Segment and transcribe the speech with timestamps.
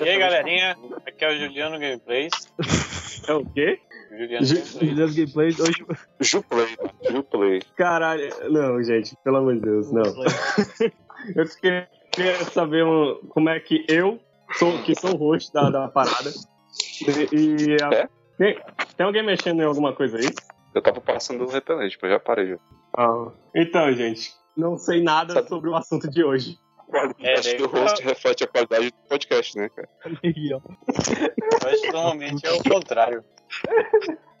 [0.00, 0.76] E aí, galerinha?
[1.06, 2.30] Aqui é o Juliano Gameplays.
[3.26, 3.80] É o quê?
[4.10, 4.72] Juliano Gameplays.
[4.72, 5.86] Juliano Gameplays hoje.
[6.20, 6.76] Juplay,
[7.10, 7.62] Juplay.
[7.76, 10.02] Caralho, não, gente, pelo amor de Deus, não.
[11.34, 11.88] Eu só queria
[12.52, 14.20] saber um- como é que eu,
[14.52, 16.30] sou, que sou o host da, da parada,
[17.32, 17.70] e.
[17.72, 18.08] e a- É?
[18.38, 18.56] tem,
[18.96, 20.30] tem alguém mexendo em alguma coisa aí?
[20.72, 22.50] Eu tava passando o repelente, mas já parei.
[22.50, 22.56] Já.
[22.96, 26.56] Ah, então, gente, não sei nada Sabe- sobre o assunto de hoje.
[27.20, 29.88] É, Acho que o host reflete a qualidade do podcast, né, cara?
[31.62, 33.24] Mas normalmente é o contrário.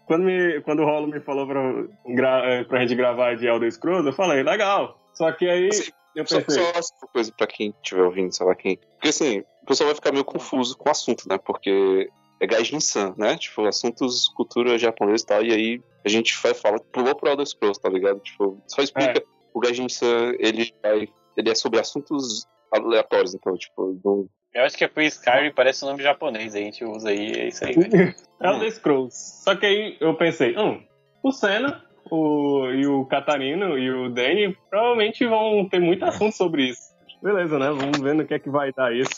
[0.06, 1.60] Quando, me, quando o Rolo me falou pra,
[2.06, 4.98] gra, eh, pra gente gravar de Elder Scrolls, eu falei, legal.
[5.12, 8.46] Só que aí Assim, eu Só, pensei, só uma coisa pra quem estiver ouvindo, sei
[8.46, 8.78] lá quem.
[8.94, 11.38] Porque assim, o pessoal vai ficar meio confuso com o assunto, né?
[11.38, 12.08] Porque
[12.40, 13.36] é Gaijin-san, né?
[13.36, 17.46] Tipo, assuntos, cultura japonesa e tal, e aí a gente vai falar, pulou pro Elder
[17.46, 18.20] Scrolls, tá ligado?
[18.20, 19.22] Tipo, só explica.
[19.52, 21.08] O Gaijin-san, ele vai.
[21.38, 25.84] Ele é sobre assuntos aleatórios, então, tipo, não, Eu acho que é por Skyrim, parece
[25.84, 28.14] um nome japonês, a gente usa aí, é isso aí, velho.
[28.42, 29.44] Elder Scrolls.
[29.44, 30.82] Só que aí eu pensei, hum,
[31.22, 36.70] o Senna o, e o Catarino e o Danny provavelmente vão ter muito assunto sobre
[36.70, 36.88] isso.
[37.22, 37.70] Beleza, né?
[37.70, 39.10] Vamos ver no que é que vai dar isso.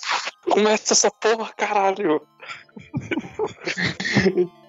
[0.51, 2.21] Começa essa porra, caralho!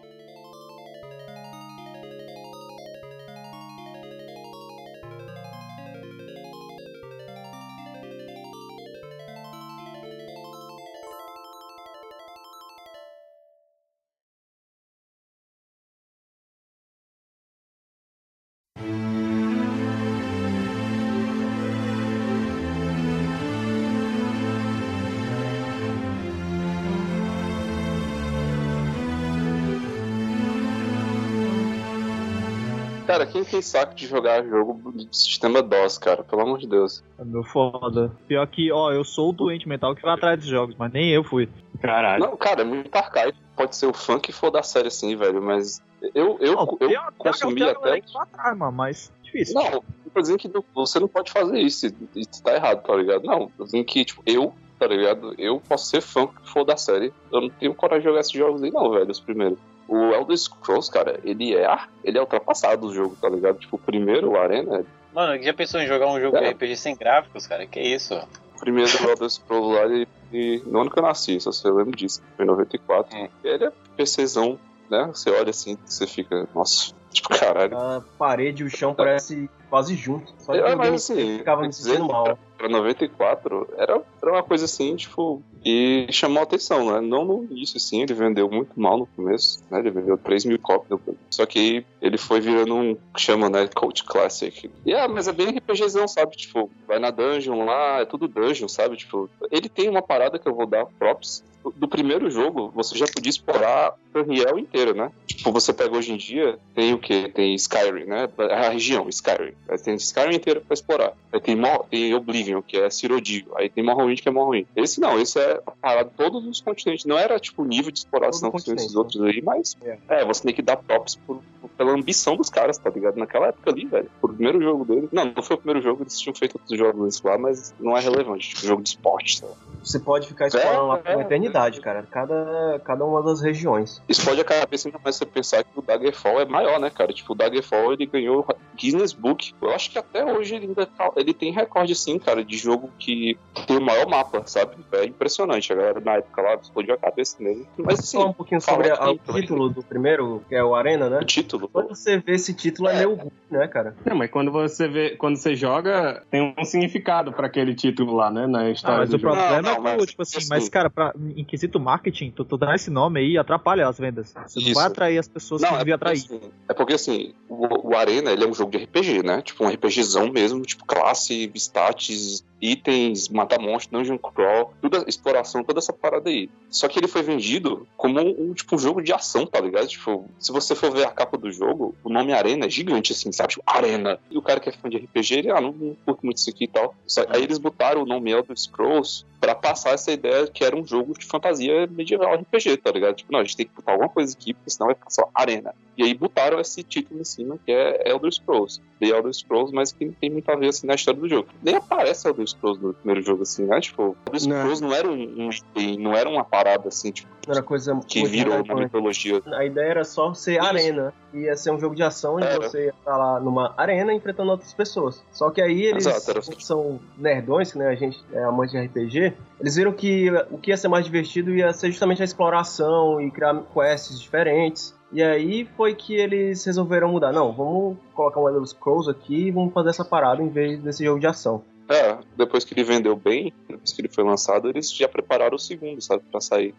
[33.11, 36.23] Cara, quem tem saco de jogar jogo do sistema DOS, cara?
[36.23, 37.03] Pelo amor de Deus.
[37.19, 38.11] É meu foda.
[38.27, 41.09] Pior que, ó, eu sou o doente mental que vai atrás dos jogos, mas nem
[41.09, 41.49] eu fui.
[41.81, 42.23] Caralho.
[42.23, 43.37] Não, cara, é muito arcaico.
[43.55, 45.81] Pode ser o fã que for da série assim, velho, mas
[46.15, 48.01] eu, eu, Não, eu uma- tem consumi uma até.
[48.21, 49.55] atrás, mano, mas difícil.
[49.55, 49.83] Não, eu
[50.13, 51.87] tô dizendo que você não pode fazer isso.
[52.15, 53.23] Isso tá errado, tá ligado?
[53.23, 55.33] Não, eu tô dizendo que, tipo, eu, tá ligado?
[55.37, 57.13] Eu posso ser fã que for da série.
[57.31, 59.59] Eu não tenho coragem de jogar esses jogos aí, não, velho, os primeiros.
[59.93, 61.67] O Elder Scrolls, cara, ele é,
[62.01, 63.59] ele é ultrapassado o jogo, tá ligado?
[63.59, 66.51] Tipo, o primeiro, o Arena, Mano, já pensou em jogar um jogo É.
[66.51, 67.67] RPG sem gráficos, cara?
[67.67, 68.15] Que isso?
[68.55, 71.91] o primeiro Elder Scrolls lá, ele, ele- no ano que eu nasci, se você lembra
[71.97, 73.17] disso, foi em 94.
[73.17, 73.27] Hum.
[73.43, 74.57] Ele é PCzão,
[74.89, 75.09] né?
[75.13, 77.77] Você olha assim, você fica, nossa, tipo, caralho.
[77.77, 80.31] A parede e o chão parece quase junto.
[80.39, 82.39] Só que É, mas assim, ficava me sentindo mal.
[82.61, 87.01] Pra 94, era, era uma coisa assim, tipo, e chamou atenção, né?
[87.01, 89.79] Não no início, assim, ele vendeu muito mal no começo, né?
[89.79, 90.99] Ele vendeu 3 mil cópias,
[91.31, 94.69] só que ele foi virando um, que chama, né, Cult Classic.
[94.85, 96.35] E é, mas é bem RPGzão, sabe?
[96.35, 98.95] Tipo, vai na dungeon lá, é tudo dungeon, sabe?
[98.97, 101.43] Tipo, ele tem uma parada que eu vou dar props.
[101.75, 105.11] Do- primeiro jogo, você já podia explorar Riel inteiro, né?
[105.27, 107.29] Tipo, você pega hoje em dia, tem o quê?
[107.33, 108.27] Tem Skyrim, né?
[108.49, 109.53] A região, Skyrim.
[109.69, 111.13] Aí tem Skyrim inteiro pra explorar.
[111.31, 111.57] Aí tem,
[111.89, 113.51] tem Oblivion, que é Cyrodiil.
[113.55, 114.65] Aí tem Morrowind, que é Morrowind.
[114.75, 117.05] Esse não, esse é a parada de todos os continentes.
[117.05, 119.77] Não era, tipo, o nível de exploração que esses continente, outros aí, mas...
[119.83, 119.97] É.
[120.07, 123.17] É, você tem que dar props por- por- pela ambição dos caras, tá ligado?
[123.17, 124.09] Naquela época ali, velho.
[124.19, 125.07] Por primeiro jogo dele.
[125.11, 127.99] Não, não foi o primeiro jogo, eles tinham feito outros jogos lá, mas não é
[127.99, 128.49] relevante.
[128.49, 129.53] Tipo, jogo de esporte, sabe?
[129.83, 131.25] Você pode ficar explorando lá por É, uma é.
[131.25, 132.03] eternidade, cara.
[132.09, 134.01] Cada, cada uma das regiões.
[134.09, 137.11] explode a cabeça ainda mais você pensar que o Daggerfall é maior, né, cara?
[137.13, 138.45] Tipo, o Daggerfall ele ganhou
[138.75, 139.53] Guinness Book.
[139.61, 142.89] Eu acho que até hoje ele ainda tá- ele tem recorde, assim, cara, de jogo
[142.99, 143.37] que
[143.67, 144.75] tem o maior mapa, sabe?
[144.93, 145.71] É impressionante.
[145.71, 147.65] A galera na época lá explodiu a cabeça nele.
[147.77, 150.75] Mas Vamos falar assim, um pouquinho sobre a- o título do primeiro, que é o
[150.75, 151.19] Arena, né?
[151.19, 151.69] o título.
[151.71, 153.95] Quando você vê esse título é meio ruim, né, cara?
[154.05, 158.29] Não, mas quando você vê, quando você joga, tem um significado pra aquele título lá,
[158.31, 158.47] né?
[158.47, 159.35] Na Ah, história mas do o jogo.
[159.35, 162.31] problema Não, é não, que, mas, tipo assim, assim- mas, cara, pra, em quesito marketing,
[162.31, 164.33] tu, tu dá esse nome aí atrapalha as vendas.
[164.47, 164.75] Você não Isso.
[164.75, 166.17] vai atrair as pessoas que Não, é devia atrair.
[166.17, 169.41] assim, é porque assim, o, o Arena ele é um jogo de RPG, né?
[169.41, 175.63] Tipo um RPGzão mesmo, tipo classe, stats, is itens, matar monstro, dungeon crawl, toda exploração,
[175.63, 176.49] toda essa parada aí.
[176.69, 179.87] Só que ele foi vendido como um, tipo, um jogo de ação, tá ligado?
[179.87, 183.31] Tipo, se você for ver a capa do jogo, o nome Arena é gigante, assim,
[183.31, 183.49] sabe?
[183.49, 184.19] Tipo, Arena.
[184.29, 186.49] E o cara que é fã de RPG, ele, ah, não, não curto muito isso
[186.49, 186.95] aqui e tal.
[187.07, 190.85] Só- aí eles botaram o nome Elder Scrolls pra passar essa ideia que era um
[190.85, 193.15] jogo de fantasia medieval RPG, tá ligado?
[193.15, 195.27] Tipo, não, a gente tem que botar alguma coisa aqui, porque senão vai ficar só
[195.33, 195.73] Arena.
[195.97, 198.79] E aí botaram esse título em cima, que é Elder Scrolls.
[198.99, 201.49] The Elder Scrolls, mas que não tem muito a ver, assim, na história do jogo.
[201.61, 203.79] Nem aparece Elder Scrolls no primeiro jogo, assim, né?
[203.79, 204.57] Tipo, Elder Não.
[204.57, 208.25] Scrolls não era um, item, não era uma parada, assim, tipo, Não era coisa que
[208.25, 209.41] virou uma mitologia.
[209.53, 210.65] A ideia era só ser Isso.
[210.65, 211.13] arena.
[211.33, 212.61] Ia ser um jogo de ação onde Era.
[212.61, 215.23] você ia estar lá numa arena enfrentando outras pessoas.
[215.31, 218.85] Só que aí eles Exato, que são nerdões, que né, a gente é amante de
[218.85, 223.21] RPG, eles viram que o que ia ser mais divertido ia ser justamente a exploração
[223.21, 224.93] e criar quests diferentes.
[225.13, 227.33] E aí foi que eles resolveram mudar.
[227.33, 231.03] Não, vamos colocar um Elder Scrolls aqui e vamos fazer essa parada em vez desse
[231.03, 231.63] jogo de ação.
[231.91, 235.59] É, depois que ele vendeu bem, depois que ele foi lançado, eles já prepararam o
[235.59, 236.73] segundo, sabe, pra sair.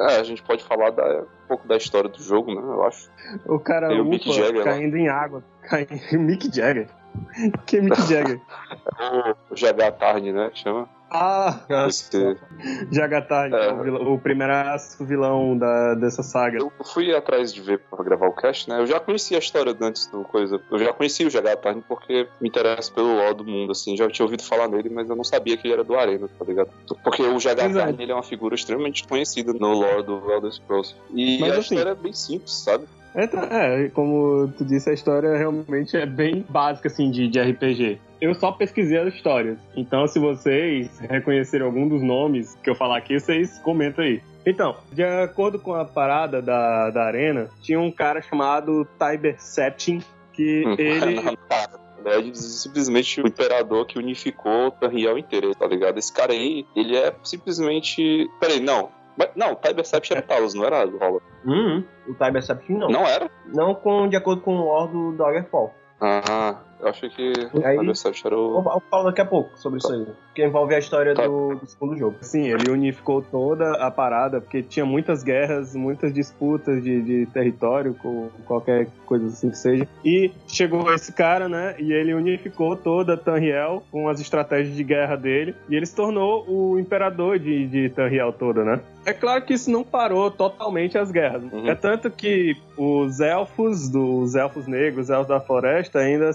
[0.00, 2.60] É, a gente pode falar da- um pouco da história do jogo, né?
[2.60, 3.10] Eu acho.
[3.46, 5.44] O cara Tem o upa Mick Jagger caindo em água.
[5.62, 5.90] Caindo...
[6.18, 6.88] Mick Jagger.
[7.66, 8.40] Que Mick Jagger?
[9.50, 10.50] O GH Tarn, né?
[10.54, 10.88] Chama.
[11.14, 12.36] Ah, Esse-
[12.90, 13.72] Jagatar, É.
[13.72, 16.58] o, vilão- o primeiraço vilão da, dessa saga.
[16.58, 18.80] Eu fui atrás de ver pra gravar o cast, né?
[18.80, 20.60] Eu já conhecia a história antes do coisa.
[20.70, 23.96] Eu já conhecia o Tarn porque me interessa pelo lore do mundo, assim.
[23.96, 26.44] Já tinha ouvido falar nele, mas eu não sabia que ele era do Arena, tá
[26.44, 26.70] ligado?
[27.04, 27.38] Porque o
[27.80, 27.84] é.
[27.84, 30.94] Tarn, ele é uma figura extremamente conhecida no lore do Elder Scrolls.
[31.14, 32.84] E Mas a assim- história é bem simples, sabe?
[33.14, 37.40] É, tá- é, como tu disse, a história realmente é bem básica, assim, de, de
[37.40, 38.00] RPG.
[38.20, 39.58] Eu só pesquisei as histórias.
[39.76, 44.22] Então, se vocês reconhecerem algum dos nomes que eu falar aqui, vocês comentam aí.
[44.46, 50.02] Então, de acordo com a parada da, da arena, tinha um cara chamado Tiber Septim,
[50.32, 51.14] que ele...
[51.16, 51.82] Não, cara.
[52.04, 55.98] É simplesmente o imperador que unificou Tanriel inteiro, tá ligado?
[55.98, 58.28] Esse cara aí, ele é simplesmente.
[58.40, 58.90] Peraí, não.
[59.16, 61.20] Mas, não, Tiber Sept era Talos, não era Rola.
[61.44, 61.84] Uhum.
[62.08, 62.88] O Tiber Septim não.
[62.88, 63.30] Não era?
[63.46, 65.74] Não com, de acordo com o lore do Daggerfall.
[66.00, 67.32] Ah, eu achei que
[67.64, 68.58] Aí- Tiber Sept era o.
[68.58, 70.06] eu falo daqui a pouco sobre isso aí.
[70.34, 71.26] Que envolve a história Tá.
[71.26, 72.16] do, do segundo jogo.
[72.20, 77.94] Sim, ele unificou toda a parada, porque tinha muitas guerras, muitas disputas de, de território,
[77.94, 79.86] com qualquer coisa assim que seja.
[80.04, 81.74] E chegou esse cara, né?
[81.78, 85.54] E ele unificou toda Tanriel com as estratégias de guerra dele.
[85.68, 88.80] E ele se tornou o imperador de, de Tanriel toda, né?
[89.04, 91.42] É claro que isso não parou totalmente as guerras.
[91.52, 91.68] Uhum.
[91.68, 96.30] É tanto que os elfos, dos elfos negros, elfos da floresta, ainda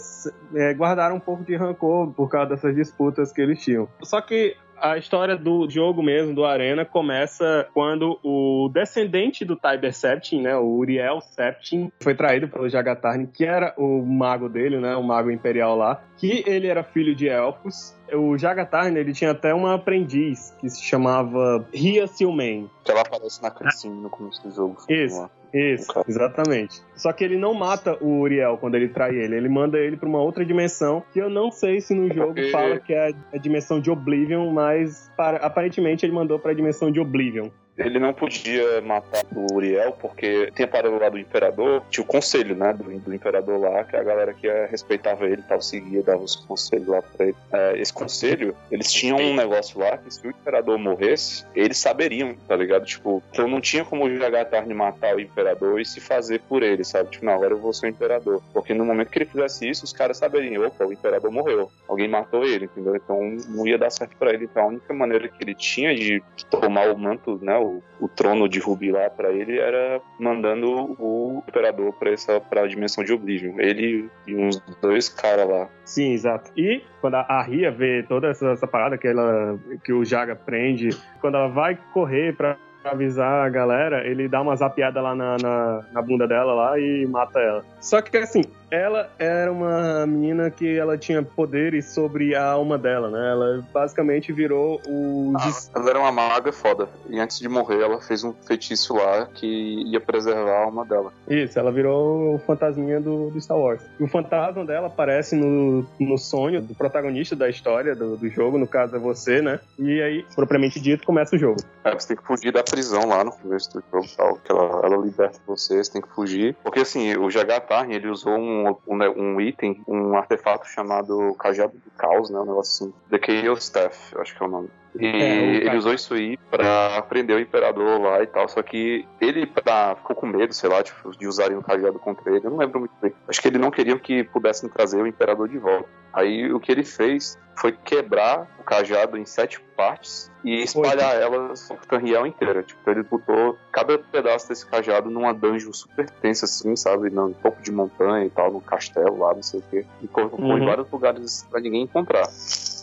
[0.54, 3.88] é, guardaram um pouco de rancor por causa dessas disputas que eles tinham.
[4.01, 9.94] Só que a história do jogo mesmo, do Arena, começa quando o descendente do Tiber
[9.94, 14.95] Septim, né, o Uriel Septim, foi traído pelo Jagatarn, que era o mago dele, né,
[14.95, 17.95] o mago imperial lá, que ele era filho de elfos.
[18.13, 22.69] O Jagatarn, ele tinha até uma aprendiz que se chamava Ria Silmain.
[22.83, 24.78] Que ela aparece na cutscene no começo do jogo.
[24.88, 25.30] Isso.
[25.53, 26.81] Isso, exatamente.
[26.95, 30.07] Só que ele não mata o Uriel quando ele trai ele, ele manda ele pra
[30.09, 33.79] uma outra dimensão, que eu não sei se no jogo fala que é a dimensão
[33.79, 37.49] de Oblivion, mas para- aparentemente ele mandou pra dimensão de Oblivion.
[37.77, 42.07] Ele não podia matar o Uriel porque tem a parada lá do imperador, tinha o
[42.07, 46.24] conselho, né, do, do imperador lá, que a galera que respeitava ele tal, seguia, dava
[46.24, 47.35] os conselhos lá pra ele.
[47.51, 52.35] Eh, esse conselho, eles tinham um negócio lá que se o imperador morresse, eles saberiam,
[52.47, 52.85] tá ligado?
[52.85, 56.83] Tipo, então não tinha como o Jagatarn matar o imperador e se fazer por ele,
[56.83, 57.12] sabe?
[57.12, 58.41] Tipo, não, agora eu vou ser o imperador.
[58.53, 62.07] Porque no momento que ele fizesse isso, os caras saberiam, opa, o imperador morreu, alguém
[62.07, 62.95] matou ele, entendeu?
[62.95, 64.45] Então não ia dar certo pra ele.
[64.45, 68.48] Então a única maneira que ele tinha de tomar o manto, né, o, o trono
[68.48, 73.60] de Rubi lá pra ele era mandando o imperador pra essa pra dimensão de Oblivion.
[73.60, 75.69] Ele e uns dois caras lá.
[75.86, 76.52] Sim, exato.
[76.56, 80.36] E quando a a Ria vê toda essa, essa parada que, ela, que o Jaga
[80.36, 80.90] prende,
[81.22, 85.86] quando ela vai correr pra avisar a galera, ele dá uma zapiada lá na, na,
[85.92, 87.66] na bunda dela lá e mata ela.
[87.81, 93.09] Só que assim, ela era uma menina que ela tinha poderes sobre a alma dela,
[93.09, 93.31] né?
[93.31, 95.33] Ela basicamente virou o.
[95.45, 96.90] dis- Ela era uma maga foda.
[97.09, 99.47] E antes de morrer, ela fez um feitiço lá que
[99.86, 101.12] ia preservar a alma dela.
[101.28, 103.81] Isso, ela virou o fantasminha do, do Star Wars.
[104.00, 108.57] E o fantasma dela aparece no, no sonho do protagonista da história do, do jogo,
[108.57, 109.59] no caso é você, né?
[109.80, 111.62] E aí, propriamente dito, começa o jogo.
[111.83, 114.81] É, você tem que fugir da prisão lá no começo do jogo tal, que ela,
[114.86, 116.56] ela liberta você, você tem que fugir.
[116.64, 121.92] Porque assim, o Jagatarn, ele usou um, um, um item, um artefato chamado Cajado do
[121.92, 122.40] Caos, né?
[122.40, 122.94] Um negócio assim.
[123.09, 124.69] The Chaos Staff, eu acho que é o nome.
[124.99, 128.47] E É, ele usou isso aí pra prender o imperador lá e tal.
[128.47, 132.30] Só que ele pra, ficou com medo, sei lá, tipo, de usarem o cajado contra
[132.35, 132.45] ele.
[132.45, 133.13] Eu não lembro muito bem.
[133.27, 135.87] Acho que ele não queria que pudessem trazer o imperador de volta.
[136.13, 141.68] Aí o que ele fez foi quebrar o cajado em sete partes e espalhar elas
[141.68, 142.63] por Tanriel inteira.
[142.63, 147.09] Tipo, ele botou cada pedaço desse cajado numa dungeon super tensa, assim, sabe?
[147.09, 149.85] No topo de montanha e tal, no castelo lá, não sei o quê.
[150.01, 150.57] E colocou Uhum.
[150.57, 152.27] em vários lugares pra ninguém encontrar.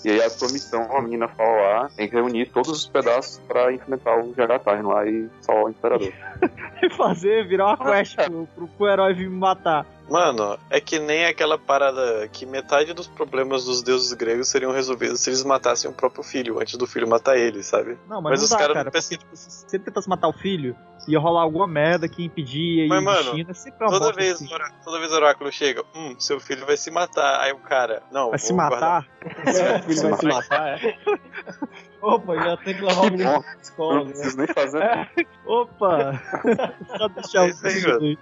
[0.05, 3.41] E aí a tua missão, a menina fala lá, tem que reunir todos os pedaços
[3.49, 6.13] pra enfrentar o Jagatarn lá e salvar o Imperador.
[6.83, 9.87] E fazer, virar uma quest pro, pro, pro herói vir me matar.
[10.09, 15.21] Mano, é que nem aquela parada que metade dos problemas dos deuses gregos seriam resolvidos
[15.21, 17.99] se eles matassem o próprio filho, antes do filho matar ele, sabe?
[18.07, 18.85] Não, mas, Mas não os caras cara.
[18.85, 20.77] não Porque, tipo, se se ele tentasse matar o filho,
[21.09, 23.51] ia rolar alguma merda que impedia Mas, e mano, destino.
[23.51, 24.47] É sempre uma Toda vez, assim.
[24.47, 27.41] o ora- toda vez o oráculo chega, hum, seu filho vai se matar.
[27.41, 29.15] Aí o cara, não, Vai se guardar- matar?
[29.81, 30.99] O filho vai se matar, é.
[32.03, 34.11] Opa, já tem que levar o menino pra não escola, né?
[34.11, 35.11] preciso nem fazer.
[35.47, 36.23] Opa!
[36.99, 38.19] Só deixar É o mano.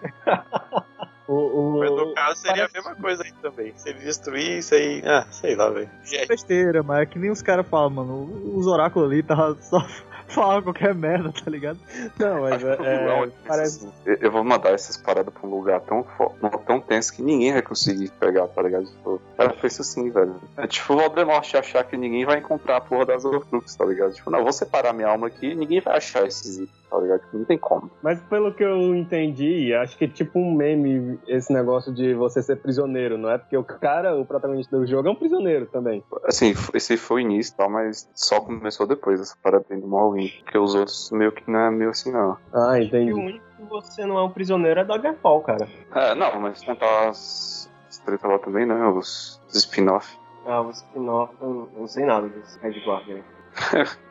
[1.29, 3.73] O, o, Mas no caso seria parece- a mesma coisa aí também.
[3.77, 5.03] Se ele destruísse aí.
[5.05, 5.89] Ah, sei lá, velho.
[6.13, 8.53] É besteira, mas é que nem os caras falam, mano.
[8.57, 9.79] Os oráculos ali tava só
[10.29, 11.79] falando qualquer merda, tá ligado?
[12.19, 13.87] Não, mas é, é, parece.
[13.87, 16.35] assim, Eu- vou mandar essas paradas pra um lugar tão, fo-
[16.67, 18.87] tão tenso que ninguém vai conseguir pegar, tá ligado?
[18.87, 20.35] Tipo, o cara fez isso assim, velho.
[20.57, 24.13] É tipo o Voldemort achar que ninguém vai encontrar a porra das Horcruxes, tá ligado?
[24.15, 27.21] Tipo, não, vou separar minha alma aqui e ninguém vai achar esses itens, tá ligado?
[27.23, 27.91] Tipo, não tem como.
[28.03, 32.43] Mas pelo que eu entendi, acho que é tipo um meme esse negócio de você
[32.43, 33.39] ser prisioneiro, não é?
[33.39, 36.05] Porque o cara, o protagonista do jogo, é um prisioneiro também.
[36.25, 40.31] Assim, esse foi o início e tal, mas só começou depois essa parada do Morrowind.
[40.45, 42.37] Porque os outros meio que não é meio assim, não.
[42.53, 43.13] Ah, E o entendi.
[43.13, 45.69] único que você não é um prisioneiro é Daggerfall, cara.
[45.95, 48.75] É, não, mas contar as, as treta lá também, né?
[48.89, 50.19] Os, os spin-off.
[50.47, 53.21] Ah, o spin-off, eu não- sei nada desse Red Guardian.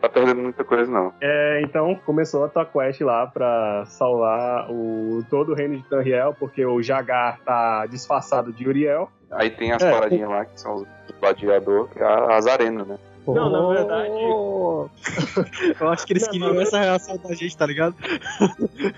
[0.00, 1.12] Tá perdendo muita coisa, não.
[1.20, 6.34] É, então começou a tua quest lá pra salvar o, todo o reino de Tanriel,
[6.36, 9.08] porque o Jagar tá disfarçado de Uriel.
[9.30, 9.92] Aí tem as É.
[9.92, 10.86] paradinhas lá que são os
[11.20, 12.98] gladiador, que é as arenas, né?
[13.28, 14.88] Não, na verdade- Oh!
[15.80, 17.94] Eu acho que eles Não, queriam essa reação da gente, tá ligado?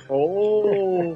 [0.09, 1.14] Oh!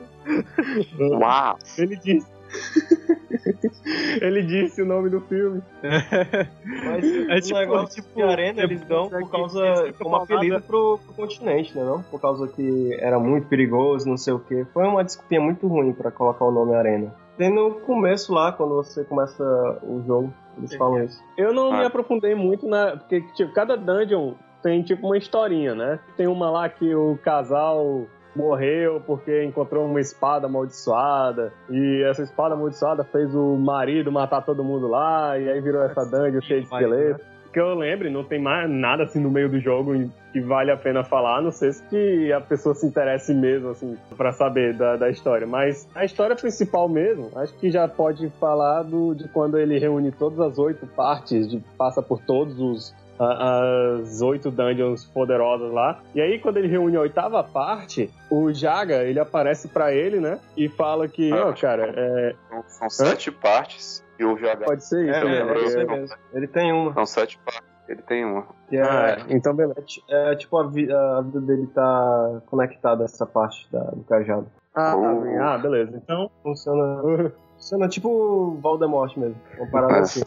[1.01, 1.59] Uau!
[1.79, 2.27] Ele disse.
[4.21, 5.63] Ele disse o nome do filme.
[5.83, 10.17] Mas É o tipo- negócio tipo, de arena é eles dão consegue- por causa, como
[10.17, 12.03] apelido pro, pro continente, né não?
[12.03, 14.65] Por causa que era muito perigoso, não sei o que.
[14.73, 17.15] Foi uma desculpinha muito ruim pra colocar o nome arena.
[17.37, 19.43] Tem no começo lá, quando você começa
[19.83, 21.23] o jogo, eles falam isso.
[21.39, 21.87] Eu não me Ah.
[21.87, 22.97] aprofundei muito na.
[22.99, 25.99] Porque, tipo, cada dungeon tem tipo uma historinha, né?
[26.17, 28.05] Tem uma lá que o casal
[28.35, 31.53] morreu porque encontrou uma espada amaldiçoada.
[31.69, 35.39] E essa espada amaldiçoada fez o marido matar todo mundo lá.
[35.39, 37.25] E aí virou essa dungeon cheia de esqueleto.
[37.53, 39.93] Que eu lembre, não tem mais nada assim no meio do jogo
[40.33, 43.71] que vale a pena falar, a não sei se que a pessoa se interesse mesmo,
[43.71, 45.49] assim, pra saber da, da história.
[45.49, 50.13] Mas a história principal mesmo, acho que já pode falar do, de quando ele reúne
[50.13, 56.01] todas as oito partes, de, passa por todos os as oito dungeons poderosas lá.
[56.15, 60.39] E aí, quando ele reúne a oitava parte, o Jaga, ele aparece pra ele, né?
[60.57, 62.35] E fala que, Ah, ó, cara, é,
[62.67, 65.53] São, sete partes e o JH pode ser isso, É, né?
[65.53, 66.17] é, isso aí É, mesmo.
[66.33, 66.93] Ele tem uma.
[66.95, 67.69] são sete partes.
[67.89, 68.47] Ele tem uma.
[68.71, 69.35] É, Ah, é.
[69.35, 69.81] então beleza.
[70.09, 74.05] é é tipo a, vi- a vida dele tá conectada a essa parte da- do
[74.05, 74.47] cajado.
[74.75, 75.43] Ah, Oh.
[75.43, 76.01] ah, beleza.
[76.03, 77.03] Então, Funciona,
[77.61, 79.37] funciona tipo o Voldemort mesmo.
[79.59, 79.99] É.
[80.01, 80.23] assim.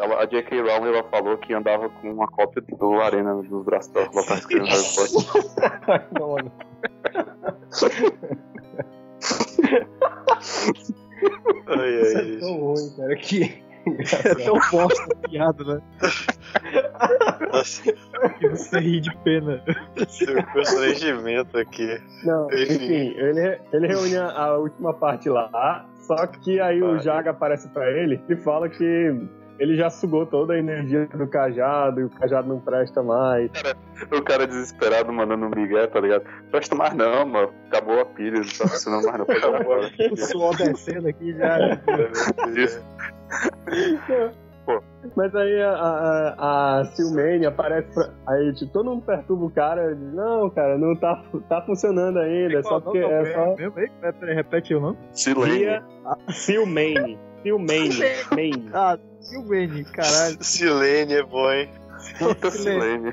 [0.00, 0.62] Ela- a J.K.
[0.62, 4.08] Rowling ela falou que andava com uma cópia do Arena nos braços dela.
[4.12, 6.52] Ela tá escrevendo Harry Potter.
[11.66, 13.64] Ai, Isso ai, é tão ruim, cara, que...
[13.86, 15.82] É tão bosta a piada, né?
[17.52, 17.82] Nossa,
[18.38, 19.62] Que você ri de pena.
[20.08, 22.00] seu constrangimento aqui.
[22.24, 22.74] Não, Enfim.
[22.76, 27.00] enfim, ele, ele reúne a última parte lá, só que aí o Vai.
[27.00, 28.84] Jaga aparece pra ele e fala que
[29.58, 33.50] ele já sugou toda a energia do cajado e o cajado não presta mais.
[34.12, 36.24] O cara desesperado mandando um migué, tá ligado?
[36.50, 37.52] Presta mais não, mano.
[37.68, 39.26] Acabou a pilha, não tá funcionando mais não.
[39.26, 39.90] Pode jogar fora.
[40.10, 41.58] O suor descendo aqui já.
[42.56, 42.84] Isso.
[45.14, 48.10] Mas aí a, a, a Silmane aparece pra.
[48.26, 52.58] Aí tipo, todo mundo perturba o cara diz, não, cara, não tá, tá funcionando ainda,
[52.58, 53.54] é só porque é só.
[53.54, 54.98] Peraí, peraí, repete o nome.
[55.58, 55.84] Via
[56.28, 57.18] Silmane.
[57.42, 57.88] Silmane.
[58.32, 58.70] Mane.
[58.72, 60.36] Ah, Silvene, caralho.
[60.40, 61.68] Silene é bom, hein?
[62.50, 63.12] Silene.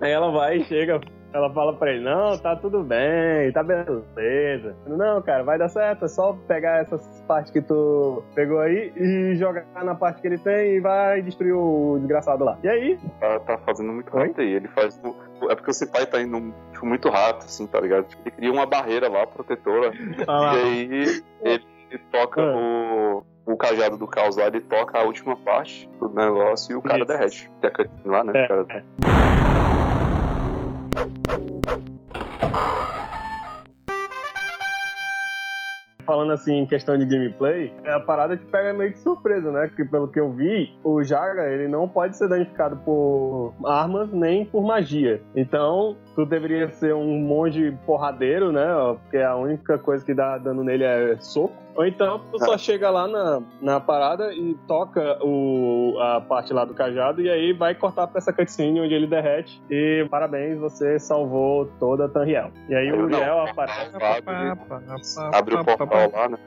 [0.00, 1.00] Aí ela vai e chega,
[1.36, 4.74] ela fala pra ele, não, tá tudo bem, tá beleza.
[4.86, 9.34] Não, cara, vai dar certo, é só pegar essas partes que tu pegou aí e
[9.36, 12.58] jogar na parte que ele tem e vai destruir o desgraçado lá.
[12.62, 14.52] E aí, Tá, tá fazendo muito rápido aí.
[14.54, 15.00] Ele faz.
[15.04, 18.04] o- É porque o Cipai tá indo tipo, muito rápido, assim, tá ligado?
[18.06, 19.90] Tipo, ele cria uma barreira lá, protetora.
[20.28, 20.54] Ah.
[20.56, 22.56] E aí ele toca Ah.
[22.56, 26.82] o, o cajado do caos lá, ele toca a última parte do negócio e o
[26.82, 27.06] cara Isso.
[27.06, 27.50] derrete.
[27.60, 27.70] Tem
[28.06, 28.32] a lá, né?
[28.34, 29.55] É, O cara- é.
[36.06, 39.66] Falando assim em questão de gameplay, é a parada te pega meio de surpresa, né?
[39.66, 44.46] Porque pelo que eu vi, o Jaga, ele não pode ser danificado por armas nem
[44.46, 45.20] por magia.
[45.34, 48.66] Então, tu deveria ser um monge porradeiro, né?
[49.02, 51.54] Porque a única coisa que dá dano nele é soco.
[51.76, 56.64] Ou então tu só chega lá na, na parada e toca o, a parte lá
[56.64, 59.62] do cajado e aí vai cortar pra essa cutscene onde ele derrete.
[59.70, 62.50] E parabéns, você salvou toda a Tanriel.
[62.70, 63.04] E aí o.
[63.04, 63.94] Uriel aparece.
[65.34, 66.38] Abre o portal lá, né?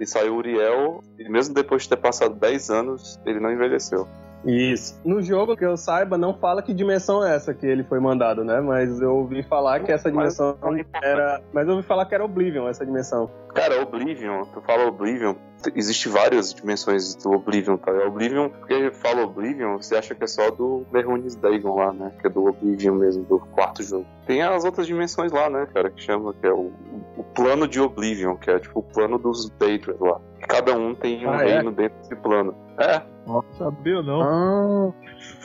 [0.00, 4.08] E saiu o Uriel, e mesmo depois de ter passado 10 anos, ele não envelheceu.
[4.44, 5.00] Isso.
[5.04, 8.44] No jogo, que eu saiba, não fala que dimensão é essa que ele foi mandado,
[8.44, 8.60] né?
[8.60, 10.56] Mas eu ouvi falar que essa dimensão
[11.02, 11.40] era.
[11.52, 13.30] Mas eu ouvi falar que era Oblivion, essa dimensão.
[13.54, 15.34] Cara, Oblivion, tu fala Oblivion,
[15.74, 17.92] existe várias dimensões do Oblivion, tá?
[18.06, 22.12] Oblivion, porque fala Oblivion, você acha que é só do Merrunes Dagon lá, né?
[22.20, 24.06] Que é do Oblivion mesmo, do quarto jogo.
[24.26, 26.72] Tem as outras dimensões lá, né, cara, que chama, que é o,
[27.16, 30.20] o plano de Oblivion, que é tipo o plano dos Daedra lá.
[30.48, 31.54] Cada um tem um Ah, é?
[31.54, 32.54] reino dentro desse plano.
[32.78, 34.22] É, Não sabia ou não?
[34.22, 34.92] Ah,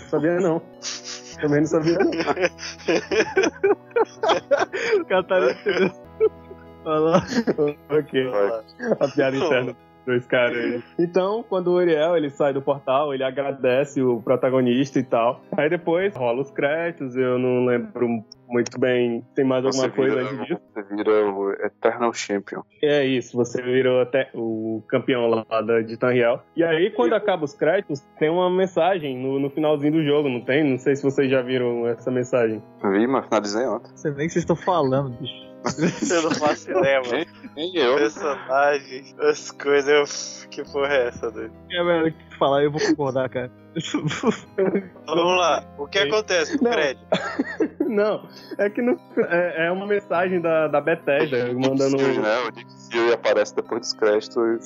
[0.10, 0.62] sabia não.
[1.42, 2.12] Também não sabia não.
[5.02, 5.36] O cara tá.
[6.86, 7.24] Olha lá.
[7.90, 8.30] ok.
[8.30, 8.62] vai.
[9.00, 9.76] A piada interna
[10.08, 10.82] dois caras.
[10.98, 15.42] Então, quando o Uriel ele sai do portal, ele agradece o protagonista e tal.
[15.56, 19.24] Aí depois rola os créditos, eu não lembro muito bem.
[19.36, 20.62] Tem mais alguma Você coisa vira, antes disso?
[20.74, 22.62] você vira o Eternal Champion.
[22.82, 26.42] É isso, você virou até o campeão lá da, de Tanriel.
[26.56, 30.42] E aí, quando acaba os créditos, tem uma mensagem no, no finalzinho do jogo, não
[30.42, 30.64] tem?
[30.64, 32.64] Não sei se vocês já viram essa mensagem.
[32.82, 33.92] Vi, mas finalizei ontem.
[34.06, 35.47] Nem o que vocês estão falando, bicho.
[36.10, 37.26] Eu não faço ideia, mano.
[37.56, 37.96] Nem eu.
[37.96, 40.46] Personagens, as coisas.
[40.46, 40.48] Eu...
[40.50, 41.54] Que porra é essa, doido?
[41.72, 43.52] É, velho, o que tu falar, eu vou concordar, cara.
[45.06, 45.64] Vamos lá.
[45.78, 46.08] O que Sim.
[46.10, 46.74] acontece com o Não.
[46.74, 47.00] Fred?
[47.88, 51.98] Não, é que no, é, é uma mensagem da, da Bethesda mandando.
[52.00, 52.40] Fury, né?
[52.40, 54.60] O Nick Fury aparece depois dos créditos e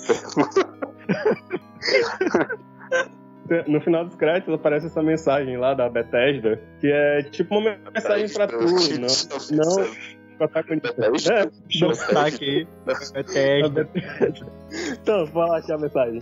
[3.68, 8.30] No final dos créditos aparece essa mensagem lá da Bethesda, que é tipo uma mensagem
[8.34, 9.08] pra tu, não,
[9.52, 11.34] não protagonista.
[11.34, 12.68] É, Destaque aí.
[13.14, 13.90] Bethesda.
[15.02, 16.22] Então, fala aqui a mensagem.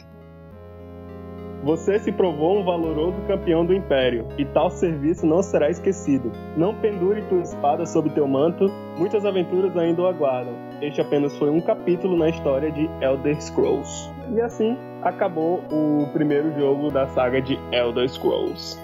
[1.63, 6.31] Você se provou um valoroso campeão do Império, e tal serviço não será esquecido.
[6.55, 10.53] Não pendure tua espada sob teu manto, muitas aventuras ainda o aguardam.
[10.81, 14.09] Este apenas foi um capítulo na história de Elder Scrolls.
[14.33, 18.79] E assim acabou o primeiro jogo da saga de Elder Scrolls.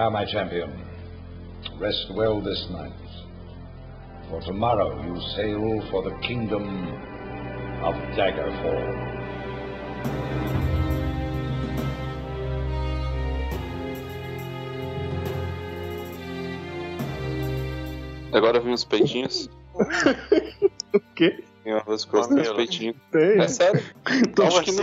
[0.00, 0.72] Now, my champion,
[1.78, 2.90] rest well this night,
[4.30, 6.64] for tomorrow you sail for the kingdom
[7.84, 8.80] of Daggerfall.
[18.32, 19.50] Agora vem os peitinhos.
[20.92, 21.44] O quê?
[21.78, 22.56] Tem tem os Mamilo.
[22.56, 22.96] peitinhos.
[23.10, 23.40] Tem?
[23.40, 23.82] É sério.
[24.10, 24.82] Então, acho que no,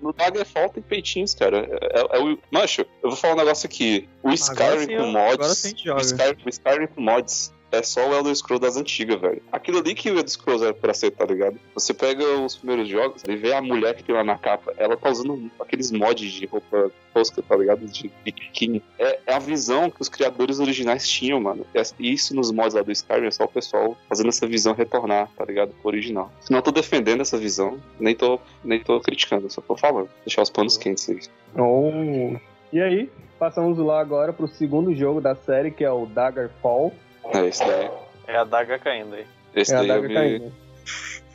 [0.00, 1.66] no Daggerfall tem peitinhos, cara.
[1.80, 2.38] É, é o...
[2.50, 4.08] Mancho, eu vou falar um negócio aqui.
[4.22, 5.34] O Skyrim com mods.
[5.34, 9.20] Agora sim o, Skyrim, o Skyrim com mods é só o Elder Scrolls das antigas,
[9.20, 9.42] velho.
[9.52, 11.58] Aquilo ali que o Elder Scrolls era pra ser, tá ligado?
[11.74, 14.96] Você pega os primeiros jogos e vê a mulher que tem lá na capa, ela
[14.96, 17.86] tá usando aqueles mods de roupa tosca, tá ligado?
[17.86, 18.82] De biquíni.
[18.98, 21.66] É, é a visão que os criadores originais tinham, mano.
[21.98, 25.28] E isso nos mods lá do Skyrim é só o pessoal fazendo essa visão retornar,
[25.36, 25.72] tá ligado?
[25.82, 26.30] Pro original.
[26.50, 30.08] Não tô defendendo essa visão, nem tô, nem tô criticando, só tô falando.
[30.24, 31.20] Deixar os panos quentes aí.
[31.56, 32.38] Oh.
[32.72, 36.92] E aí, passamos lá agora pro segundo jogo da série, que é o Daggerfall.
[37.32, 37.90] É, esse daí.
[38.26, 39.26] É a daga caindo aí.
[39.54, 40.52] Esse É a daí eu me, caindo.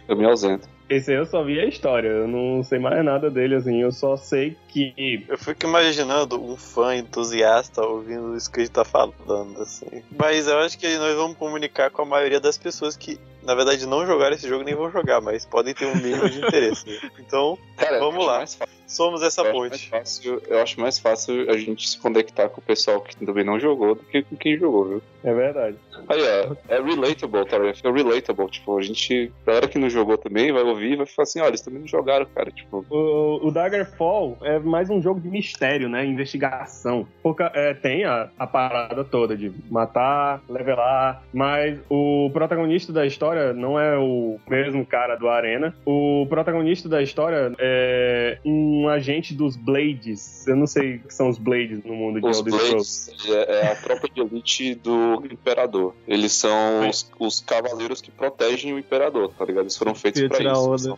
[0.08, 0.68] eu me ausento.
[0.90, 3.92] Esse aí eu só vi a história, eu não sei mais nada dele, assim, eu
[3.92, 5.26] só sei que.
[5.28, 10.04] Eu fico imaginando um fã entusiasta ouvindo isso que a gente tá falando, assim.
[10.12, 13.88] Mas eu acho que nós vamos comunicar com a maioria das pessoas que, na verdade,
[13.88, 16.86] não jogaram esse jogo nem vão jogar, mas podem ter um mínimo de interesse.
[17.18, 18.68] Então, Cara, Vamos eu acho lá.
[18.96, 19.90] Somos essa eu acho ponte.
[19.90, 23.60] fácil- eu acho mais fácil a gente se conectar com o pessoal que também não
[23.60, 25.02] jogou do que com quem jogou, viu?
[25.24, 25.78] É verdade.
[26.10, 27.74] Aí, ó, é relatable, tá?
[27.74, 28.50] Fica relatable.
[28.52, 31.40] Tipo, a gente, a galera que não jogou também vai ouvir e vai falar assim:
[31.40, 32.52] olha, eles também não jogaram, cara.
[32.52, 36.06] Tipo, O, o Daggerfall é mais um jogo de mistério, né?
[36.06, 37.08] Investigação.
[37.22, 43.54] Porque, é, tem a, a parada toda de matar, levelar, mas o protagonista da história
[43.54, 45.74] não é o mesmo cara do Arena.
[45.86, 50.46] O protagonista da história é um agente dos Blades.
[50.48, 53.12] Eu não sei o que são os Blades no mundo de Os Elder Scrolls.
[53.28, 55.94] Blades é, é a tropa de elite do Imperador.
[56.08, 59.64] Eles são os, os cavaleiros que protegem o Imperador, tá ligado?
[59.64, 60.70] Eles foram feitos pra isso.
[60.70, 60.78] onda.
[60.78, 60.98] São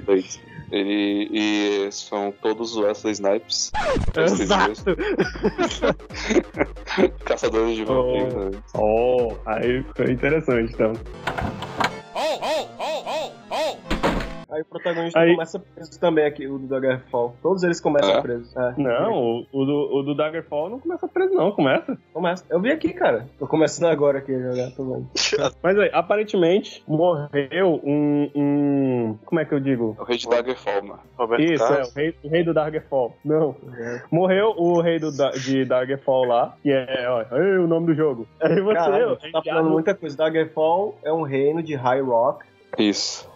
[0.00, 0.40] Blades.
[0.70, 3.72] Ele, e são todos Wesley Snipes.
[4.16, 4.84] Exato.
[7.24, 8.34] Caçadores de vampiros.
[8.34, 8.50] né?
[8.74, 10.92] Oh, aí foi interessante, então.
[14.50, 17.34] Aí o protagonista Aí- começa preso também aqui, o do Daggerfall.
[17.42, 18.20] Todos eles começam É?
[18.20, 18.54] presos.
[18.56, 18.74] É.
[18.76, 21.96] Não, o, o do, o do Daggerfall não começa preso, não, começa.
[22.12, 22.44] Começa.
[22.50, 23.26] Eu vi aqui, cara.
[23.38, 25.06] Tô começando agora aqui a jogar, tô vendo.
[25.62, 29.18] Mas aí, aparentemente, morreu um, um.
[29.24, 29.94] Como é que eu digo?
[29.98, 31.00] É o rei de Daggerfall, mano.
[31.16, 31.88] Roberto Isso, é, Carlos.
[31.92, 33.14] o rei, o rei do Daggerfall.
[33.24, 33.54] Não.
[34.10, 37.94] Morreu o rei do, Da- de Daggerfall lá, que é, ó, é o nome do
[37.94, 38.26] jogo.
[38.40, 40.16] Aí você, Caralho, ó, tá falando muita coisa.
[40.16, 42.44] Daggerfall é um reino de High Rock.
[42.78, 43.29] Isso.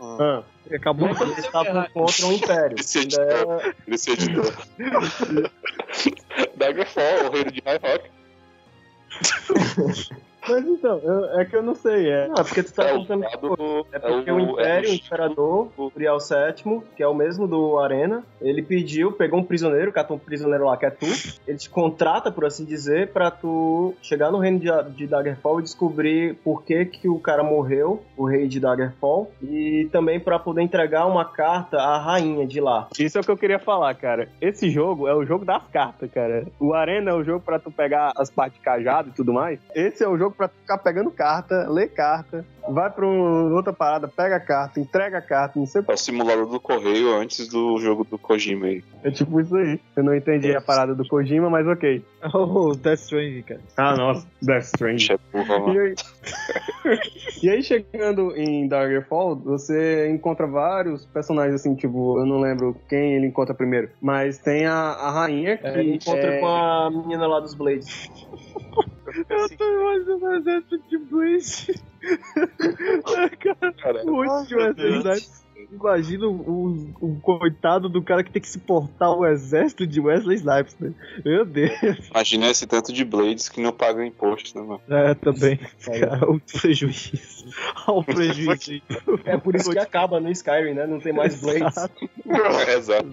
[0.00, 1.08] Ah, Acabou.
[1.08, 2.76] Eles estavam contra o Império.
[2.78, 4.52] Esse Ainda é- Esse editor.
[6.56, 8.10] Daggerfall, o rei de High Rock.
[10.48, 12.28] Mas então, eu- é que eu não sei, é.
[12.28, 13.22] Não, é porque tu tá É o contando.
[13.24, 17.08] lado do- É porque o é Império, o o- Imperador, o Uriel VII, que é
[17.08, 20.90] o mesmo do Arena, ele pediu, pegou um prisioneiro, catou um prisioneiro lá que é
[20.90, 21.06] tu,
[21.46, 25.62] ele te contrata, por assim dizer, pra tu chegar no reino de, de Daggerfall e
[25.62, 30.62] descobrir por que que o cara morreu, o rei de Daggerfall, e também pra poder
[30.62, 32.88] entregar uma carta à rainha de lá.
[32.98, 34.28] Isso é o que eu queria falar, cara.
[34.40, 36.46] Esse jogo é o jogo das cartas, cara.
[36.58, 39.58] O Arena é o jogo pra tu pegar as partes de cajado e tudo mais.
[39.74, 43.72] Esse é o jogo pra tu ficar pegando carta, ler carta, vai pra um- outra
[43.72, 45.90] parada, pega a carta, entrega a carta, não sei o que.
[45.90, 48.84] É o simulador do correio antes do jogo do Kojima aí.
[49.02, 49.80] É tipo isso aí.
[49.96, 52.04] Eu não entendi a parada do Kojima, mas ok.
[52.32, 53.60] Oh, Death Stranding, cara.
[53.76, 54.26] Ah, nossa.
[54.40, 55.12] Death Strange.
[55.12, 55.18] É
[55.72, 55.94] E aí,
[57.42, 63.14] e aí, chegando em Daggerfall, você encontra vários personagens, assim, tipo, eu não lembro quem
[63.14, 66.90] ele encontra primeiro, mas tem a, a rainha que É, ele encontra é- com a
[66.90, 67.88] menina lá dos Blades.
[69.28, 71.74] Eu tô imaginando o exército de Blaze.
[73.82, 75.47] Cara, Muito de Wesley Snipes.
[75.70, 80.74] Imagina o, o, coitado do cara que tem que suportar o exército de Wesley Snipes,
[80.80, 80.94] né?
[81.22, 82.08] Meu Deus.
[82.10, 84.80] imagina esse tanto de Blades que não pagam imposto, né, mano?
[84.88, 85.60] É, também.
[85.84, 87.44] Cara, o prejuízo.
[87.86, 88.70] Olha o prejuízo.
[88.70, 88.82] aí.
[89.26, 90.86] É por isso que acaba no Skyrim, né?
[90.86, 91.76] Não tem mais Blades.
[91.76, 92.08] Exato.
[92.68, 93.08] Exato.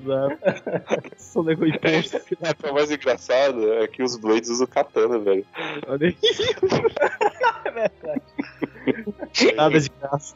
[1.18, 2.22] Só negou imposto.
[2.70, 5.46] O mais engraçado é que os Blades usam katana, velho.
[5.88, 6.16] Olha aí.
[9.56, 10.36] Nada de graça.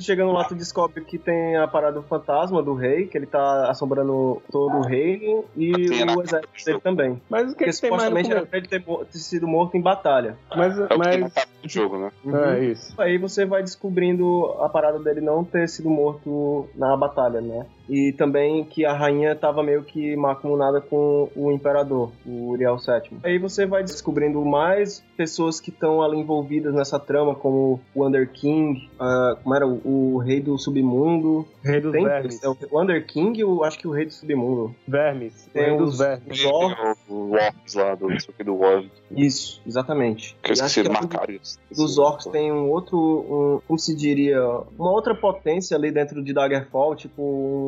[0.00, 3.26] Tu chegando lá, tu descobre que tem a parada do fantasma do rei, que ele
[3.26, 5.72] tá assombrando todo o reino, e
[6.06, 7.22] na o exército dele também.
[7.28, 8.46] Mas o que, Porque que tem mais no era começo?
[8.46, 10.38] pra ele ter, ter sido morto em batalha.
[10.56, 11.34] Mas, É o que tem na mas...
[11.34, 12.10] capa do jogo, né?
[12.56, 12.94] É isso.
[12.98, 17.66] Aí você vai descobrindo a parada dele não ter sido morto na batalha, né?
[17.90, 23.18] E também que a rainha tava meio que macumunada com o imperador, o Uriel VII.
[23.24, 28.30] Aí você vai descobrindo mais pessoas que estão ali envolvidas nessa trama, como o Under
[28.30, 31.44] King, ah, como era o, o rei do submundo.
[31.64, 32.42] Rei dos Tem vermes.
[32.42, 34.74] é o Under King, eu acho que o rei do submundo.
[34.86, 35.46] Vermes.
[35.48, 36.38] O Tem rei dos os- vermes.
[36.38, 36.96] Os orcs.
[37.08, 37.30] O
[37.76, 38.84] lá, do, o do War.
[39.10, 40.36] Isso, exatamente.
[40.42, 41.58] Que eu acho esqueci Macarius.
[41.76, 44.40] dos orcs tem um outro, um, como se diria,
[44.78, 47.20] uma outra potência ali dentro de Daggerfall, tipo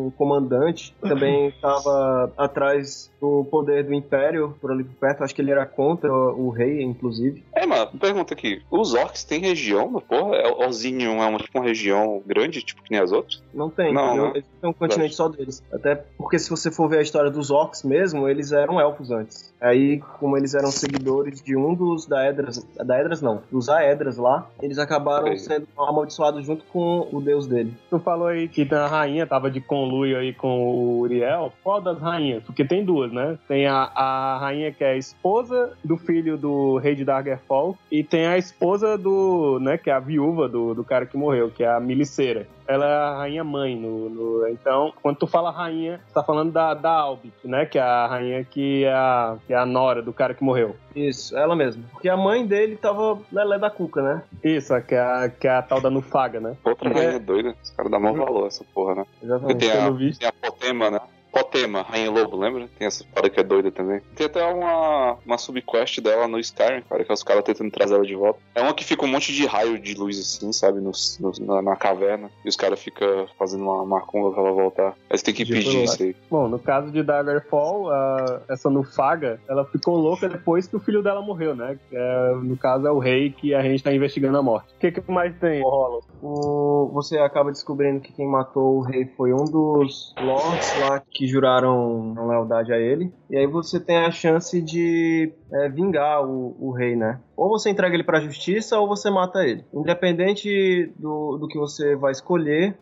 [0.07, 5.41] um comandante, também estava atrás do poder do Império, por ali por perto, acho que
[5.41, 7.45] ele era contra o rei, inclusive.
[7.55, 8.63] É, mano, pergunta aqui.
[8.71, 10.37] Os Orcs têm região, não, porra?
[10.37, 13.43] É, Orzinho é uma, tipo, uma região grande, tipo que nem as outras?
[13.55, 14.31] Não tem, Não, não.
[14.31, 15.63] eles têm um continente só deles.
[15.73, 19.53] Até porque se você for ver a história dos orcs mesmo, eles eram elfos antes.
[19.61, 24.79] Aí, como eles eram seguidores de um dos Daedras, Daedras não, dos Aedras lá, eles
[24.79, 27.73] acabaram sendo amaldiçoados junto com o deus dele.
[27.89, 29.61] Tu falou aí que a rainha tava de
[30.05, 31.53] aí com o Uriel.
[31.63, 32.43] Qual das rainhas?
[32.45, 33.39] Porque tem duas, né?
[33.49, 38.03] Tem a, a rainha que é a esposa do filho do rei de Daggerfall e
[38.03, 41.63] tem a esposa do, né, que é a viúva do, do cara que morreu, que
[41.63, 42.47] é a Miliceira.
[42.67, 46.53] Ela é a rainha mãe no, no- então, quando tu fala rainha, tu tá falando
[46.53, 50.01] da, da Albic, né, que é a rainha que é a, que é a nora
[50.03, 50.77] do cara que morreu.
[50.95, 51.83] Isso, ela mesma.
[51.93, 54.23] Porque a mãe dele tava lelé da cuca, né?
[54.45, 56.57] Isso, que é a, que é a tal da Nufaga, né?
[56.65, 56.93] Outra É.
[56.93, 57.55] rainha doida.
[57.63, 59.05] Os caras dão maior valor essa porra, né?
[59.23, 59.59] Exatamente.
[59.59, 60.21] tem a, pelo visto.
[60.21, 61.01] tem a Potema, né?
[61.33, 62.69] Potema, Rainha Lobo, lembra?
[62.79, 64.01] Tem essa parada que é doida também.
[64.15, 67.95] Tem até uma, uma subquest dela no Skyrim, cara, que é os caras tentando trazer
[67.95, 68.39] ela de volta.
[68.55, 71.63] É uma que fica um monte de raio de luz assim, sabe, no, no- na,
[71.63, 72.31] na caverna.
[72.45, 74.95] E os caras ficam fazendo uma macumba pra ela voltar.
[75.11, 75.85] Aí você tem que De pedir celular.
[75.85, 76.17] isso aí.
[76.31, 81.03] Bom, no caso de Daggerfall, a- essa Nufaga, ela ficou louca depois que o filho
[81.03, 81.79] dela morreu, né?
[81.91, 84.73] É, no caso é o rei que a gente tá investigando a morte.
[84.75, 86.03] O que, que mais tem, Rolo?
[86.23, 91.22] O- você acaba descobrindo que quem matou o rei foi um dos lords lá que
[91.27, 93.13] juraram lealdade a ele.
[93.31, 97.21] E aí você tem a chance de é, vingar o, o rei, né?
[97.37, 99.65] Ou você entrega ele pra justiça ou você mata ele.
[99.73, 102.77] Independente do, do que você vai escolher,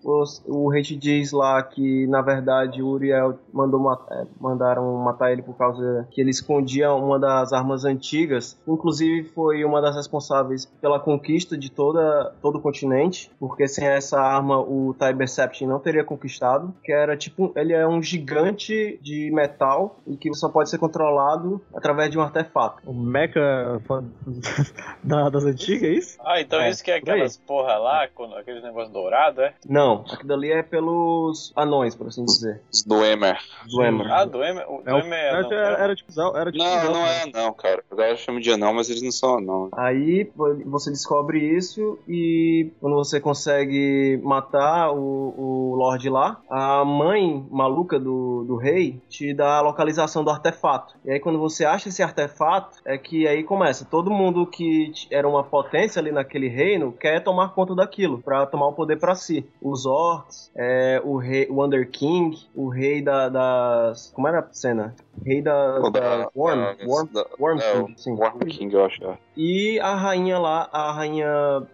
[0.46, 5.42] o rei te diz lá que, na verdade, Uriel mandou ma- é, mandaram matar ele
[5.42, 8.58] por causa que ele escondia uma das armas antigas.
[8.66, 14.20] Inclusive, foi uma das responsáveis pela conquista de toda, todo o continente, porque sem essa
[14.20, 15.26] arma o Tiber
[15.66, 16.74] não teria conquistado.
[16.84, 21.60] Que era tipo, ele é um gigante de metal e que só pode ser controlado
[21.74, 22.59] através de um artefato.
[22.86, 23.80] O Mecha
[25.02, 26.18] da- das antigas, é isso?
[26.24, 27.14] Ah, então É, isso que é por aí.
[27.14, 29.54] aquelas porra lá, com aqueles negócios dourados, é?
[29.68, 32.60] Não, aquilo dali é pelos anões, por assim dizer.
[32.72, 33.38] Os do Emer.
[33.70, 34.10] Do Emer.
[34.12, 34.64] Ah, do Emer.
[34.68, 37.26] O do É é era, não, era, é- era tipo, era tipo Não, não é
[37.32, 37.82] não, cara.
[37.90, 39.68] A galera chama de anão, mas eles não são anão.
[39.72, 40.30] Aí
[40.66, 47.98] você descobre isso e quando você consegue matar o, o Lorde lá, a mãe maluca
[47.98, 50.94] do, do rei te dá a localização do artefato.
[51.04, 52.49] E aí quando você acha esse artefato,
[52.84, 53.84] é que aí começa.
[53.84, 58.68] Todo mundo que era uma potência ali naquele reino quer tomar conta daquilo, pra tomar
[58.68, 59.46] o poder pra si.
[59.60, 64.10] Os orcs, é, o rei, o Under King, o rei da- das...
[64.14, 64.94] Como era a cena?
[65.24, 68.12] Rei da, Ou da Worm, da- Worm, da- Worm é, King, sim.
[68.12, 69.04] o Worm King, eu acho.
[69.04, 69.18] é.
[69.36, 71.28] E a rainha lá, a rainha,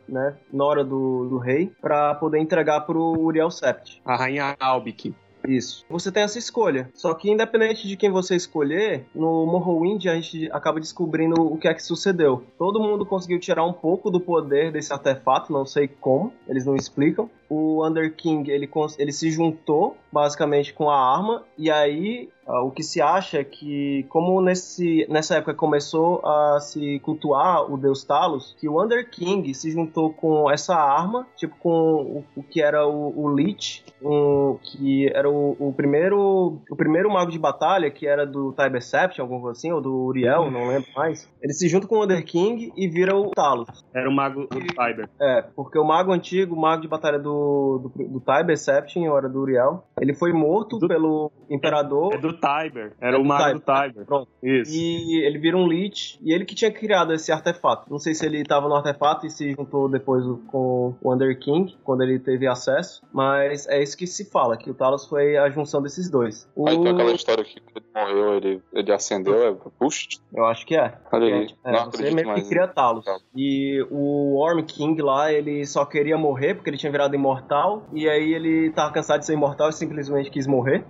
[0.09, 4.01] né, nora do, do rei, pra poder entregar pro Uriel Sept.
[4.05, 5.15] A Rainha Albic.
[5.47, 5.85] Isso.
[5.89, 6.91] Você tem essa escolha.
[6.95, 11.69] Só que independente de quem você escolher, no Morrowind a gente acaba descobrindo o que
[11.69, 12.45] é que sucedeu.
[12.59, 16.75] Todo mundo conseguiu tirar um pouco do poder desse artefato, não sei como, eles não
[16.75, 17.31] explicam.
[17.49, 22.71] O Under King, ele, ele se juntou basicamente com a arma e aí ah, o
[22.71, 28.05] que se acha é que como nesse, nessa época começou a se cultuar o deus
[28.05, 32.63] Talos, que o Under King se juntou com essa arma, tipo com o, o que
[32.63, 37.91] era o, o Lich, um, que era o, o primeiro o primeiro mago de batalha,
[37.91, 41.29] que era do Tiber Sept, alguma coisa assim, ou do Uriel, não lembro mais.
[41.43, 43.69] Ele se junta com o Under King e vira o Talos.
[43.95, 45.09] Era o mago do Cyber.
[45.21, 49.29] É, porque o mago antigo, o mago de batalha do, do, do Tiber Septim, hora
[49.29, 52.15] do Uriel, ele foi morto Do- pelo imperador.
[52.15, 52.92] É do Tiber.
[53.01, 53.88] Era É o mago do Tiber.
[53.90, 54.07] Tiber.
[54.07, 54.29] Pronto.
[54.42, 54.72] Isso.
[54.75, 57.90] E ele vira um Lich, e ele que tinha criado esse artefato.
[57.90, 61.77] Não sei se ele tava no artefato e se juntou depois com o Under King,
[61.83, 65.49] quando ele teve acesso, mas é isso que se fala, que o Talos foi a
[65.51, 66.49] junção desses dois.
[66.55, 66.68] O...
[66.68, 70.77] Aí tem aquela história que ele morreu, ele, ele acendeu, é puxa, Eu acho que
[70.77, 70.94] é.
[71.12, 71.46] olha aí.
[71.64, 72.42] É, não você meio mais.
[72.42, 73.05] que cria Talos.
[73.35, 77.87] E o Worm King lá, ele só queria morrer porque ele tinha virado imortal.
[77.92, 80.85] E aí ele tava cansado de ser imortal e simplesmente quis morrer.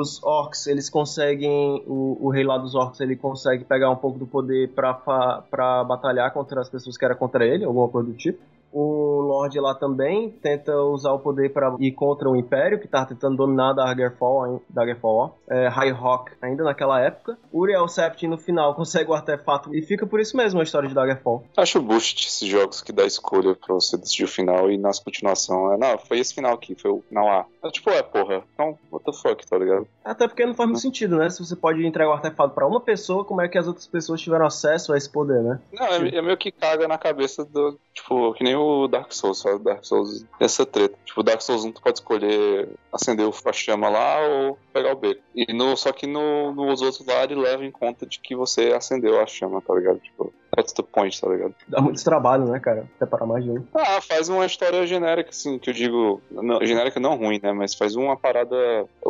[0.00, 1.84] Os orcs, eles conseguem.
[1.86, 6.32] O, o rei lá dos orcs, ele consegue pegar um pouco do poder pra, batalhar
[6.32, 8.38] contra as pessoas que eram contra ele, alguma coisa do tipo.
[8.74, 13.06] O Lorde lá também tenta usar o poder para ir contra o Império, que tava
[13.06, 17.38] tentando dominar Daggerfall, Daggerfall é, High Rock ainda naquela época.
[17.52, 20.94] Uriel Septim no final consegue o artefato e fica por isso mesmo a história de
[20.94, 21.44] Daggerfall.
[21.56, 25.72] Acho boost esses jogos que dá escolha pra você decidir o final e nas continuação.
[25.72, 27.46] É, não, foi esse final aqui, foi o final A.
[27.64, 28.44] É, tipo, é, porra.
[28.52, 29.88] Então, what the fuck, tá ligado?
[30.04, 31.30] Até porque não faz muito sentido, né?
[31.30, 34.20] Se você pode entregar o artefato para uma pessoa, como é que as outras pessoas
[34.20, 35.58] tiveram acesso a esse poder, né?
[35.72, 37.78] Não, é, é meio que caga na cabeça do.
[37.94, 39.64] Tipo, que nem o Dark Souls, sabe?
[39.64, 40.98] Dark Souls, essa treta.
[41.06, 45.22] Tipo, Dark Souls 1 tu pode escolher acender a chama lá ou pegar o beco.
[45.34, 48.72] E no, só que no, nos outros lá ele leva em conta de que você
[48.72, 50.00] acendeu a chama, tá ligado?
[50.00, 51.54] Tipo, that's the point, tá ligado?
[51.68, 52.84] Dá muito trabalho, né, cara?
[52.98, 53.64] Separar mais de um.
[53.74, 56.20] Ah, faz uma história genérica, assim, que eu digo.
[56.30, 57.52] Não, genérica não ruim, né?
[57.52, 58.56] Mas faz uma parada.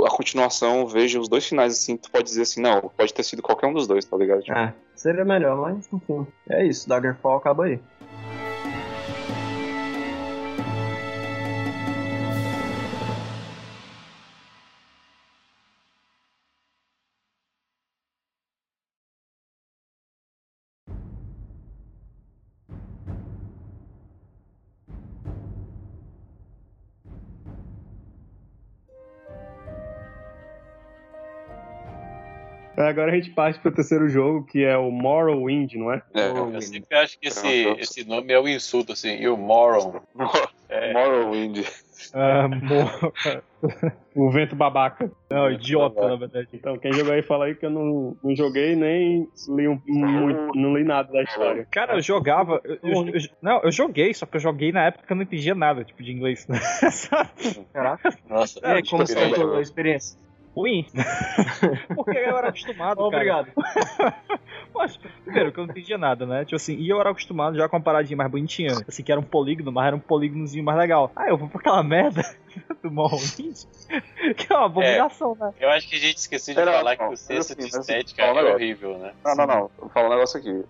[0.05, 3.43] A continuação, veja os dois finais, assim, tu pode dizer assim, não, pode ter sido
[3.43, 4.43] qualquer um dos dois, tá ligado?
[4.43, 6.27] Tipo, É, seria melhor, mas enfim.
[6.49, 7.81] É isso, Daggerfall acaba aí.
[32.89, 36.03] Agora a gente parte pro terceiro jogo, que é o Morrowind, não é?
[36.15, 36.29] é.
[36.29, 37.81] Eu sempre acho que esse, Pronto.
[37.81, 40.01] esse nome é um insulto, assim, e o Moron.
[40.69, 41.65] É, Morrowind.
[42.13, 42.49] Ah,
[44.15, 45.11] O vento babaca.
[45.29, 46.49] Não, idiota, na verdade.
[46.53, 50.55] Então, quem jogou aí, fala aí que eu não, não joguei nem li um, muito,
[50.55, 51.67] não li nada da história.
[51.71, 52.61] Cara, eu jogava.
[52.65, 55.23] eu- eu- eu- não, eu joguei, só que eu joguei na época que eu não
[55.25, 56.47] entendia nada, tipo, de inglês.
[56.93, 57.31] Sabe?
[57.73, 58.17] Caraca.
[58.29, 60.19] Nossa, tipo, como a experiência?
[60.55, 60.87] Ruim.
[61.95, 63.01] Porque eu era acostumado.
[63.01, 63.49] Obrigado.
[64.75, 66.45] Mas, primeiro, que eu não entendia nada, né?
[66.45, 68.73] Tipo assim, e eu era acostumado já com uma paradinha mais bonitinha.
[68.87, 71.11] Assim, que era um polígono, mas era um polígonozinho mais legal.
[71.15, 72.23] Ah, eu vou pra aquela merda
[72.83, 73.65] do Morrowind,
[74.37, 75.53] que é uma abominação, né?
[75.61, 78.23] Eu acho que a gente esqueceu de falar que não, o senso assim, de estética
[78.23, 78.55] é negócio.
[78.55, 79.13] horrível, né?
[79.25, 79.71] Não, não, não.
[79.79, 80.65] Vou falar um negócio aqui.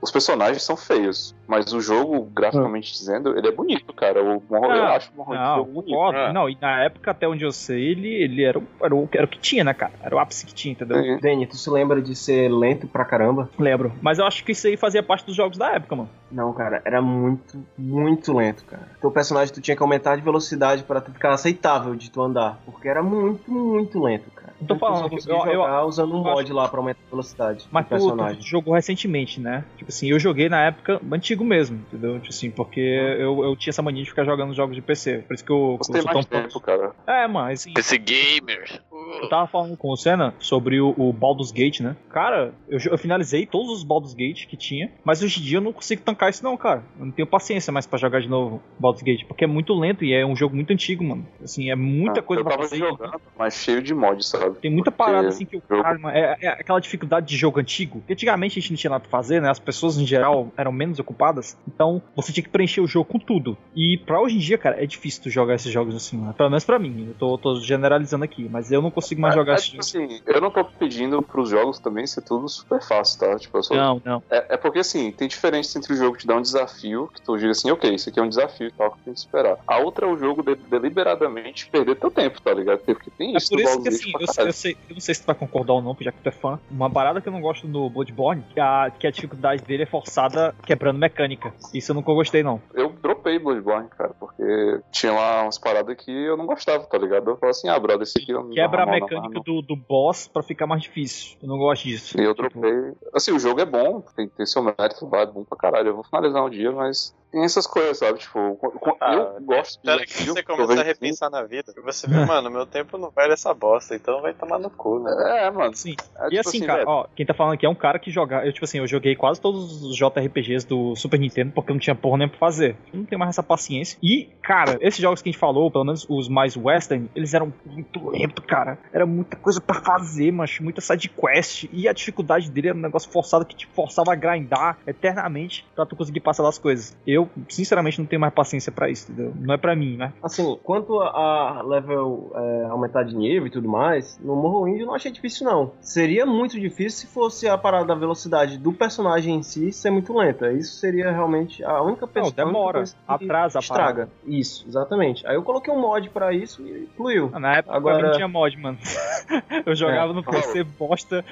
[0.00, 4.22] Os personagens são feios, mas o jogo, graficamente dizendo, ele é bonito, cara.
[4.22, 6.12] O Morrowind, eu Não, acho o Morrowind um Não, jogo bonito.
[6.12, 6.32] né?
[6.32, 9.24] Não, e na época, até onde eu sei, ele, ele era, o- era, o, era
[9.24, 9.92] o que tinha, né, cara?
[10.02, 11.00] Era o ápice que tinha, entendeu?
[11.02, 11.18] Sim.
[11.20, 13.48] Dani, tu se lembra de ser lento pra caramba?
[13.58, 13.92] Lembro.
[14.00, 16.10] Mas eu acho que isso aí fazia parte dos jogos da época, mano.
[16.30, 18.88] Não, cara, era muito, muito lento, cara.
[19.00, 22.58] Teu personagem tu tinha que aumentar de velocidade pra tu ficar aceitável de tu andar.
[22.64, 24.52] Porque era muito, muito lento, cara.
[24.60, 27.66] Eu tô falando, eu- eu- jogar usando um eu mod lá pra aumentar a velocidade
[27.70, 28.40] Mas do tu, personagem.
[28.40, 29.64] tu jogou recentemente, né?
[29.76, 32.14] Tipo assim, eu joguei na época antigo mesmo, entendeu?
[32.20, 35.24] Tipo assim, porque eu, eu tinha essa mania de ficar jogando jogos de PC.
[35.26, 36.92] Por isso que eu, Você eu sou mais tão tempo, cara.
[37.06, 38.82] É, mano, assim, Esse gamer.
[39.22, 41.96] Eu tava falando com o Senna sobre o, o Baldur's Gate, né?
[42.10, 45.62] Cara, eu, eu finalizei todos os Baldur's Gate que tinha, mas hoje em dia eu
[45.62, 46.82] não consigo tancar isso não, cara.
[46.98, 50.04] Eu não tenho paciência mais pra jogar de novo Baldur's Gate, porque é muito lento
[50.04, 51.26] e é um jogo muito antigo, mano.
[51.42, 52.78] Assim, é muita Ah, coisa eu pra tava fazer.
[52.78, 54.56] jogando, mas cheio de mod, sabe?
[54.60, 57.98] Tem muita Porque parada assim que o cara, é, é aquela dificuldade de jogo antigo.
[58.00, 59.50] Porque antigamente a gente não tinha nada pra fazer, né?
[59.50, 61.56] As pessoas em geral eram menos ocupadas.
[61.66, 63.56] Então você tinha que preencher o jogo com tudo.
[63.74, 66.34] E pra hoje em dia, cara, é difícil tu jogar esses jogos assim, né?
[66.36, 67.06] Pelo menos pra mim.
[67.08, 70.20] Eu tô, tô generalizando aqui, mas eu não consigo mais jogar é, esses tipo assim,
[70.26, 73.36] eu não tô pedindo pros jogos também ser tudo super fácil, tá?
[73.36, 73.76] Tipo, eu sou...
[73.76, 74.22] Não, não.
[74.30, 77.36] é, é porque assim, tem diferença entre o jogo te dar um desafio, que tu
[77.36, 79.58] diga assim, ok, isso aqui é um desafio e tal, que tem que esperar.
[79.66, 82.80] A outra é o jogo de- deliberadamente perder teu tempo, tá ligado?
[82.80, 85.14] Porque tem É isso por no isso que assim, eu, eu sei, eu não sei
[85.14, 86.60] se tu vai concordar ou não, já que tu é fã.
[86.70, 89.86] Uma parada que eu não gosto no Bloodborne, que a, que a dificuldade dele é
[89.86, 91.54] forçada quebrando mecânica.
[91.72, 92.60] Isso eu nunca gostei, não.
[92.74, 97.30] Eu dropei Bloodborne, cara, porque tinha lá umas paradas que eu não gostava, tá ligado?
[97.30, 100.28] Eu falei assim, ah, brother, esse aqui eu não Quebra a mecânica do, do boss
[100.28, 101.36] pra ficar mais difícil.
[101.42, 102.20] Eu não gosto disso.
[102.20, 102.92] E eu dropei.
[103.14, 105.88] Assim, o jogo é bom, tem, tem seu mérito lá, é bom pra caralho.
[105.88, 108.18] Eu vou finalizar um dia, mas tem essas coisas, sabe?
[108.18, 108.58] Tipo,
[109.00, 111.72] Ah, eu gosto de Espera que você começa a repensar na vida.
[111.84, 115.46] Você vê, mano, meu tempo não vale essa bosta, então vai tomar no cu, né?
[115.46, 115.74] É, mano.
[115.74, 115.96] Sim.
[116.16, 118.10] É, E tipo assim, cara, velho, ó, quem tá falando aqui é um cara que
[118.10, 118.44] joga.
[118.46, 121.80] Eu, tipo assim, eu joguei quase todos os JRPGs do Super Nintendo porque eu não
[121.80, 122.76] tinha porra nem pra fazer.
[122.92, 123.98] Eu não tenho mais essa paciência.
[124.02, 127.52] E, cara, esses jogos que a gente falou, pelo menos os mais western, eles eram
[127.64, 128.78] muito lentos, cara.
[128.92, 131.64] Era muita coisa pra fazer, mas muita side quest.
[131.72, 135.86] E a dificuldade dele era um negócio forçado que te forçava a grindar eternamente pra
[135.86, 136.96] tu conseguir passar das coisas.
[137.06, 139.32] Eu, sinceramente, não tenho mais paciência pra isso, entendeu?
[139.38, 140.12] Não é pra mim, né?
[140.22, 144.94] Assim, quanto a level é, aumentar de nível e tudo mais, no Morrowind eu não
[144.94, 145.72] achei difícil não.
[145.80, 150.16] Seria muito difícil se fosse a parada da velocidade do personagem em si ser muito
[150.16, 150.52] lenta.
[150.52, 152.84] Isso seria realmente a única Não, pessoa demora.
[152.84, 154.08] que Atrasa a estraga.
[154.26, 155.26] Isso, exatamente.
[155.26, 157.30] Aí eu coloquei um mod pra isso e fluiu.
[157.32, 158.78] Ah, Na época Agora- não tinha mod, mano.
[159.66, 160.14] eu jogava É.
[160.14, 161.24] no PC bosta.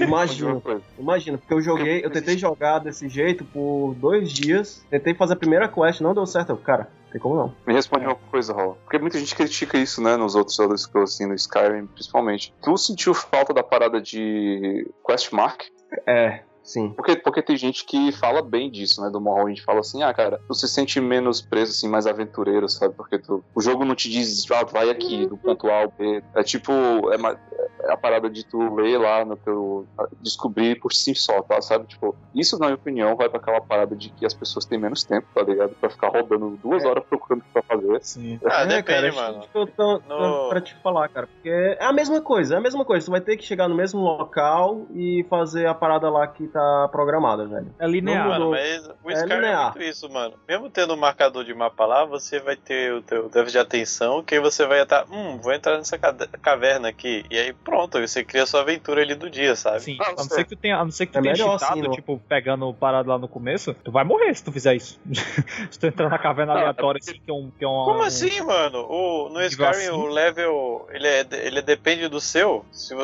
[0.00, 0.60] Imagina,
[0.98, 5.38] imagina, porque eu joguei, eu tentei jogar desse jeito por dois dias, tentei fazer a
[5.38, 6.50] primeira quest, não deu certo.
[6.50, 7.54] Eu, cara, tem como não.
[7.66, 8.76] Me responde uma coisa, Raul.
[8.84, 12.52] Porque muita gente critica isso, né, nos outros Elder Scrolls, assim, no Skyrim, principalmente.
[12.62, 15.62] Tu sentiu falta da parada de quest mark?
[16.06, 16.90] É, sim.
[16.90, 19.08] Porque, porque tem gente que fala bem disso, né?
[19.10, 19.60] Do Morrowind.
[19.60, 22.94] Fala assim, ah, cara, tu se sente menos preso, assim, mais aventureiro, sabe?
[22.94, 26.22] Porque tu, o jogo não te diz, ah, vai aqui, do ponto A ao B.
[26.34, 26.72] É tipo,
[27.12, 27.32] é, ma-
[27.75, 29.86] é a parada de tu ler lá no teu...
[30.20, 31.60] Descobrir por si só, tá?
[31.60, 31.86] Sabe?
[31.86, 35.04] Tipo, isso, na minha opinião, vai pra aquela parada de que as pessoas têm menos
[35.04, 35.74] tempo, tá ligado?
[35.80, 37.98] Pra ficar rodando duas horas procurando o que pra fazer.
[38.02, 38.40] Sim.
[38.56, 39.44] Ah, é, depende, cara, mano.
[39.54, 41.26] eu tô, tô No- pra te falar, cara.
[41.26, 43.04] Porque é a mesma coisa, é a mesma coisa.
[43.06, 46.88] Tu vai ter que chegar no mesmo local e fazer a parada lá que tá
[46.90, 47.74] programada, velho.
[47.78, 48.26] É linear.
[48.28, 48.50] Mano, mudou.
[48.60, 49.64] mas o É Skyrim é linear.
[49.74, 50.34] muito isso, mano.
[50.48, 54.22] Mesmo tendo um marcador de mapa lá, você vai ter o teu déficit de atenção,
[54.22, 57.24] que aí você vai estar, hum, vou entrar nessa caverna aqui.
[57.30, 59.80] E aí pronto, aí você cria sua aventura ali do dia, sabe?
[59.80, 61.34] Sim, Ah, a não ser que tu tenha, a não ser que tu É tenha
[61.36, 61.90] cheatado, assim, não.
[61.92, 64.98] tipo, pegando parado lá no começo, tu vai morrer se tu fizer isso.
[65.70, 67.50] se tu entrar na caverna Não, é aleatória, assim, que é um.
[67.58, 68.86] Que é um Como um- assim, mano?
[68.88, 69.90] O, no Skyrim assim?
[69.90, 72.64] o level, ele, é, ele depende do seu.
[72.72, 72.94] Se,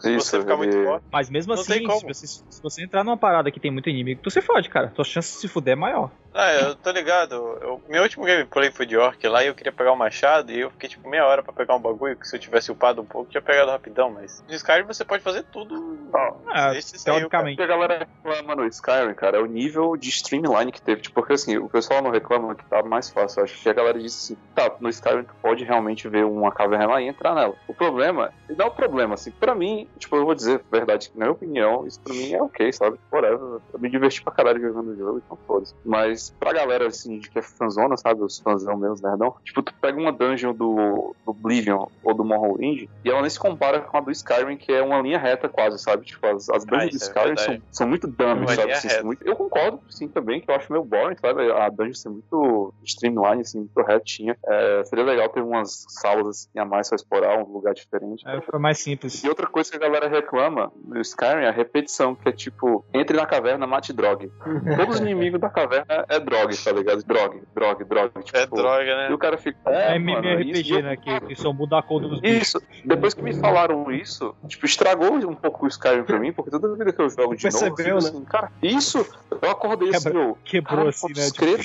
[0.00, 1.04] se Isso, você ficar muito forte.
[1.12, 4.20] Mas mesmo Não assim, se você, se você entrar numa parada que tem muito inimigo,
[4.22, 4.88] tu se fode, cara.
[4.88, 6.10] Tua chance de se fuder é maior.
[6.34, 7.34] Ah, eu tô ligado.
[7.60, 10.60] Eu, meu último gameplay foi de Orc lá e eu queria pegar o machado e
[10.60, 13.04] eu fiquei tipo meia hora pra pegar um bagulho que se eu tivesse upado um
[13.04, 16.10] pouco tinha pegado rapidão, mas no Skyrim você pode fazer tudo.
[16.52, 17.54] Ah, Esse teoricamente.
[17.54, 21.02] O que a galera reclama no Skyrim, cara, é o nível de streamline que teve.
[21.02, 23.40] Tipo, porque assim, o pessoal não reclama que tá mais fácil.
[23.40, 26.50] Eu acho que a galera disse assim, tá, no Skyrim tu pode realmente ver uma
[26.50, 27.54] caverna lá e entrar nela.
[27.68, 31.10] O problema, e dá o problema, assim, pra mim, tipo, eu vou dizer a verdade,
[31.10, 32.98] que na minha opinião, isso pra mim é ok, sabe?
[33.10, 33.60] Whatever.
[33.72, 35.74] Eu me diverti pra caralho jogando o jogo, então foda-se.
[35.84, 38.22] Mas pra galera, assim, de que é fanzona, sabe?
[38.22, 39.34] Os fãzão meus, nerdão.
[39.44, 43.38] Tipo, tu pega uma dungeon do, do Oblivion ou do Morrowind e ela nem se
[43.38, 46.04] compara com a do Skyrim, que é uma linha reta quase, sabe?
[46.04, 47.44] Tipo, as, as dungeons do isso é Skyrim verdade.
[47.46, 48.72] são, são muito dummies, Uma sabe?
[48.72, 51.50] Assim, muito- Eu concordo, sim, também, que eu acho meio boring, sabe?
[51.52, 54.36] A dungeon ser muito streamline, assim, muito retinha.
[54.46, 58.26] É, seria legal ter umas salas assim a mais pra explorar, um lugar diferente.
[58.26, 59.22] É, foi mais simples.
[59.24, 62.84] E outra coisa que a galera reclama no Skyrim é a repetição, que é tipo,
[62.92, 64.30] entre na caverna, mate drog.
[64.76, 67.02] Todos os inimigos da caverna é drog, tá ligado?
[67.04, 68.10] Drog, drog, drog.
[68.24, 69.10] Tipo, É droga, né?
[69.10, 69.58] E o cara fica.
[69.66, 70.96] É É, MMORPG, isso- né?
[70.96, 72.42] Que, que só muda a cor dos bichos.
[72.48, 76.50] Isso, depois que me falaram isso, tipo, estragou um pouco o Skyrim pra mim, porque
[76.50, 78.08] toda vida que eu jogo de novo, eu Percebeu, né?
[78.08, 79.06] assim, cara, isso,
[79.40, 81.24] eu acordei assim, Quebra- meu, Quebrou Cara, assim, né?
[81.26, 81.62] Tipo, credo.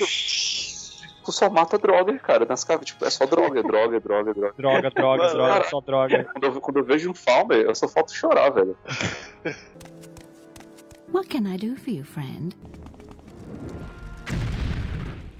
[1.26, 4.32] tu só mata droga, cara, nas cavernas, tipo, é só droga, é droga, é droga,
[4.32, 4.54] é droga.
[4.58, 5.64] droga, droga, Mano, droga, cara.
[5.70, 6.24] só droga.
[6.32, 8.78] Quando eu, quando eu vejo um Falmer, eu só falta chorar, velho.
[11.14, 12.56] What can I do for you, friend?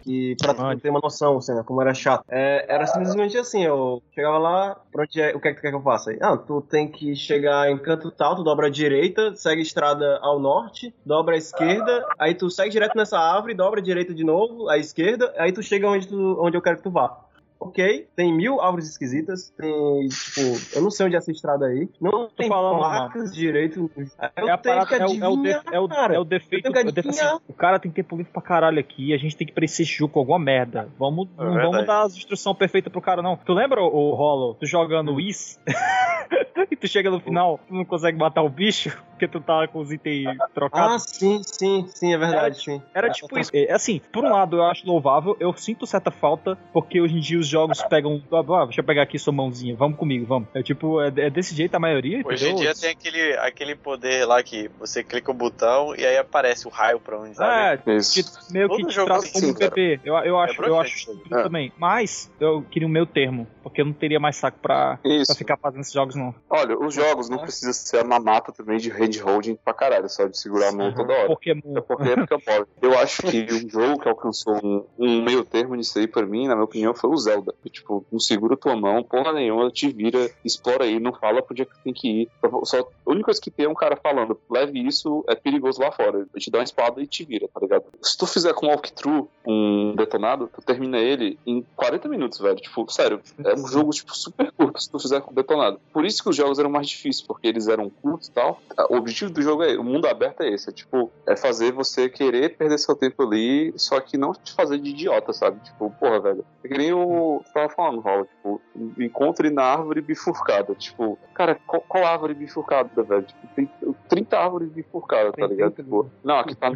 [0.08, 2.24] Que pra tu ter uma noção, assim, né, como era chato.
[2.30, 5.62] É, era simplesmente assim, eu chegava lá, pra onde é, o que é que tu
[5.62, 6.12] quer que eu faça?
[6.12, 9.64] Aí, Ah, tu tem que chegar em canto tal, tu dobra à direita, segue a
[9.64, 14.14] estrada ao norte, dobra à esquerda, aí tu segue direto nessa árvore, dobra à direita
[14.14, 17.27] de novo, à esquerda, aí tu chega onde, tu, onde eu quero que tu vá.
[17.60, 20.42] Ok, tem mil árvores esquisitas, tem, tipo,
[20.76, 23.90] eu não sei onde é essa estrada aí, não tem falando, placas direito.
[23.98, 24.06] Eu
[24.48, 26.16] É, a tenho parada, que é, o, é, o adivinhar, de- é, o, cara.
[26.16, 26.68] é o defeito.
[26.68, 27.34] Eu tenho que é o defeito adivinhar.
[27.36, 29.14] assim, o cara tem tempo livre pra caralho aqui.
[29.14, 30.88] A gente tem que preencher esse jogo com alguma merda.
[31.00, 31.72] Vamos, É não verdade.
[31.72, 33.36] vamos dar as instruções perfeitas pro cara, não.
[33.38, 35.20] Tu lembra, o Hollow, tu jogando Hum.
[35.20, 35.60] Is?
[36.72, 39.80] e tu chega no final, tu não consegue matar o bicho, porque tu tá com
[39.80, 41.04] os itens Ah, trocados.
[41.08, 42.82] sim, sim, sim, é verdade, sim.
[42.94, 43.52] Era É, tipo é, isso.
[43.54, 47.20] É, assim, por um lado eu acho louvável, eu sinto certa falta, porque hoje em
[47.20, 48.22] dia os jogos pegam.
[48.32, 50.48] Ah, deixa eu pegar aqui sua mãozinha, vamos comigo, vamos.
[50.54, 52.22] É tipo, é, é desse jeito a maioria.
[52.26, 52.74] Hoje em entendeu?
[52.74, 56.70] dia tem aquele, aquele poder lá que você clica o botão e aí aparece o
[56.70, 57.82] raio pra onde sabe?
[57.92, 58.14] É, Isso.
[58.48, 59.54] que meio que Todo te jogo assim, como um.
[59.54, 60.00] PP.
[60.04, 61.16] Eu, eu acho, eu broxante acho isso aí.
[61.18, 61.44] estúpido É.
[61.44, 61.74] também.
[61.78, 65.58] Mas eu queria o meu termo, porque eu não teria mais saco pra, pra ficar
[65.58, 66.34] fazendo esses jogos, não.
[66.50, 70.40] Olha, os jogos não precisa ser a mamata também de handholding pra caralho, só de
[70.40, 71.28] segurar a mão toda hora.
[71.28, 71.78] Pokémon.
[71.78, 72.68] É porque é porque eu.
[72.82, 76.48] Eu acho que um jogo que alcançou um, um meio termo nisso aí, pra mim,
[76.48, 77.37] na minha opinião, foi o Zelda.
[77.64, 81.56] Que, tipo, não segura tua mão, porra nenhuma, te vira, explora aí, não fala pro
[81.56, 82.30] dia que tem que ir.
[82.64, 85.92] Só, a única coisa que tem é um cara falando, leve isso, é perigoso lá
[85.92, 86.20] fora.
[86.20, 87.86] Ele te dá uma espada e te vira, tá ligado?
[88.02, 92.58] Se tu fizer com walkthrough um detonado, tu termina ele em 40 minutos, velho.
[92.58, 95.80] Tipo, sério, é um jogo, tipo, super curto se tu fizer com detonado.
[95.92, 98.62] Por isso que os jogos eram mais difíceis, porque eles eram curtos e tal.
[98.90, 102.10] O objetivo do jogo é, o mundo aberto é esse, é tipo, é fazer você
[102.10, 105.60] querer perder seu tempo ali, só que não te fazer de idiota, sabe?
[105.64, 106.46] Tipo, porra, velho.
[106.64, 107.00] É que nem o.
[107.36, 108.62] Você tava falando, Raul, tipo,
[108.98, 110.74] encontre na árvore bifurcada.
[110.76, 113.24] Tipo, cara, qual, qual árvore bifurcada, velho?
[113.24, 113.70] Tipo, tem
[114.10, 115.74] 30 árvores bifurcadas, tá ligado?
[115.74, 116.72] 30 Tipo, não, aqui tá,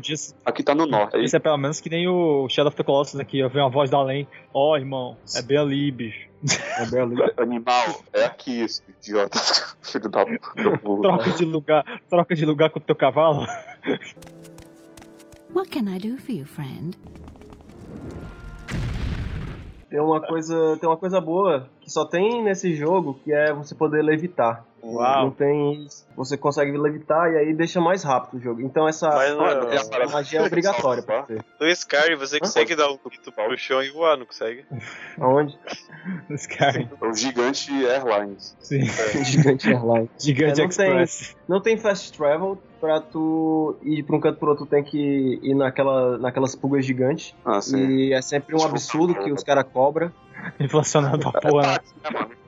[0.46, 1.16] aqui tá no norte.
[1.16, 3.60] Aí, isso é pelo menos que nem o Shadow of the Colossus aqui, eu vi
[3.60, 4.28] uma voz da além.
[4.54, 6.30] Ó, irmão, é bem ali, bicho.
[6.78, 7.16] É bem ali.
[7.38, 9.38] animal, é aqui esse idiota.
[9.82, 11.02] Filho da puta.
[11.02, 13.46] Troca de lugar, troca de lugar com o teu cavalo.
[15.54, 16.98] What can I do for you, friend?
[19.92, 23.76] Tem uma coisa, tem uma coisa boa que só tem nesse jogo, que é você
[23.76, 24.64] poder levitar.
[24.82, 25.26] Uau.
[25.26, 25.86] Não tem,
[26.16, 28.62] você consegue levitar e aí deixa mais rápido o jogo.
[28.62, 31.38] Então essa Mas Mano, essa é- magia é obrigatória pra você.
[31.60, 34.66] No Skyrim você consegue dar um grito pro chão e voar, não consegue?
[35.20, 35.60] Aonde?
[36.32, 36.90] Sky.
[37.02, 38.56] O gigante Airlines.
[38.60, 38.82] Sim.
[39.26, 40.10] Gigante Airline.
[40.18, 41.36] Gigante É, não tem- Express.
[41.48, 45.40] Não tem fast travel pra tu ir pra um canto pro outro, tu tem que
[45.42, 47.36] ir naquela, naquelas pulgas gigantes.
[47.46, 47.78] Ah, sim.
[47.88, 50.12] E é sempre um absurdo que os caras cobram.
[50.60, 51.68] Inflacionado pra porra.
[51.74, 51.78] né?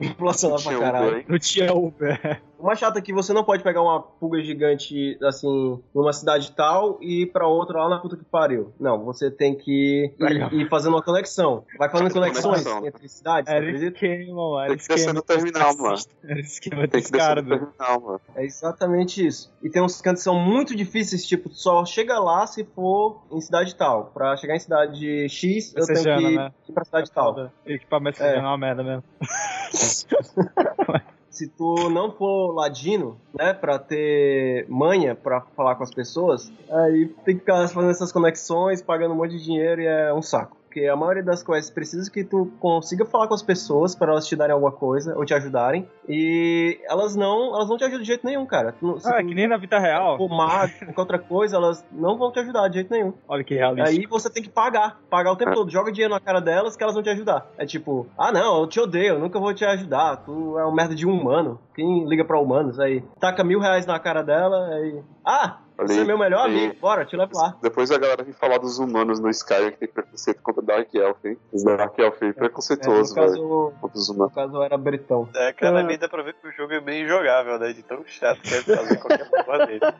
[0.00, 1.24] Inflacionado pra caralho.
[1.28, 2.42] Não tinha Uber.
[2.64, 6.50] O mais chato é que você não pode pegar uma pulga gigante, assim, numa cidade
[6.52, 8.72] tal e ir pra outra lá na puta que pariu.
[8.80, 11.66] Não, você tem que ir, ir fazendo uma conexão.
[11.78, 12.86] Vai fazendo conexões Conexão.
[12.86, 14.62] entre cidades, Era esquema.
[14.64, 15.12] Era Tem que descer esquema.
[15.12, 15.96] no terminal, mano.
[16.26, 18.20] Era esquema Tem desse que descer cara, no terminal, mano.
[18.34, 19.52] É exatamente isso.
[19.62, 23.42] E tem uns cantos que são muito difíceis, tipo, só chega lá se for em
[23.42, 24.06] cidade tal.
[24.06, 26.50] Pra chegar em cidade X, eu tenho que né?
[26.66, 27.50] ir pra cidade tal.
[27.66, 28.36] Equipamento É.
[28.38, 29.04] é uma merda mesmo.
[31.34, 37.08] se tu não for ladino, né, pra ter manha pra falar com as pessoas, aí
[37.24, 40.56] tem que ficar fazendo essas conexões, pagando um monte de dinheiro e é um saco.
[40.74, 44.26] Porque a maioria das quests precisa que tu consiga falar com as pessoas para elas
[44.26, 45.88] te darem alguma coisa ou te ajudarem.
[46.08, 48.72] E elas não, elas não te ajudam de jeito nenhum, cara.
[48.72, 50.16] Tu, Ah, tu que nem na vida real.
[50.18, 53.12] for mago, qualquer outra coisa, elas não vão te ajudar de jeito nenhum.
[53.28, 53.88] Olha que realista.
[53.88, 55.70] Aí você tem que pagar, pagar o tempo todo.
[55.70, 57.46] Joga dinheiro na cara delas que elas vão te ajudar.
[57.56, 60.16] É tipo, ah não, eu te odeio, eu nunca vou te ajudar.
[60.24, 61.60] Tu é um merda de um humano.
[61.72, 63.00] Quem liga pra humanos aí?
[63.20, 65.00] Taca mil reais na cara dela aí.
[65.24, 66.66] Ah, você é meu melhor aí.
[66.66, 67.56] amigo, bora, te levo lá.
[67.62, 71.24] Depois a galera vem falar dos humanos no Skyrim que tem preconceito contra Dark Elf,
[71.24, 71.36] hein?
[71.52, 73.26] Os Dark Elf É, no preconceituoso, velho.
[73.26, 75.28] caso, Contra os no caso era britão.
[75.34, 77.72] É, claramente dá pra ver que o jogo é bem injogável, né?
[77.72, 79.80] De tão chato que é fazer qualquer porra dele.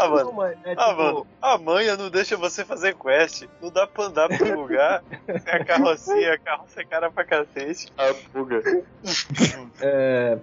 [0.00, 0.32] Ah, mano.
[0.32, 3.44] Não, é Ah, tipo, mano, a manha não deixa você fazer quest.
[3.60, 5.02] Não dá pra andar pro lugar.
[5.26, 7.92] Tem a carrocinha, a carroça é cara pra cacete.
[7.98, 8.62] A buga.
[9.82, 10.38] É,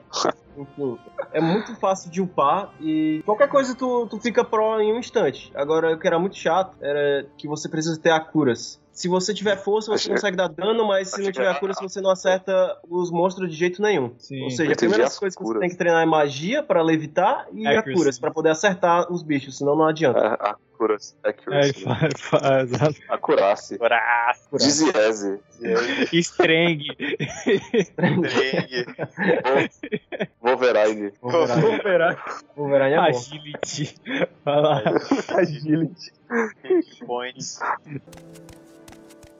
[0.57, 0.97] enfim,
[1.31, 5.51] é muito fácil de upar e qualquer coisa tu, tu fica pro em um instante.
[5.55, 8.81] Agora, o que era muito chato era que você precisa ter acuras.
[8.93, 11.99] Se você tiver força, você Achei- consegue dar dano, mas se não tiver acuras, você
[11.99, 14.13] não acerta os monstros de jeito nenhum.
[14.19, 14.43] Sim.
[14.43, 17.65] Ou seja, a primeira coisa que você tem que treinar é magia pra levitar e
[17.65, 17.89] Accuracy.
[17.91, 20.19] acuras pra poder acertar os bichos, senão não adianta.
[20.19, 20.55] A, a.
[20.83, 21.83] É, ele Accuracy.
[21.83, 22.71] faz, faz.
[23.07, 23.77] A curacy.
[23.77, 25.39] Braço, Diziese.
[26.11, 26.79] Streng.
[27.95, 28.85] Dreng,
[30.41, 31.11] Wolverine.
[31.21, 32.17] Wolverine,
[32.57, 33.03] Wolverine é bom.
[33.17, 33.95] Agility.
[34.43, 34.81] Vai lá.
[35.39, 36.11] Agility.
[37.05, 37.59] points.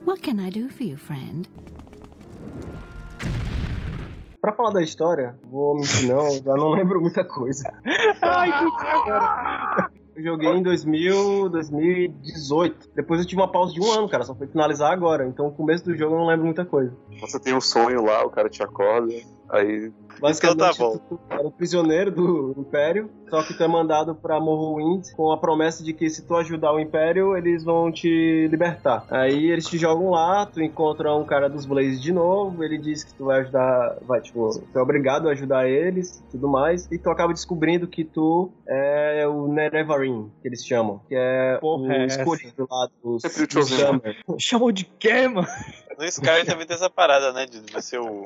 [0.04, 1.48] What can I do for you, friend?
[4.38, 7.72] Pra falar da história, vou mentir não, já não lembro muita coisa.
[8.20, 12.90] Ai, que Eu joguei em 2000, 2018.
[12.94, 14.22] Depois eu tive uma pausa de um ano, cara.
[14.24, 15.26] Só foi finalizar agora.
[15.26, 16.94] Então, no começo do jogo eu não lembro muita coisa.
[17.22, 19.14] Você tem um sonho lá, o cara te acorda.
[19.54, 19.92] Aí.
[20.20, 20.98] Basicamente, Então tá bom.
[21.08, 23.10] tu era um prisioneiro do Império.
[23.28, 26.72] Só que tu é mandado pra Morrowind com a promessa de que se tu ajudar
[26.72, 29.04] o Império, eles vão te libertar.
[29.10, 32.62] Aí eles te jogam lá, tu encontra um cara dos Blazes de novo.
[32.62, 33.98] Ele diz que tu vai ajudar.
[34.02, 36.86] Vai, tipo, tu é obrigado a ajudar eles e tudo mais.
[36.92, 41.00] E tu acaba descobrindo que tu é o Nerevarin, que eles chamam.
[41.08, 42.20] Que é Porra, o é essa?
[42.20, 44.42] escolhido lá dos, dos.
[44.42, 45.46] Chamou de quê, mano?
[45.98, 47.46] No Sky também tem essa parada, né?
[47.46, 48.22] De você o.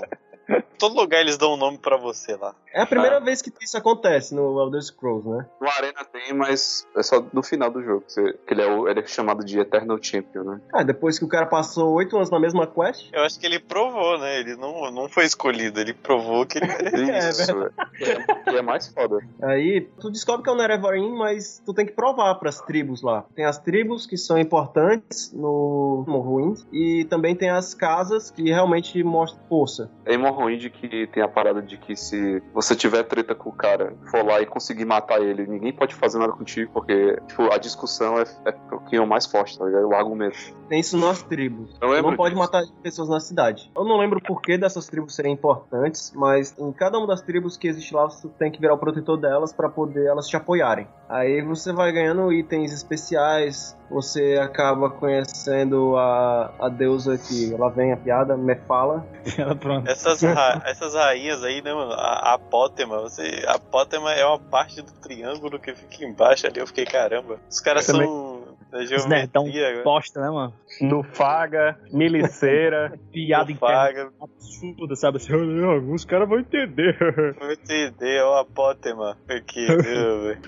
[0.79, 2.55] Todo lugar eles dão um nome pra você lá.
[2.73, 5.47] É a primeira vez que isso acontece no Elder Scrolls, né?
[5.61, 8.05] No Arena tem, mas é só no final do jogo.
[8.47, 10.61] Que ele, é o, ele é chamado de Eternal Champion, né?
[10.73, 13.11] Ah, depois que o cara passou oito anos na mesma quest.
[13.13, 14.41] Eu acho que ele provou, né?
[14.41, 17.29] Ele não, não foi escolhido, ele provou que ele merecia.
[17.29, 17.53] Isso.
[18.01, 19.19] é, e é mais foda.
[19.43, 23.25] Aí tu descobre que é o Nerevarin, mas tu tem que provar pras tribos lá.
[23.35, 29.03] Tem as tribos que são importantes no Morrowind e também tem as casas que realmente
[29.03, 29.91] mostram força.
[30.05, 33.53] É em Morrowind que tem a parada de que se você tiver treta com o
[33.53, 37.59] cara, for lá e conseguir matar ele, ninguém pode fazer nada contigo, porque tipo, a
[37.59, 38.53] discussão é, é
[38.89, 39.89] quem é o mais forte, tá ligado?
[39.89, 40.37] O argumento.
[40.69, 41.79] Tem isso nas tribos.
[41.81, 42.45] Lembro não pode disso.
[42.45, 43.71] matar pessoas na cidade.
[43.75, 47.57] Eu não lembro por que dessas tribos serem importantes, mas em cada uma das tribos
[47.57, 50.87] que existe lá, você tem que virar o protetor delas pra poder elas te apoiarem.
[51.09, 57.93] Aí você vai ganhando itens especiais, você acaba conhecendo a, a deusa que lá vem
[57.93, 59.07] a piada, Mefala.
[59.37, 59.89] Ela pronto.
[59.89, 61.93] Essas, ra- essas rainhas aí, né, mano?
[61.93, 63.45] A, apótema, você.
[63.47, 66.59] A apótema é uma parte do triângulo que fica embaixo ali.
[66.61, 67.39] Eu fiquei, caramba.
[67.51, 68.28] Os caras Também- são da
[68.73, 69.47] Os nerdão
[69.83, 70.53] bosta, né, mano?
[70.81, 72.99] Nufaga, Miliceira.
[73.11, 75.17] Piada interna absurda, sabe?
[75.17, 76.97] Assim, "Ah, alguns caras vão entender.
[77.39, 79.17] vou entender, é uma apótema.
[79.29, 79.67] Aqui?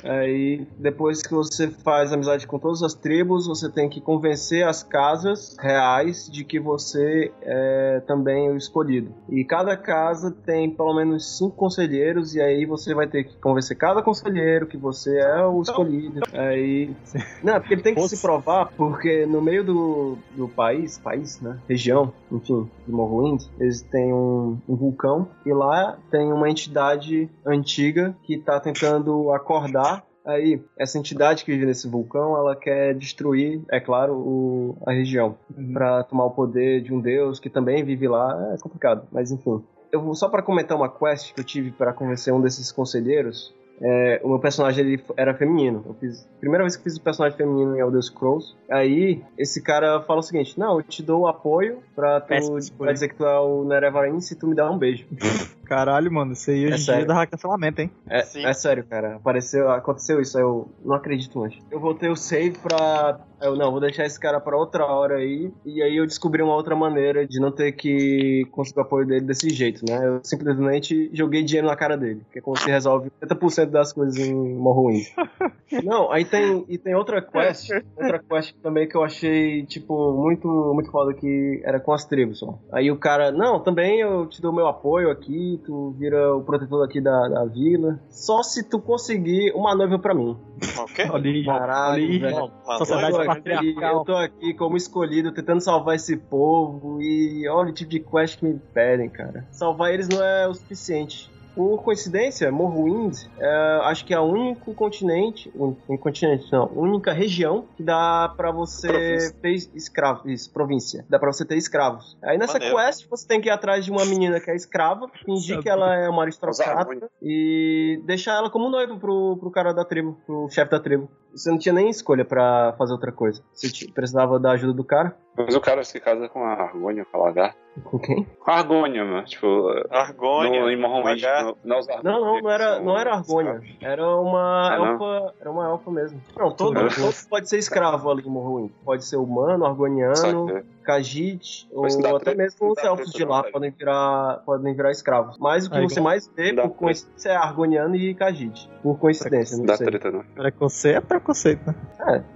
[0.04, 4.82] Aí, depois que você faz amizade com todas as tribos, você tem que convencer as
[4.82, 9.14] casas reais de que você é também o escolhido.
[9.28, 13.76] E cada casa tem pelo menos cinco conselheiros, e aí você vai ter que convencer
[13.76, 16.20] cada conselheiro que você é o escolhido.
[16.32, 16.94] Aí.
[17.42, 21.58] Não, porque ele tem que se provar, porque no meio do, do país, país, né?
[21.68, 28.16] Região, enfim, de Morrowind, eles têm um, um vulcão, e lá tem uma entidade antiga
[28.22, 33.80] que tá tentando acordar Aí, essa entidade que vive nesse vulcão, ela quer destruir, é
[33.80, 35.36] claro, o, a região.
[35.72, 38.52] Pra tomar o poder de um deus que também vive lá.
[38.54, 39.62] É complicado, mas enfim.
[39.90, 43.52] Eu vou só para comentar uma quest que eu tive para convencer um desses conselheiros.
[43.82, 45.82] É, o meu personagem ele era feminino.
[45.86, 48.54] Eu fiz primeira vez que eu fiz o personagem feminino em Elder Scrolls.
[48.70, 52.92] Aí esse cara fala o seguinte: Não, eu te dou o apoio pra, tu, pra
[52.92, 55.06] dizer que tu é o Nerevarin se tu me dar um beijo.
[55.64, 57.06] Caralho, mano, isso aí hoje É dia sério.
[57.06, 57.90] dá cancelamento, hein?
[58.08, 58.18] É,
[58.48, 59.14] é sério, cara.
[59.16, 61.56] Apareceu, aconteceu isso, eu não acredito mais.
[61.70, 63.20] Eu voltei o save pra.
[63.40, 65.52] Eu não, vou deixar esse cara pra outra hora aí.
[65.64, 69.24] E aí eu descobri uma outra maneira de não ter que conseguir o apoio dele
[69.26, 70.06] desse jeito, né?
[70.06, 72.22] Eu simplesmente joguei dinheiro na cara dele.
[72.32, 75.06] Que é como se resolve 80% das coisas em Morrowind.
[75.84, 76.64] Não, aí tem.
[76.68, 77.70] E tem outra quest.
[77.96, 82.40] Outra quest também que eu achei, tipo, muito, muito foda que era com as tribos
[82.40, 82.58] só.
[82.72, 86.84] Aí o cara, não, também eu te dou meu apoio aqui, tu vira o protetor
[86.84, 88.00] aqui da, da vila.
[88.08, 90.36] Só se tu conseguir uma noiva pra mim.
[90.78, 91.06] O quê?
[91.08, 92.18] Olha aí, Caralho, olha aí.
[92.18, 92.50] velho.
[92.64, 93.98] Uma Sociedade patriarcal.
[93.98, 98.38] eu tô aqui como escolhido, tentando salvar esse povo e olha o tipo de quest
[98.38, 99.46] que me pedem, cara.
[99.50, 101.29] Salvar eles não é o suficiente.
[101.54, 107.66] Por coincidência, Morrowind é, acho que é o único continente, um continente não, única região
[107.76, 109.36] que dá pra você Província.
[109.42, 112.16] ter escravos, isso, província, dá pra você ter escravos.
[112.22, 112.76] Aí nessa Maneiro.
[112.76, 115.94] quest você tem que ir atrás de uma menina que é escrava, fingir que ela
[115.94, 120.70] é uma aristocrata e deixar ela como noiva pro, pro cara da tribo, pro chefe
[120.70, 121.10] da tribo.
[121.32, 123.42] Você não tinha nem escolha pra fazer outra coisa.
[123.52, 125.16] Você precisava da ajuda do cara.
[125.36, 127.56] Mas o cara se casa com a Argônia, com a lagarta.
[127.84, 128.24] Com quem?
[128.24, 129.24] Com a Argônia, mano.
[129.24, 129.46] Tipo,
[129.88, 130.60] Argônia.
[130.60, 131.56] no, em Morrowind, lagarto.
[131.64, 133.62] não, não, Não, não, não era, não era Argônia.
[133.80, 134.86] Era uma Ah, não?
[134.92, 135.34] elfa.
[135.40, 136.20] Era uma elfa mesmo.
[136.36, 138.70] Não, todo, todo pode ser escravo ali em Morrowind.
[138.84, 140.64] Pode ser humano, argoniano, Saca.
[140.84, 145.36] Khajiit, ou até mesmo os elfos de lá podem virar, podem virar escravos.
[145.38, 148.68] Mas o que Aí, você mais vê, por coincidência, é argoniano e Khajiit.
[148.82, 149.86] Por coincidência, Não dá sei.
[149.86, 150.22] treta, não.
[150.34, 151.74] Preconceito é preconceito, né?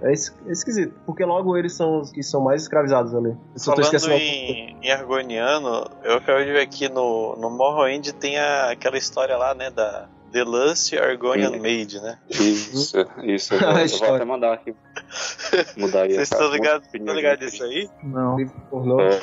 [0.01, 0.93] É, é, é esquisito.
[1.05, 3.29] Porque logo eles são os que são mais escravizados ali.
[3.31, 4.13] Eu só tô Falando esquecendo.
[4.21, 9.35] em, em Argoniano, eu acabei de ver aqui no, no Morrowind tem a- aquela história
[9.37, 11.59] lá, né, da The Lust Argonian Sim.
[11.61, 12.17] Maid, né?
[12.29, 13.53] Isso, isso.
[13.53, 14.75] Eu, eu vou até mandar aqui.
[15.77, 16.13] Mudar aí.
[16.13, 17.89] Vocês estão ligados de- disso aí?
[18.03, 18.35] Não.
[18.69, 18.99] Pornô.
[18.99, 19.17] É.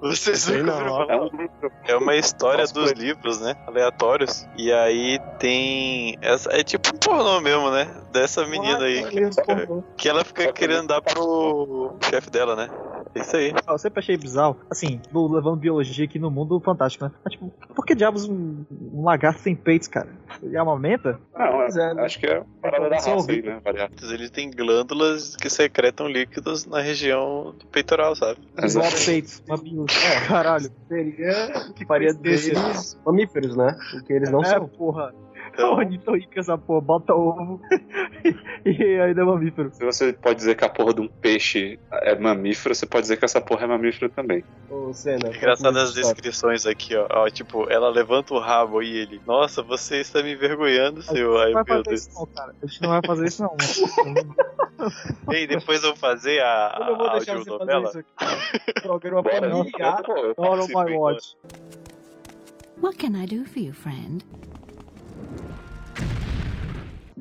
[0.00, 1.02] Vocês nunca não?
[1.02, 1.48] É um.
[1.86, 2.98] É uma história Nossa, dos foi.
[3.00, 3.54] livros, né?
[3.68, 4.44] Aleatórios.
[4.56, 6.18] E aí tem.
[6.20, 7.88] Essa, é tipo um pornô mesmo, né?
[8.10, 9.04] Dessa menina aí.
[9.10, 9.84] Livro pornô.
[9.96, 12.68] Que ela fica querendo dar pro chefe dela, né?
[13.14, 13.52] É Isso aí.
[13.68, 14.56] Eu sempre achei bizarro.
[14.70, 17.10] Assim, levando biologia aqui no mundo fantástico, né?
[17.24, 20.08] Mas, tipo, por que diabos um, um lagarto sem peitos, cara?
[20.42, 21.20] Ele amamenta?
[21.34, 22.02] Não, Pois é, né?
[22.02, 23.60] acho que é parada da Só raça aí, né?
[23.64, 23.90] Variar.
[24.02, 28.40] Ele tem glândulas que secretam líquidos na região do peitoral, sabe?
[28.62, 29.92] Igual peitos, mamilos.
[30.04, 30.70] É, caralho.
[30.88, 31.72] Seria.
[31.86, 32.54] Faria coincidência.
[32.54, 33.76] deles mamíferos, né?
[33.94, 34.68] O que eles não é, são.
[34.68, 35.14] porra.
[35.52, 37.60] Então, Ornitorrinca essa porra, bota ovo
[38.64, 39.70] e ainda é mamífero.
[39.72, 43.18] Se você pode dizer que a porra de um peixe é mamífero, você pode dizer
[43.18, 44.42] que essa porra é mamífero também.
[44.70, 46.14] Ô, Senna, engraçado as história.
[46.14, 47.06] descrições aqui, ó.
[47.10, 49.20] Ó, Tipo, ela levanta o rabo e ele.
[49.26, 51.38] Nossa, você está me envergonhando, seu.
[51.38, 52.00] Ai, Não vai meu fazer Deus.
[52.06, 52.54] isso não, cara.
[52.62, 53.56] A gente não vai fazer isso não.
[55.32, 58.82] Ei, depois eu vou fazer a, Eu não vou a deixar você fazer isso aqui.
[58.82, 61.36] Programa pô, eu All on my watch.
[62.80, 64.24] What can I do for you, friend?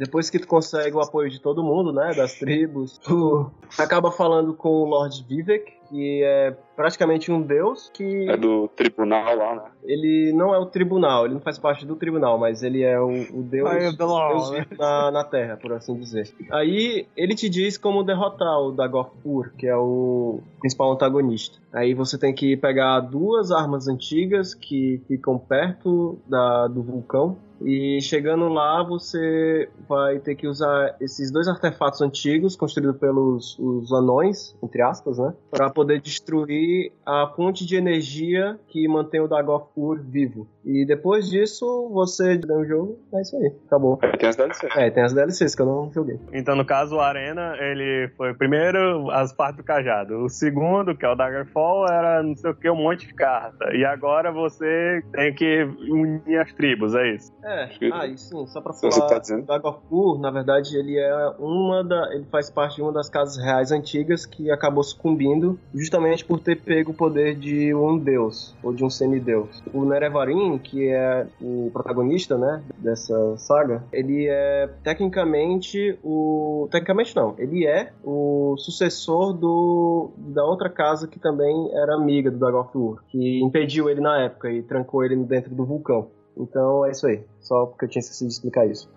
[0.02, 2.12] Depois que tu consegue o apoio de todo mundo, né?
[2.16, 8.30] Das tribos, tu acaba falando com o Lord Vivek, que é praticamente um deus que
[8.30, 9.72] É do tribunal lá, né?
[9.84, 13.10] ele não é o tribunal, ele não faz parte do tribunal, mas ele é o,
[13.34, 16.34] o deus, Aí, deus vivo na, na Terra, por assim dizer.
[16.52, 21.58] Aí ele te diz como derrotar o Dagoth-Ur, que é o principal antagonista.
[21.74, 27.38] Aí você tem que pegar duas armas antigas que ficam perto da, do vulcão.
[27.64, 33.94] E chegando lá, você vai ter que usar esses dois artefatos antigos construídos pelos os
[33.94, 35.34] anões, entre aspas, né?
[35.50, 36.61] Para poder destruir
[37.06, 40.48] a fonte de energia que mantém o Dagoth-Ur vivo.
[40.64, 43.98] E depois disso, você dá o jogo, é isso aí, acabou.
[44.02, 44.68] Aí tem as DLC.
[44.76, 46.20] É, tem as DLCs que eu não joguei.
[46.34, 50.24] Então, no caso, o Arena, ele foi primeiro as partes do cajado.
[50.24, 53.74] O segundo, que é o Daggerfall, era não sei o que, um monte de carta.
[53.76, 57.32] E agora você tem que unir as tribos, é isso.
[57.44, 59.46] É, que- ah, e sim, só pra Se você falar, tá dizendo.
[59.90, 63.72] o na verdade, ele é uma da, ele faz parte de uma das casas reais
[63.72, 68.84] antigas que acabou sucumbindo justamente por ter pego o poder de um deus, ou de
[68.84, 69.64] um semideus.
[69.74, 76.68] O Nerevarim, que é o protagonista, né, dessa saga, ele é tecnicamente o...
[76.72, 82.38] tecnicamente não, ele é o sucessor do da outra casa que também era amiga do
[82.38, 86.10] Dagoth-Ur, que impediu ele na época e trancou ele dentro do vulcão.
[86.38, 87.24] Então é isso aí.
[87.40, 88.90] Só porque eu tinha esquecido de explicar isso.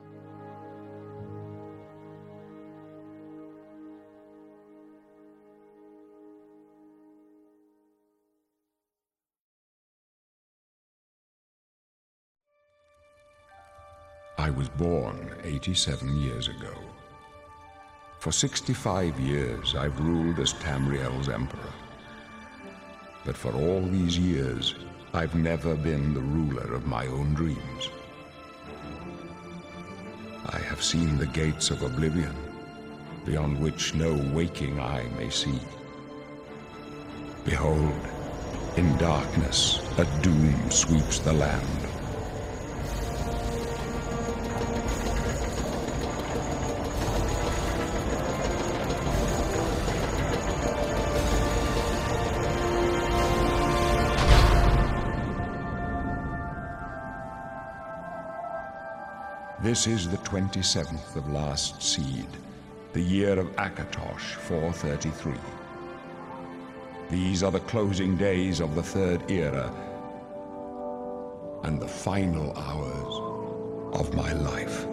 [14.55, 16.73] Was born 87 years ago.
[18.19, 21.73] For 65 years, I've ruled as Tamriel's emperor.
[23.25, 24.75] But for all these years,
[25.13, 27.91] I've never been the ruler of my own dreams.
[30.47, 32.35] I have seen the gates of oblivion,
[33.25, 35.59] beyond which no waking eye may see.
[37.45, 37.95] Behold,
[38.77, 41.94] in darkness, a doom sweeps the land.
[59.75, 62.29] This is the 27th of last seed,
[62.93, 65.35] the year of Akatosh 433.
[67.11, 69.75] These are the closing days of the third era
[71.65, 74.87] and the final hours of my life.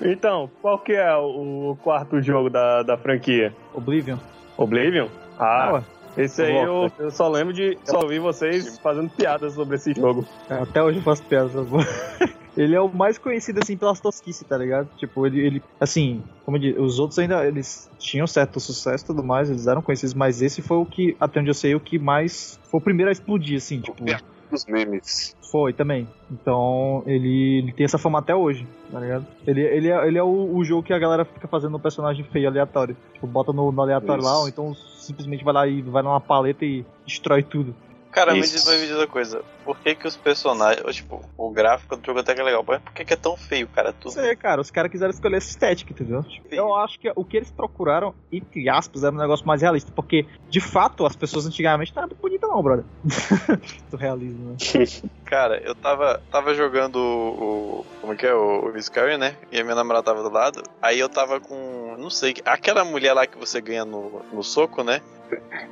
[0.00, 3.54] Então, qual que é o quarto jogo da, da franquia?
[3.74, 4.18] Oblivion.
[4.56, 5.10] Oblivion?
[5.38, 9.76] Ah, Ué, esse aí eu, eu só lembro de só ouvir vocês fazendo piadas sobre
[9.76, 10.26] esse jogo.
[10.50, 11.48] É, Até hoje eu faço piada.
[12.56, 14.88] ele é o mais conhecido, assim, pelas tosquices, tá ligado?
[14.96, 19.06] Tipo, ele, ele assim, como eu disse, os outros ainda, eles tinham certo sucesso e
[19.06, 21.80] tudo mais, eles eram conhecidos, mas esse foi o que, até onde eu sei, o
[21.80, 24.04] que mais, foi o primeiro a explodir, assim, tipo,
[24.52, 25.36] Os memes.
[25.50, 26.08] foi também.
[26.30, 29.26] Então, ele, ele tem essa fama até hoje, tá ligado?
[29.46, 32.24] Ele, ele é, ele é o, o jogo que a galera fica fazendo um personagem
[32.24, 32.96] feio aleatório.
[33.14, 34.30] Tipo, bota no, no aleatório Isso.
[34.30, 37.74] lá, ou então simplesmente vai lá e vai numa paleta e destrói tudo.
[38.10, 39.42] Cara, me diz, me diz uma coisa.
[39.64, 40.96] Por que que os personagens...
[40.96, 42.64] Tipo, o gráfico do jogo até que é legal.
[42.66, 43.92] Mas por que que é tão feio, cara?
[43.92, 44.18] Tudo...
[44.18, 46.22] Aí, cara, os caras quiseram escolher essa estética, entendeu?
[46.24, 49.92] Tipo, Eu acho que o que eles procuraram, entre aspas, era um negócio mais realista.
[49.94, 52.84] Porque, de fato, as pessoas antigamente não eram muito bonitas, não, brother.
[53.90, 54.56] Do realismo, né?
[55.24, 58.34] Cara, eu tava, tava jogando o, o- Como é que é?
[58.34, 59.36] O, o Skyrim, né?
[59.52, 60.62] E a minha namorada tava do lado.
[60.80, 61.87] Aí eu tava com.
[61.96, 62.34] Não sei.
[62.44, 65.00] Aquela mulher lá que você ganha no, no soco, né?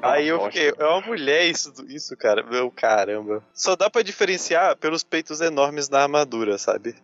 [0.03, 0.73] Aí eu fiquei.
[0.79, 2.43] É uma mulher isso, isso, cara.
[2.43, 3.43] Meu caramba.
[3.55, 6.95] Só dá pra diferenciar pelos peitos enormes na armadura, sabe?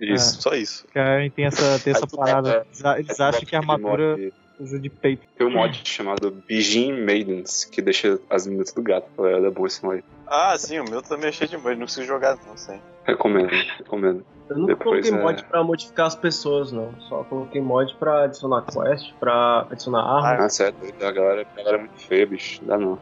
[0.00, 0.40] Isso.
[0.40, 0.86] Só isso.
[0.94, 2.66] Karen tem essa, tem essa parada.
[2.98, 5.26] Eles, acham que a armadura Mod- usa de peito.
[5.36, 9.26] Tem um mod chamado Bijin Maidens, que deixa as meninas do gato.
[9.26, 10.04] É bom esse mod.
[10.26, 11.76] Ah, sim, o meu também é cheio de molho.
[11.76, 12.80] Não consigo jogar, não sei.
[13.04, 14.24] Recomendo, recomendo.
[14.48, 16.92] Eu nunca Depois, coloquei é- mod pra modificar as pessoas, não.
[17.08, 20.44] Só coloquei mod pra adicionar quest, pra adicionar arma.
[20.44, 20.76] Ah, certo.
[21.04, 22.64] A galera, a galera é muito feia, bicho.
[22.64, 22.98] Dá não.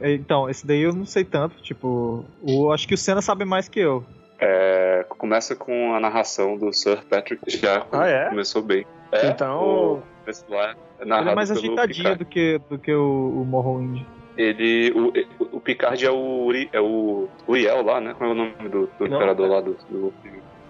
[0.00, 1.56] É, Então, esse daí eu não sei tanto.
[1.62, 4.04] Tipo, o, acho que o Senna sabe mais que eu.
[4.40, 7.42] É, começa com a narração do Sir Patrick.
[7.58, 8.28] Já Ah, é?
[8.28, 8.84] começou bem.
[9.12, 10.02] É, Então- o
[10.48, 14.04] lá é Ele é mais ajeitadinho do que, do que o, o Morrowind.
[14.36, 18.14] Ele, o, o Picard é o, Uri- é o Uriel lá, né?
[18.14, 19.60] Qual é o nome do, do Não, imperador cara.
[19.60, 19.76] lá do...
[19.90, 20.14] do...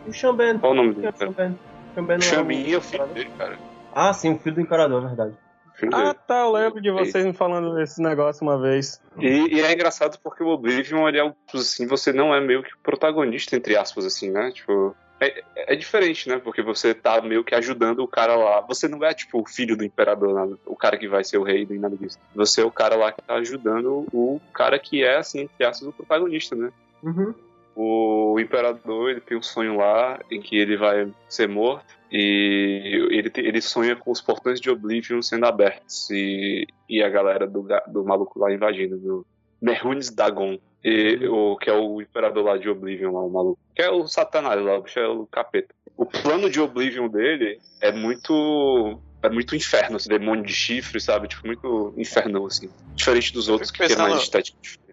[0.07, 0.59] O Xamben.
[0.59, 3.59] Qual o nome do Quem é o é Xambin é o filho dele, cara.
[3.95, 5.35] Ah, sim, o filho do imperador, é verdade.
[5.93, 6.15] Ah, dele.
[6.27, 9.01] tá, eu lembro de vocês me falando desse negócio uma vez.
[9.19, 12.71] E, e é engraçado porque o Oblivion, ele é assim, você não é meio que
[12.83, 14.51] protagonista, entre aspas, assim, né?
[14.53, 14.95] Tipo,
[15.29, 15.45] é,
[15.75, 16.39] é diferente, né?
[16.39, 18.61] Porque você tá meio que ajudando o cara lá.
[18.63, 21.43] Você não é, tipo, o filho do imperador, nada, o cara que vai ser o
[21.43, 22.19] rei, nem nada disso.
[22.35, 25.89] Você é o cara lá que tá ajudando o cara que é, assim, entre aspas,
[25.89, 26.71] o protagonista, né?
[27.03, 27.35] Uhum.
[27.75, 33.31] O imperador, ele tem um sonho lá em que ele vai ser morto e ele,
[33.31, 37.67] te- ele sonha com os portões de Oblivion sendo abertos e, e a galera do,
[37.89, 39.27] do maluco lá invadindo, do
[39.63, 43.81] Merhunes Dagon, e, o, que é o imperador lá de Oblivion, lá, o maluco, que
[43.81, 45.73] é o satanás lá, o bicho é o capeta.
[45.97, 48.99] O plano de Oblivion dele é muito...
[49.23, 51.29] É muito inferno, esse demônio de chifre, sabe?
[51.29, 52.69] Tipo, muito infernal, assim.
[52.93, 54.29] Diferente dos outros, que é mais.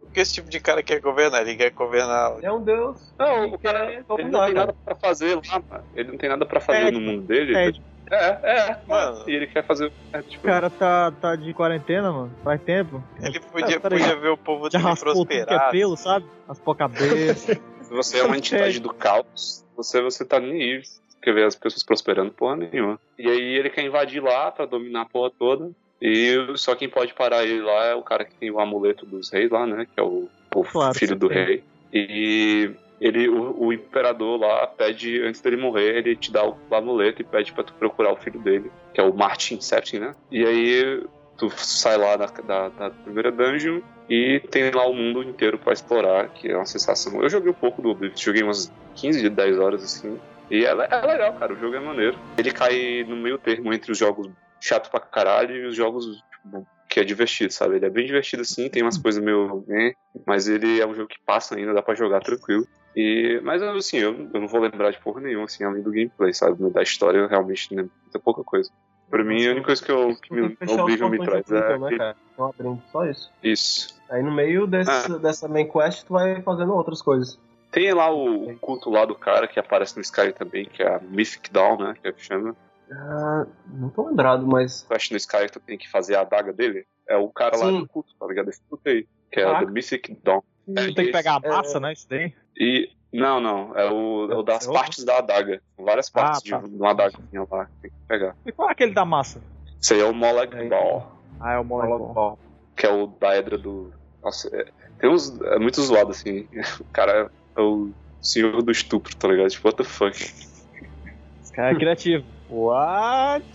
[0.04, 1.42] O que esse tipo de cara quer governar?
[1.42, 2.38] Ele quer governar.
[2.38, 3.12] Ele é um deus.
[3.18, 4.54] Não, Ele o cara quer ele não tem cara.
[4.54, 5.84] nada pra fazer lá, mano.
[5.96, 7.56] Ele não tem nada pra fazer É, no mundo dele.
[7.56, 7.72] É,
[8.12, 9.24] É, é, Mano.
[9.28, 9.92] E ele quer fazer.
[10.12, 12.32] É, o tipo, cara tá, tá de quarentena, mano.
[12.44, 13.04] Faz tempo.
[13.22, 14.00] Ele podia, peraí.
[14.00, 15.72] podia ver o povo dele tudo que é prosperar.
[15.72, 16.26] pelo, sabe?
[16.48, 17.54] Raspou a cabeça.
[17.56, 20.82] se você é uma entidade do caos, você, você tá nem aí.
[21.22, 22.98] Quer ver as pessoas prosperando porra nenhuma.
[23.18, 25.70] E aí ele quer invadir lá pra dominar a porra toda.
[26.02, 29.30] E só quem pode parar ele lá é o cara que tem o amuleto dos
[29.30, 29.86] reis lá, né?
[29.94, 31.44] Que é o, o Claro, filho do sempre.
[31.46, 31.64] rei.
[31.94, 37.22] E ele, o, o imperador lá pede, antes dele morrer, ele te dá o amuleto
[37.22, 40.16] e pede pra tu procurar o filho dele, que é o Martin Septim, né?
[40.32, 41.04] E aí
[41.38, 45.72] tu sai lá da, da, da primeira dungeon e tem lá o mundo inteiro pra
[45.72, 47.22] explorar, que é uma sensação.
[47.22, 50.20] Eu joguei um pouco do Oblivion, joguei umas 15, 10 horas assim.
[50.52, 52.18] E é, é legal, cara, o jogo é maneiro.
[52.38, 54.30] Ele cai no meio termo entre os jogos
[54.60, 57.76] chato pra caralho e os jogos tipo, que é divertido, sabe?
[57.76, 59.64] Ele é bem divertido assim, tem umas coisas meio.
[59.68, 59.94] né?
[60.26, 62.68] Mas ele é um jogo que passa ainda, dá pra jogar tranquilo.
[62.96, 66.34] E, mas assim, eu, eu não vou lembrar de porra nenhuma, assim, além do gameplay,
[66.34, 66.70] sabe?
[66.70, 67.88] Da história, realmente, né?
[68.04, 68.72] muita pouca coisa.
[69.10, 71.90] Pra mim, a única coisa que, eu, que me, os Oblivion me traz é Oblivion,
[71.90, 72.18] né, cara?
[72.34, 73.32] Então abrindo, só isso.
[73.42, 74.00] isso.
[74.10, 77.40] Aí no meio desse, dessa main quest tu vai fazendo outras coisas.
[77.72, 80.96] Tem lá o, o culto lá do cara que aparece no Skyrim também, que é
[80.96, 81.94] a Mythic Dawn, né?
[82.02, 82.56] Que é que chama.
[82.92, 84.86] Ah, não tô lembrado, mas.
[84.90, 86.86] Eu acho que no Skyrim tu tem que fazer a adaga dele.
[87.08, 87.80] É o cara lá Sim.
[87.80, 88.50] do culto, tá ligado?
[88.50, 89.08] Esse culto aí.
[89.32, 89.60] Que é.
[89.60, 90.42] The Mythic Dawn.
[90.76, 91.94] É, tem que pegar a massa, né?
[91.94, 92.34] Isso daí.
[92.58, 92.90] E.
[93.12, 93.76] Não, não.
[93.76, 94.82] É o, é o das Outro?
[94.82, 95.62] partes da adaga.
[95.78, 96.68] Várias partes Ah, tá.
[96.68, 97.66] de uma adagazinha lá.
[97.66, 98.36] que Tem que pegar.
[98.46, 99.42] E qual é aquele da massa?
[99.82, 100.70] Isso aí é o Molag.
[100.70, 101.12] Ball.
[101.40, 102.38] Ah, é o moleque.
[102.76, 103.92] Que é o da Edra do.
[104.22, 104.66] Nossa, é,
[105.00, 105.40] tem uns.
[105.42, 106.48] É muito zoado assim.
[106.82, 107.90] O cara é o
[108.22, 109.50] senhor do estupro, tá ligado?
[109.50, 110.16] Tipo, what the fuck.
[110.22, 112.26] Esse cara é criativo.
[112.50, 113.46] What?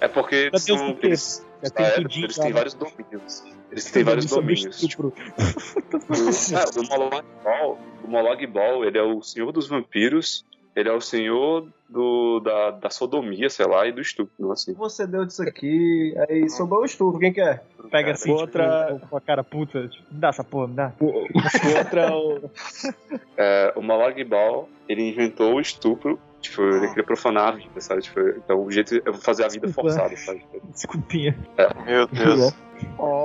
[0.00, 3.42] É porque eles, são, eles, eles já, têm vários domínios.
[3.70, 4.82] Eles têm vários Sobre domínios.
[4.82, 5.12] estupro.
[5.36, 10.44] É, o Molag Ball, o Molag Ball, ele é o senhor dos vampiros,
[10.74, 14.72] ele é o senhor do, da, da sodomia, sei lá, e do estupro, assim.
[14.74, 17.64] Você deu disso aqui, aí sobrou o estupro, quem quer?
[17.90, 19.88] Pega assim, Outra- tipo, com a cara puta.
[19.88, 20.92] Tipo, me dá essa porra, me dá.
[21.00, 22.50] O outro é o.
[23.40, 28.02] É, o Molag Ball, ele inventou o estupro, tipo, ele queria profanar a vida, sabe?
[28.02, 29.90] Tipo, então o jeito, eu vou fazer a vida Desculpa.
[29.90, 30.44] forçada, sabe?
[30.74, 31.38] Desculpinha.
[31.86, 32.52] Meu Deus.
[32.98, 33.17] Oh!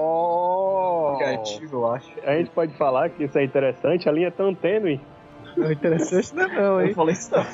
[1.17, 2.11] Criativo, eu acho.
[2.23, 4.99] A gente pode falar que isso é interessante, a linha é tão tênue.
[5.55, 6.93] Não, interessante não, é não, Eu hein?
[6.93, 7.45] falei isso não.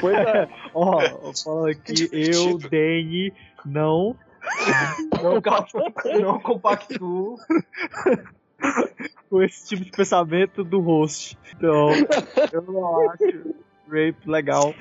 [0.00, 0.48] Pois é.
[0.74, 3.32] Ó, eu falo aqui, eu, Dane,
[3.64, 4.16] não.
[5.22, 5.34] Não,
[6.20, 7.36] não compactuo.
[9.30, 11.38] com esse tipo de pensamento do host.
[11.56, 11.90] Então,
[12.52, 13.54] eu não acho
[13.94, 14.74] rape legal.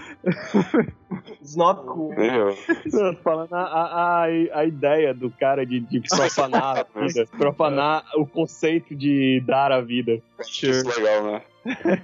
[1.42, 2.14] It's not cool.
[2.16, 2.56] Não,
[2.90, 8.26] tô falando a, a, a, ideia do cara de, de profanar a vida, profanar o
[8.26, 10.22] conceito de dar a vida.
[10.40, 11.42] isso é legal, né?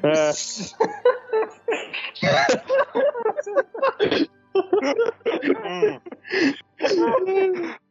[0.03, 0.31] É,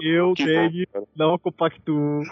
[0.00, 1.06] Eu, Que cara.
[1.16, 2.22] não compactuo.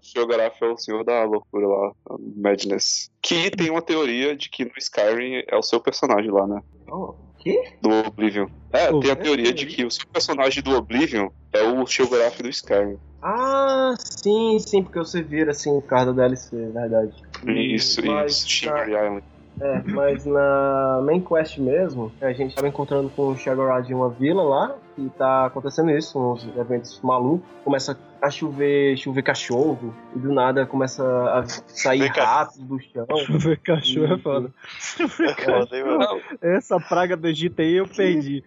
[0.00, 1.92] Geograph é o senhor da loucura lá,
[2.36, 3.10] Madness.
[3.22, 6.62] Que tem uma teoria de que no Skyrim é o seu personagem lá, né?
[6.90, 7.72] Oh, quê?
[7.80, 8.48] Do Oblivion.
[8.72, 11.86] É, Pô, tem a é teoria de que o seu personagem do Oblivion é o
[11.86, 12.98] Geograph do Skyrim.
[13.22, 17.12] Ah, sim, sim, porque você vira assim o cara da DLC, é verdade.
[17.46, 18.48] Isso, Mas, isso.
[18.48, 19.24] Shimmery Island.
[19.60, 24.08] É, mas na main quest mesmo, a gente tava encontrando com o Shagorad em uma
[24.08, 27.48] vila lá, e tá acontecendo isso, uns eventos malucos.
[27.64, 32.24] Começa a chover, chover cachorro, e do nada começa a sair Vem cá.
[32.24, 33.06] ratos do chão.
[33.38, 34.50] Ver cachorro é foda.
[34.64, 36.20] Foda, hein, mano?
[36.42, 38.42] Essa praga do Egito aí eu perdi.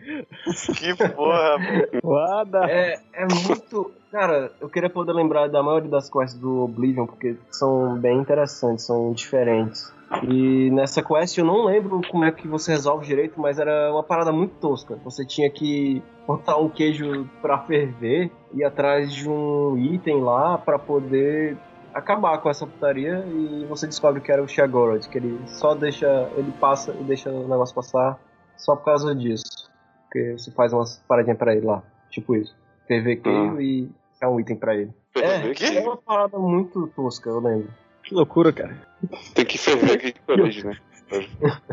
[0.78, 1.88] Que porra, mano.
[2.04, 2.66] Guarda.
[2.70, 3.92] É, é muito.
[4.12, 8.86] Cara, eu queria poder lembrar da maioria das quests do Oblivion, porque são bem interessantes,
[8.86, 9.94] são diferentes.
[10.24, 14.04] E nessa quest eu não lembro como é que você resolve direito, mas era uma
[14.04, 15.00] parada muito tosca.
[15.06, 16.04] Você tinha que
[16.38, 21.58] botar um queijo pra ferver, ir atrás de um item lá pra poder
[21.94, 26.30] acabar com essa putaria e você descobre que era o Shagorod, que ele só deixa,
[26.38, 28.20] ele passa e deixa o negócio passar
[28.58, 29.70] só por causa disso.
[30.06, 32.56] Porque você faz umas paradinhas pra ele lá, tipo isso.
[32.88, 33.90] ferver queijo e
[34.22, 34.92] é um item pra ele.
[35.14, 35.80] Ferver É, queijo?
[35.80, 37.70] é uma parada muito tosca, eu lembro.
[38.04, 38.76] Que loucura, cara.
[39.34, 40.78] Tem que ferver Gatorade, né?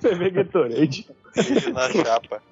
[0.00, 1.08] Ferver Gatorade.
[1.34, 2.42] Queijo na chapa.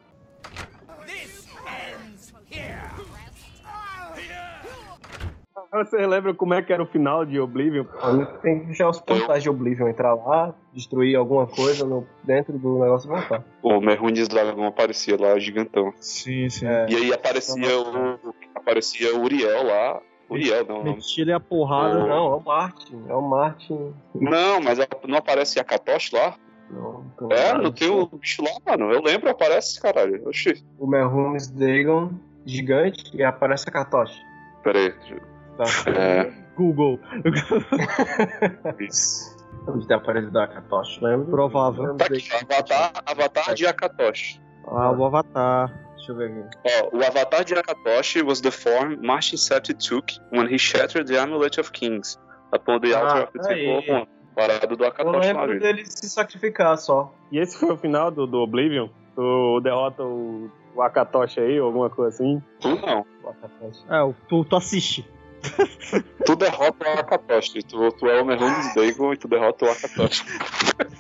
[5.72, 7.84] Você lembra como é que era o final de Oblivion?
[8.42, 12.78] Tem que deixar os portais de Oblivion entrar lá, destruir alguma coisa no, dentro do
[12.78, 13.42] negócio e voltar.
[13.62, 15.90] O Merrunes Dragão aparecia lá, gigantão.
[15.96, 16.66] Sim, sim.
[16.66, 18.34] É, E aí aparecia o.
[18.54, 20.02] Aparecia o Uriel lá.
[20.28, 20.84] Uriel, não.
[20.84, 22.00] Meti ele a porrada.
[22.00, 22.06] Não.
[22.06, 23.04] não, é o Martin.
[23.08, 23.94] É o Martin.
[24.14, 26.36] Não, mas não aparece a Katosh lá?
[26.70, 28.92] Não, não É, não tem o bicho lá, mano.
[28.92, 30.22] Eu lembro, aparece, caralho.
[30.28, 30.62] Oxi.
[30.78, 32.10] O Merhumes Dagon
[32.44, 34.20] gigante e aparece a Katoshi.
[34.62, 35.31] Pera aí.
[35.57, 35.64] Tá.
[35.90, 36.32] É.
[36.57, 36.98] Google.
[38.78, 39.32] Isso.
[39.86, 41.26] Ter aparecido a Katoshi, lembra?
[41.26, 41.94] Provável.
[41.96, 44.40] Tá aqui, Avatar, Avatar de Akatosh.
[44.66, 45.72] Ah, o Avatar.
[45.96, 46.59] Deixa eu ver aqui.
[46.92, 51.16] Ó, o Avatar de Akatosh was the form Martin Septi took when he shattered the
[51.18, 52.18] Amulet of Kings
[52.53, 53.48] upon the Ah, altar of the.
[53.48, 54.09] Temple of One.
[54.34, 57.12] Parado do Eu Akatosh lá, lembro dele se sacrificar só.
[57.30, 58.88] E esse foi o final do, do Oblivion?
[59.14, 62.42] Tu derrota o, o Akatoshi aí, ou alguma coisa assim?
[62.61, 63.05] Tu não.
[63.22, 63.84] o Akatoshi.
[63.88, 65.09] É, o- tu, tu assiste.
[66.24, 67.53] Tu derrota o Akatosh.
[67.68, 70.24] Tu, tu é o Merhunes Dagon e tu derrota o Akatosh.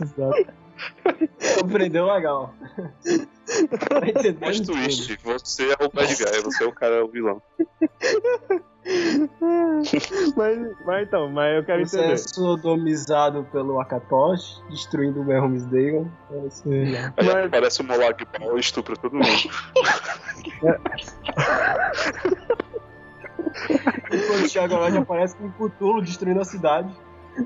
[0.00, 0.46] Exato.
[1.60, 2.54] Compreendeu legal.
[3.04, 3.28] tudo.
[4.66, 5.18] twist.
[5.22, 7.40] Você é o bad guy, você é o cara, o vilão.
[10.36, 12.14] mas, mas então, mas eu quero Você entender.
[12.14, 16.08] é sodomizado pelo Akatosh, destruindo o Merhumis Dagon.
[16.30, 16.48] É aí.
[17.16, 19.26] Aí aparece o Molag Bal e estupra todo mundo.
[24.12, 26.92] Enquanto o Thiago Lodge aparece com o Cthulhu destruindo a cidade.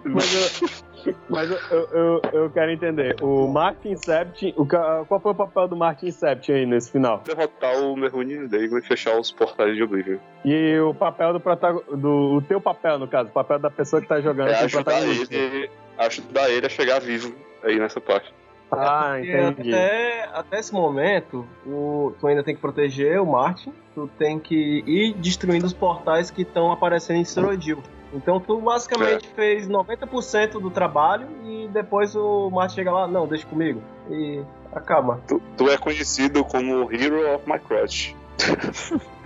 [0.04, 3.16] Mas, eu, mas eu, eu, eu, quero entender.
[3.22, 7.22] O Martin Sept, o, qual foi o papel do Martin Sept aí nesse final?
[7.24, 10.18] Derrotar o Merhunis Dagon e fechar os portais de Oblivion.
[10.44, 11.94] E o papel do protagonista.
[11.94, 15.34] O teu papel, no caso, o papel da pessoa que tá jogando É ajudar protagonista.
[15.34, 17.32] ele, ajudar ele a chegar vivo
[17.62, 18.34] aí nessa parte.
[18.70, 19.72] Ah, entendi.
[19.72, 24.82] até, até esse momento, o, tu ainda tem que proteger o Martin, tu tem que
[24.86, 27.82] ir destruindo os portais que estão aparecendo em Cyrodiil.
[28.12, 33.46] Então tu basicamente fez 90% do trabalho e depois o Martin chega lá, não, deixa
[33.46, 33.82] comigo.
[34.10, 34.42] E
[34.72, 35.20] acaba.
[35.28, 38.14] Tu, tu é conhecido como Hero of My Crush.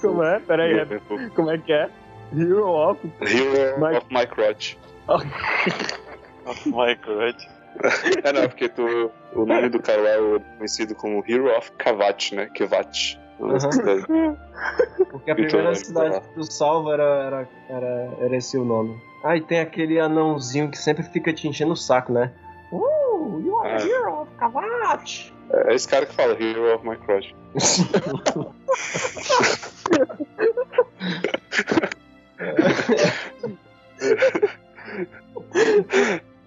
[0.00, 0.40] Como é?
[0.40, 0.86] Peraí, é-
[1.34, 1.90] como é que é?
[2.34, 2.98] Hero of.
[3.20, 4.76] Hero My- of My Crotch.
[6.66, 6.96] My.
[8.24, 10.18] É, não, porque tu, o nome do cara é
[10.56, 12.46] conhecido como Hero of Kavat, né?
[12.54, 13.18] Kevat.
[13.40, 14.36] Aham.
[15.10, 16.20] Porque a Então, primeira é, cidade tá.
[16.20, 18.98] que tu salva era, era, era, era esse o nome.
[19.22, 22.32] Ah, e tem aquele anãozinho que sempre fica te enchendo o saco, né?
[22.72, 23.86] Uh, you are Ah.
[23.86, 25.32] hero of Kavat!
[25.52, 27.34] É esse cara que fala Hero of My Crush.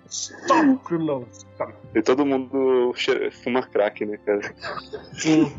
[0.10, 1.46] Stop, criminals!
[1.56, 1.74] Stop.
[1.94, 2.94] E todo mundo
[3.44, 4.42] fuma crack, né, cara?
[5.14, 5.52] Sim.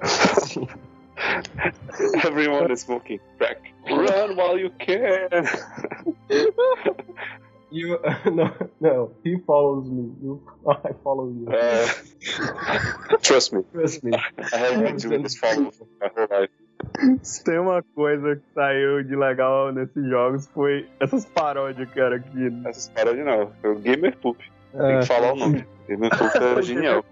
[2.24, 3.74] Everyone is smoking crack.
[3.88, 5.28] Run while you can.
[7.72, 7.98] You,
[8.34, 8.50] no,
[8.80, 10.12] no, he follows me.
[10.22, 11.46] You, I follow you.
[11.52, 11.86] É,
[13.22, 14.10] trust me, Trust me.
[14.16, 16.50] I have been doing this follow my whole life.
[17.22, 22.50] Se tem uma coisa que saiu de legal nesses jogos foi essas paródias, cara, que.
[22.66, 24.38] Essas paródias não, é o Gamer Poop.
[24.72, 25.00] Tem É.
[25.00, 25.64] que falar o nome.
[25.88, 27.04] Gamer Poop é genial.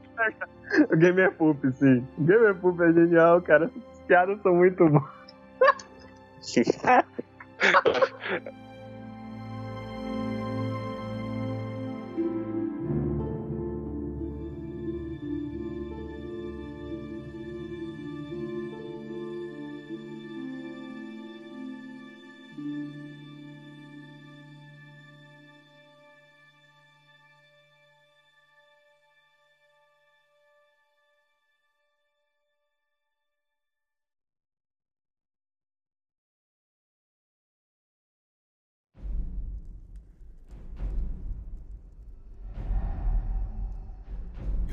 [0.93, 2.05] O Gamer Poop, sim.
[2.19, 3.67] O Gamer Poop é genial, cara.
[3.67, 5.05] Essas piadas são muito boas.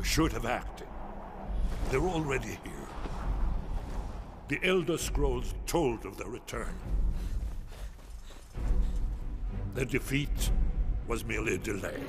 [0.05, 0.87] should have acted.
[1.89, 2.87] They're already here.
[4.47, 6.75] The Elder Scrolls told of their return.
[9.73, 10.51] Their defeat
[11.07, 11.99] was merely a delay.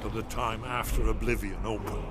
[0.00, 2.02] To the time after Oblivion opened.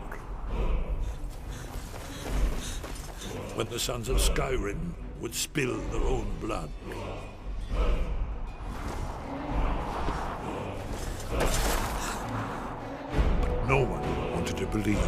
[3.55, 6.69] When the sons of Skyrim would spill their own blood.
[13.71, 14.99] No one wanted to believe.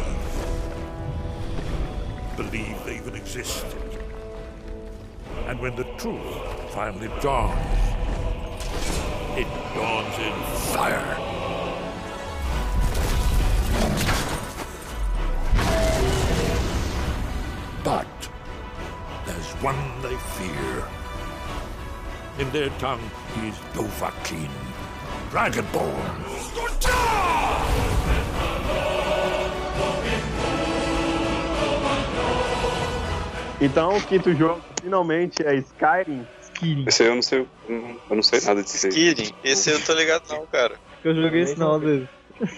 [2.34, 3.76] Believe they even existed.
[5.46, 6.24] And when the truth
[6.72, 7.60] finally dawns,
[9.36, 10.32] it dawns in
[10.72, 11.14] fire.
[17.84, 18.30] But
[19.26, 20.88] there's one they fear.
[22.38, 24.48] In their tongue, he's Dovahkiin,
[25.28, 26.33] Dragonborn.
[33.64, 36.26] Então o quinto jogo finalmente é Skyrim.
[36.40, 36.84] Skyrim.
[36.86, 38.92] Esse aí eu não sei, eu não sei nada disso aí.
[38.92, 40.78] Skyrim, esse eu tô ligado não, cara.
[41.02, 42.08] Eu joguei esse não, dele.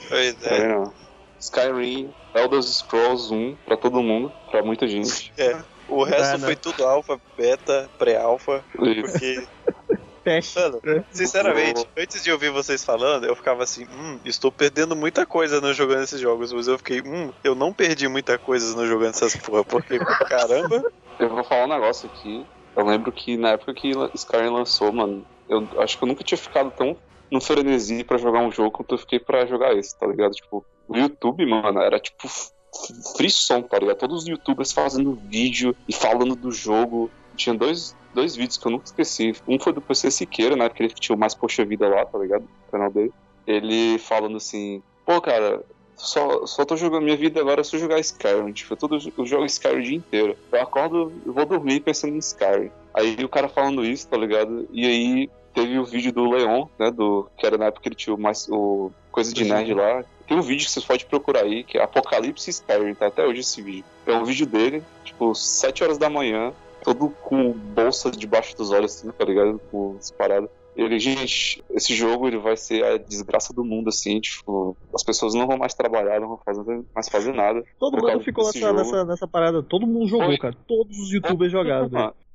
[0.09, 0.69] Pois é.
[0.69, 0.93] vendo?
[1.39, 5.33] Skyrim, Elder Scrolls 1 pra todo mundo, pra muita gente.
[5.39, 5.57] é.
[5.89, 6.47] O resto É, né?
[6.47, 9.47] foi tudo alfa, beta, pré-alfa, porque,
[10.27, 10.59] Teste.
[10.59, 10.81] mano,
[11.13, 15.73] sinceramente, antes de ouvir vocês falando, eu ficava assim, hum, estou perdendo muita coisa não
[15.73, 19.37] jogando esses jogos, mas eu fiquei, hum, eu não perdi muita coisa não jogando essas
[19.37, 19.97] porra, porque,
[20.29, 20.83] caramba,
[21.21, 22.45] Eu vou falar um negócio aqui.
[22.75, 26.37] Eu lembro que na época que Skyrim lançou, mano, eu acho que eu nunca tinha
[26.37, 26.97] ficado tão
[27.31, 30.33] no frenesi pra jogar um jogo quanto eu fiquei pra jogar esse, tá ligado?
[30.33, 32.29] Tipo, o YouTube, mano, era tipo
[33.17, 33.99] frisson, tá ligado?
[33.99, 37.09] Todos os youtubers fazendo vídeo e falando do jogo.
[37.37, 39.35] Tinha dois, dois vídeos que eu nunca esqueci.
[39.47, 40.69] Um foi do PC Siqueira, né?
[40.69, 42.45] Porque ele tinha o mais Poxa Vida lá, tá ligado?
[42.67, 43.13] O canal dele.
[43.47, 45.63] Ele falando assim, pô, cara,
[45.95, 48.53] só, só tô jogando minha vida agora é só jogar Skyrim.
[48.53, 50.37] Tipo, eu, todo, eu jogo Skyrim o dia inteiro.
[50.51, 52.71] Eu acordo, eu vou dormir pensando em Skyrim.
[52.95, 54.67] Aí o cara falando isso, tá ligado?
[54.73, 56.91] E aí teve o vídeo do Leon, né?
[56.91, 60.03] Do, que era na época que ele tinha o, mais, o coisa de nerd lá.
[60.27, 63.41] Tem um vídeo que vocês podem procurar aí, que é Apocalipse Skyrim, tá até hoje
[63.41, 63.85] esse vídeo.
[64.07, 66.53] É um vídeo dele, tipo, 7 horas da manhã,
[66.87, 69.61] todo com bolsa debaixo dos olhos, assim, tá ligado?
[69.73, 70.49] Com as paradas.
[70.77, 75.35] Ele, gente, esse jogo ele vai ser a desgraça do mundo, assim, tipo, as pessoas
[75.35, 77.65] não vão mais trabalhar, não vão fazer, mais fazer nada.
[77.79, 79.63] Todo mundo ficou nessa, nessa, nessa parada.
[79.63, 80.39] Todo mundo jogou, Foi.
[80.39, 80.55] cara.
[80.69, 81.91] Todos os youtubers jogaram.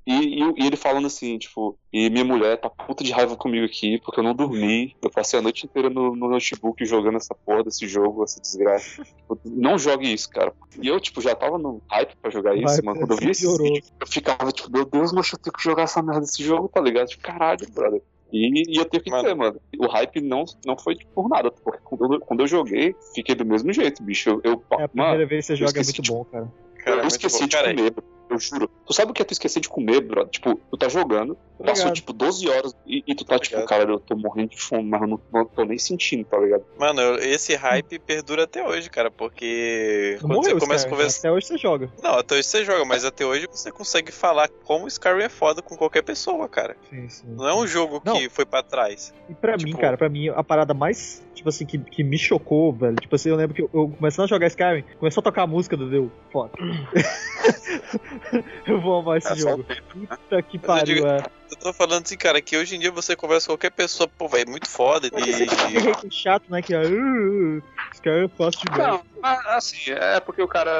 [0.05, 3.65] E, e- e ele falando assim, tipo, e minha mulher tá puta de raiva comigo
[3.65, 4.95] aqui, porque eu não dormi.
[5.01, 9.03] Eu passei a noite inteira no, no notebook jogando essa porra desse jogo, essa desgraça.
[9.03, 10.51] Tipo, não jogue isso, cara.
[10.81, 12.99] E eu, tipo, já tava no hype pra jogar isso, Hype, mano.
[12.99, 13.67] Quando eu vi esse piorou.
[13.73, 16.67] vídeo, eu ficava, tipo, meu Deus, mas eu tenho que jogar essa merda desse jogo,
[16.67, 17.07] tá ligado?
[17.07, 18.01] Tipo, caralho, brother.
[18.33, 19.23] E, e eu tenho que Mano.
[19.23, 22.47] dizer, mano, o hype não, não foi tipo, por nada, porque quando eu, quando eu
[22.47, 24.29] joguei, fiquei do mesmo jeito, bicho.
[24.29, 26.11] Eu, eu- É a primeira mano, vez que você eu joga é esqueci muito de-
[26.11, 26.53] bom, cara.
[26.77, 27.47] Cara, eu muito esqueci bom.
[27.47, 27.93] de comer.
[28.31, 28.69] Eu juro.
[28.85, 30.25] Tu sabe o que é tu esquecer de comer, bro?
[30.25, 31.93] Tipo, tu tá jogando, passou Obrigado.
[31.95, 33.67] tipo 12 horas e, e tu tá tipo, Obrigado.
[33.67, 36.63] cara, eu tô morrendo de fome, mas eu não, não tô nem sentindo, tá ligado?
[36.79, 40.89] Mano, eu- esse hype perdura até hoje, cara, porque Não quando morreu, você começa a
[40.89, 40.95] cara.
[40.97, 41.19] conversar.
[41.19, 41.91] Até hoje você joga.
[42.01, 45.61] Não, até hoje você joga, mas até hoje você consegue falar como Skyrim é foda
[45.61, 46.75] com qualquer pessoa, cara.
[46.89, 47.27] Sim, sim.
[47.27, 48.13] Não é um jogo Não.
[48.17, 49.13] que foi pra trás.
[49.29, 52.17] E pra Tipo- mim, cara, pra mim, a parada mais, tipo assim, que, que me
[52.17, 52.95] chocou, velho.
[52.95, 55.47] Tipo assim, eu lembro que eu, eu começando a jogar Skyrim, começou a tocar a
[55.47, 56.11] música do Deu.
[56.31, 56.51] Foda.
[58.67, 59.63] eu vou amar esse É jogo.
[59.63, 60.07] tempo, né?
[60.09, 61.23] Puta que Mas eu pariu, digo- é.
[61.51, 64.25] Eu tô falando assim, cara, que hoje em dia você conversa com qualquer pessoa, pô,
[64.29, 65.07] velho, muito foda.
[65.07, 66.61] E, hater chato, né?
[66.61, 66.79] Que é.
[66.81, 67.63] "Uh, uh,
[67.93, 68.93] Skyrim é fácil demais.
[68.93, 70.71] Não, mas, assim, é porque o cara.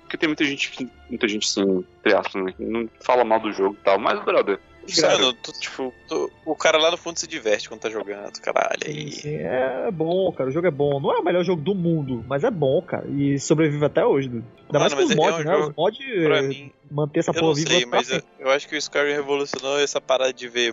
[0.00, 0.88] Porque tem muita gente que.
[1.08, 4.58] Muita gente, assim, entre aspas, né, não fala mal do jogo e tal, mas, brother.
[5.02, 8.84] Mano, tu, tipo, tu- o cara lá no fundo se diverte quando tá jogando, caralho.
[8.84, 10.50] Sim, sim, é bom, cara.
[10.50, 10.98] O jogo é bom.
[11.00, 13.06] Não é o melhor jogo do mundo, mas é bom, cara.
[13.08, 14.44] E sobrevive até hoje, dude.
[14.66, 15.52] Ainda mais com os é mods, um né?
[15.56, 18.28] jogo- Os mods Pra mim, manter essa eu porra viva sei, pra mas eu, sempre.
[18.38, 20.72] eu acho que o Skyrim revolucionou essa parada de ver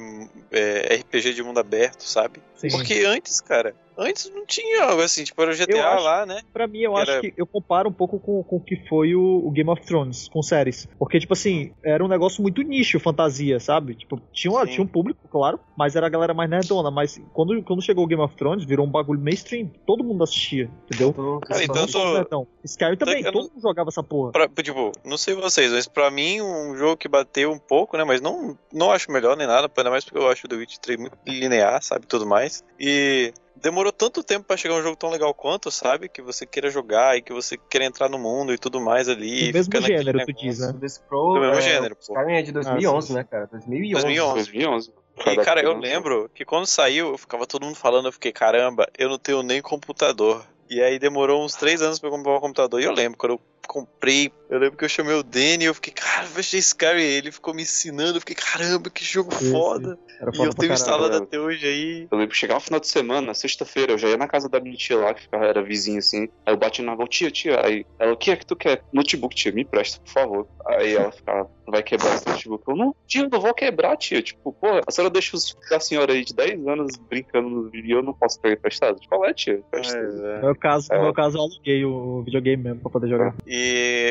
[0.51, 2.39] é, RPG de mundo aberto, sabe?
[2.55, 2.70] Sim.
[2.72, 6.26] Porque antes, cara, antes não tinha algo assim, tipo, era o Eu GTA acho- lá,
[6.26, 6.41] né?
[6.51, 8.76] Pra mim, eu Que acho era- que eu comparo um pouco com, com o que
[8.89, 10.86] foi o, o Game of Thrones, com séries.
[10.99, 13.95] Porque, tipo assim, era um negócio muito nicho, fantasia, sabe?
[13.95, 16.91] Tipo, tinha, uma- tinha um público, claro, mas era a galera mais nerdona.
[16.91, 19.72] Mas quando, quando chegou o Game of Thrones, virou um bagulho mainstream.
[19.86, 21.09] Todo mundo assistia, entendeu?
[21.11, 22.45] Então, Cara, então só nerdão.
[22.65, 24.34] Skyrim também, eu todo não- mundo jogava essa porra.
[24.34, 28.03] Pra, tipo, não sei vocês, mas pra mim um jogo que bateu um pouco, né?
[28.03, 30.78] Mas não, não acho melhor nem nada, ainda mais porque eu acho o The Witch
[30.78, 32.05] 3 muito linear, sabe?
[32.05, 32.64] Tudo mais.
[32.80, 36.10] E demorou tanto tempo pra chegar um jogo tão legal quanto, sabe?
[36.10, 39.51] Que você queira jogar e que você queira entrar no mundo e tudo mais ali.
[39.51, 40.70] Do mesmo gênero, tu diz, né?
[40.70, 42.14] O The Scroll, Do mesmo é, gênero, pô.
[42.14, 43.14] Skyrim é de 2011, sim.
[43.14, 43.47] né, cara?
[43.47, 43.93] 2011.
[43.93, 44.34] 2011.
[44.36, 44.93] 2011.
[45.28, 48.88] E, cara, eu lembro que quando saiu, eu ficava todo mundo falando, eu fiquei, caramba,
[48.97, 50.45] eu não tenho nem computador.
[50.70, 52.80] E aí demorou uns três anos pra eu comprar um computador.
[52.80, 55.76] E eu lembro, quando eu comprei, eu lembro que eu chamei o Danny e eu
[55.76, 57.03] fiquei, cara, vai ser Skyrim.
[57.03, 59.97] Ele ficou me ensinando, eu fiquei, caramba, que jogo Sim, foda.
[60.20, 62.07] Era E foda eu tenho instalado até hoje aí.
[62.11, 64.59] Eu lembro que chegava no final de semana, sexta-feira, eu já ia na casa da
[64.59, 66.28] minha tia lá, que ficava, era vizinha assim.
[66.47, 67.63] Aí eu bati na volta, tia, tia.
[67.63, 68.84] Aí ela, o que é que tu quer?
[68.91, 70.47] Notebook, tia, me empresta, por favor.
[70.65, 72.63] Aí ela ficava, vai quebrar esse notebook.
[72.67, 74.20] Eu, não, tia, eu não vou quebrar, tia.
[74.22, 77.88] Tipo, pô, a senhora deixa os da senhora aí de 10 anos brincando no vídeo
[77.89, 78.99] e eu não posso pegar emprestado.
[79.07, 79.53] Qual é, tia?
[79.59, 80.01] Empresta.
[80.01, 81.01] No meu caso, no É.
[81.03, 83.36] meu caso, eu aluguei o videogame mesmo pra poder jogar.
[83.45, 83.59] E,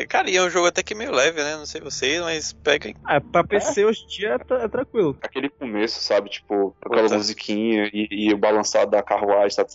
[0.09, 1.55] cara, e é um jogo até que meio leve, né?
[1.55, 2.93] Não sei vocês, mas pega.
[3.03, 5.17] Ah, pra PC hoje em dia é, é tranquilo.
[5.21, 6.29] Aquele começo, sabe?
[6.29, 7.17] Tipo, aquela Puta.
[7.17, 9.69] musiquinha e, e o balançado da carruagem, sabe?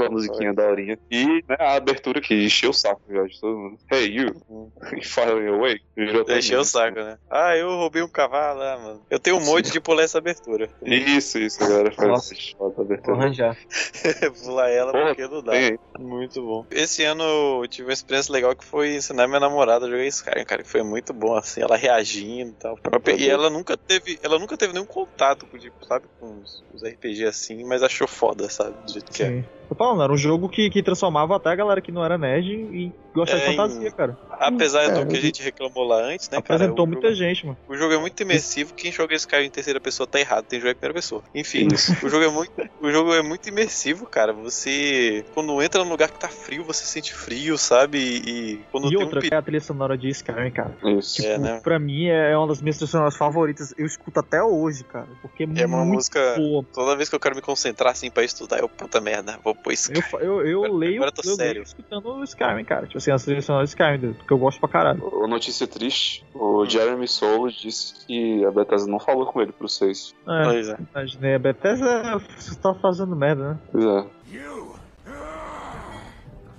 [0.00, 0.98] Aquela musiquinha da horinha.
[1.10, 3.78] E né, a abertura que encheu o saco já de todo mundo.
[3.90, 4.72] Hey, you!
[5.02, 5.80] Fire away.
[5.96, 7.18] Virou todo Deixei o saco, né?
[7.30, 9.02] Ah, eu roubei um cavalo, ah, mano.
[9.10, 10.68] Eu tenho um monte de pular essa abertura.
[10.82, 12.34] Isso, isso, a galera faz Nossa.
[12.34, 13.16] essa foto Vou abertura.
[13.16, 13.56] arranjar.
[14.42, 15.52] pular ela Porra, porque não dá.
[15.52, 15.78] Aí.
[15.98, 16.66] Muito bom.
[16.70, 20.44] Esse ano eu tive uma experiência legal que foi ensinar minha namorada a jogar Skyrim,
[20.44, 22.78] cara, que foi muito bom, assim, ela reagindo e tal.
[23.18, 26.82] E ela nunca teve, ela nunca teve nenhum contato com, tipo, sabe, com os, os
[26.82, 29.44] RPG assim, mas achou foda, sabe, do jeito que é.
[29.70, 32.50] Tô falando, era um jogo que, que transformava até a galera que não era nerd
[32.52, 34.18] em gostar É, de fantasia, cara.
[34.32, 36.56] Apesar É, do que a gente reclamou lá antes, né, cara?
[36.56, 37.56] Apresentou o muita jogo, gente, mano.
[37.68, 40.62] o jogo é muito imersivo, quem joga Skyrim em terceira pessoa tá errado, tem que
[40.66, 41.22] jogar em primeira pessoa.
[41.34, 41.68] Enfim,
[42.02, 44.32] o jogo é muito, o jogo é muito imersivo, cara.
[44.32, 47.98] Você quando entra num lugar que tá frio, você sente frio, sabe?
[47.98, 50.76] E, e quando E tem outra, um é a trilha sonora de Skyrim, cara.
[50.84, 51.22] Isso.
[51.22, 51.60] perigo, é, né?
[51.62, 53.72] Pra mim é uma das minhas trilhas sonoras favoritas.
[53.78, 55.06] Eu escuto até hoje, cara.
[55.22, 56.64] Porque é, É uma muito música- boa.
[56.74, 59.70] Toda vez que eu quero me concentrar assim pra estudar, eu, puta merda, vou pô,
[59.70, 60.02] Skyrim.
[60.20, 61.62] Eu, eu, eu leio, agora eu tô eu sério.
[61.62, 62.86] escutando o Skyrim, cara.
[62.86, 65.02] Tipo assim, a trilha sonora do Skyrim, porque eu gosto pra caralho.
[65.14, 69.68] Ô, Notícia triste, o Jeremy Solo disse que a Bethesda não falou com ele pro
[69.68, 70.14] 6.
[70.26, 70.76] É, Pois é.
[70.94, 72.20] imaginei, a Bethesda
[72.62, 73.58] tá fazendo merda, né?
[73.72, 74.06] Pois é.
[74.30, 74.74] You!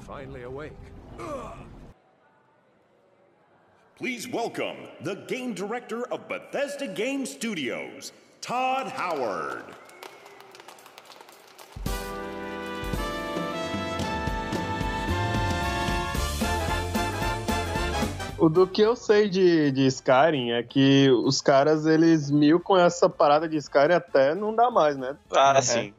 [0.05, 0.75] Finally awake.
[3.97, 9.63] Please welcome the game director of Bethesda Game Studios, Todd Howard.
[18.41, 22.75] O do que eu sei de, de Skyrim é que os caras, eles mil com
[22.75, 25.15] essa parada de Skyrim até não dá mais, né?
[25.31, 25.93] Ah, sim.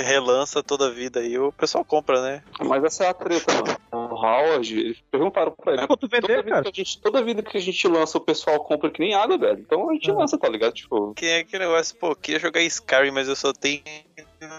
[0.00, 2.42] Relança toda a vida aí, o pessoal compra, né?
[2.64, 3.76] Mas essa é a treta, mano.
[3.92, 5.82] O Howard, eles perguntaram pra ele.
[5.82, 6.62] É pra tu vender, toda, vida cara.
[6.64, 9.38] que a gente, toda vida que a gente lança, o pessoal compra que nem água,
[9.38, 9.60] velho.
[9.60, 10.72] Então a gente lança, tá ligado?
[10.72, 13.82] Tipo, Que é aquele negócio, pô, queria jogar Skyrim, mas eu só tenho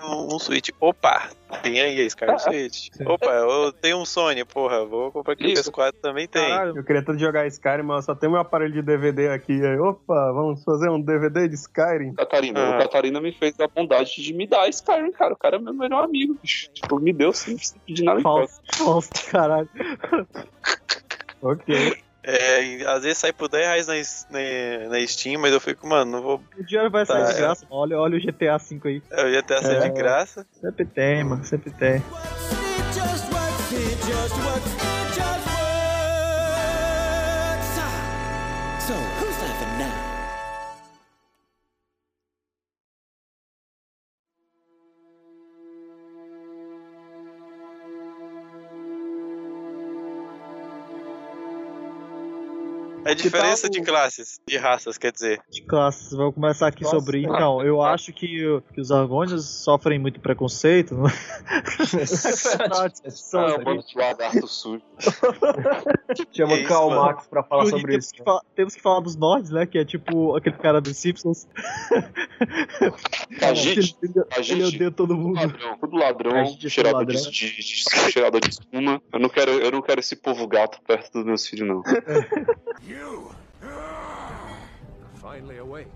[0.03, 0.69] um Switch.
[0.79, 1.29] Opa,
[1.63, 2.89] tem aí a Skyrim Switch.
[3.05, 5.71] Opa, eu tenho um Sony, porra, vou comprar aqui o Isso.
[5.71, 6.43] PS4 também tem.
[6.75, 9.53] Eu queria tanto jogar Skyrim, mas eu só tenho meu aparelho de DVD aqui.
[9.53, 12.13] Aí, opa, vamos fazer um DVD de Skyrim.
[12.13, 12.75] Catarina, Ah.
[12.75, 15.33] o Catarina me fez a bondade de me dar Skyrim, cara.
[15.33, 16.69] O cara é meu melhor amigo, bicho.
[16.73, 18.23] Tipo, me deu sem pedir nada em.
[18.23, 19.69] Falso, falso, caralho.
[21.41, 22.04] ok.
[22.27, 26.11] É, às vezes sai por 10 reais na, na, na Steam, mas eu fico, mano,
[26.11, 26.41] não vou.
[26.57, 27.41] O dinheiro vai sair Tá, de é.
[27.41, 27.65] graça.
[27.69, 29.03] Olha, olha o GTA V aí.
[29.11, 29.79] Eu ia até ser É.
[29.81, 30.45] de graça.
[30.59, 31.99] Sempre tem, mano, sempre tem.
[32.91, 34.84] So,
[53.05, 55.39] É diferença tal de classes, de raças, quer dizer.
[55.51, 56.97] De classes, vamos começar aqui Nossa.
[56.99, 57.23] sobre.
[57.23, 58.27] Então, eu acho que,
[58.73, 60.95] que os argônios sofrem muito preconceito.
[60.95, 61.05] Não?
[61.05, 61.11] Ah,
[63.51, 64.81] é um bando de lagarto sujo.
[66.31, 66.89] Chama É isso, Karl.
[66.89, 68.13] Marx pra falar sobre temos, isso.
[68.13, 69.65] que falar, temos que falar dos Nords, né?
[69.65, 71.47] Que é tipo aquele cara dos Simpsons.
[73.41, 75.35] A gente, ele, a ele gente, odeia todo mundo.
[75.35, 77.21] ladrão, tudo ladrão, é cheirador, ladrão.
[77.21, 79.01] De, de, de- cheirador de espuma.
[79.13, 81.83] Eu não, quero, eu não quero esse povo gato perto dos meus filhos, não.
[82.95, 83.35] You!
[85.15, 85.91] Finally awake.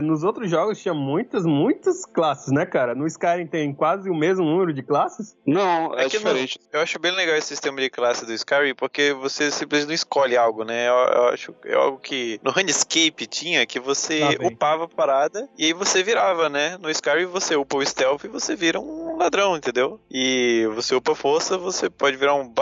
[0.00, 2.94] Nos outros jogos tinha muitas, muitas classes, né, cara?
[2.94, 5.36] No Skyrim tem quase o mesmo número de classes.
[5.46, 6.58] Não, é, É que não- diferente.
[6.72, 10.36] Eu acho bem legal esse sistema de classe do Skyrim, porque você simplesmente não escolhe
[10.36, 10.88] algo, né?
[10.88, 14.48] Eu, eu acho é algo que no Runescape tinha, que você Tá bem.
[14.48, 16.76] upava a parada e aí você virava, né?
[16.78, 20.00] No Skyrim você upa o stealth e você vira um ladrão, entendeu?
[20.10, 22.52] E você upa força, você pode virar um,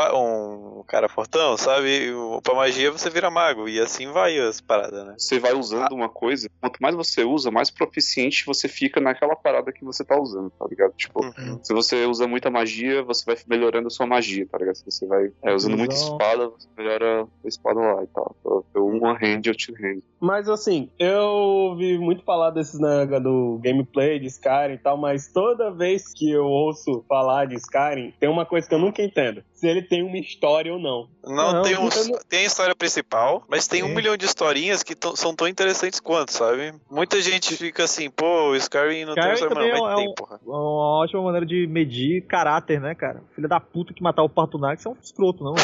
[0.79, 2.07] um cara fortão, sabe?
[2.07, 3.69] E upa magia, você vira mago.
[3.69, 5.15] E assim vai as paradas, né?
[5.19, 9.73] Você vai usando uma coisa, quanto mais você usa, mais proficiente você fica naquela parada
[9.73, 10.93] que você tá usando, tá ligado?
[10.97, 11.59] Tipo, Uhum.
[11.63, 14.77] se você usa muita magia, você vai melhorando a sua magia, tá ligado?
[14.77, 16.13] Se você vai é, usando muita Ilusão.
[16.17, 18.37] espada, você melhora a espada lá e tal.
[18.75, 20.01] Eu one hand ou two hand.
[20.21, 25.29] Mas assim, eu ouvi muito falar desses né, do gameplay de Skyrim e tal, mas
[25.33, 29.43] toda vez que eu ouço falar de Skyrim, tem uma coisa que eu nunca entendo.
[29.53, 31.09] Se ele tem uma história ou não.
[31.25, 33.95] Não, Não, tem, um, eu não- tem a história principal, mas tem um Sim.
[33.95, 36.73] milhão de historinhas que são tão interessantes quanto, sabe?
[37.17, 39.93] Muita gente fica assim, pô, o Skyrim não tem Skyrim história, também mano, é, mas
[39.95, 40.41] um- tem, porra.
[40.45, 43.23] uma ótima maneira de medir caráter, né, cara?
[43.35, 45.55] Filha da puta que matar o Partunax é um escroto, não.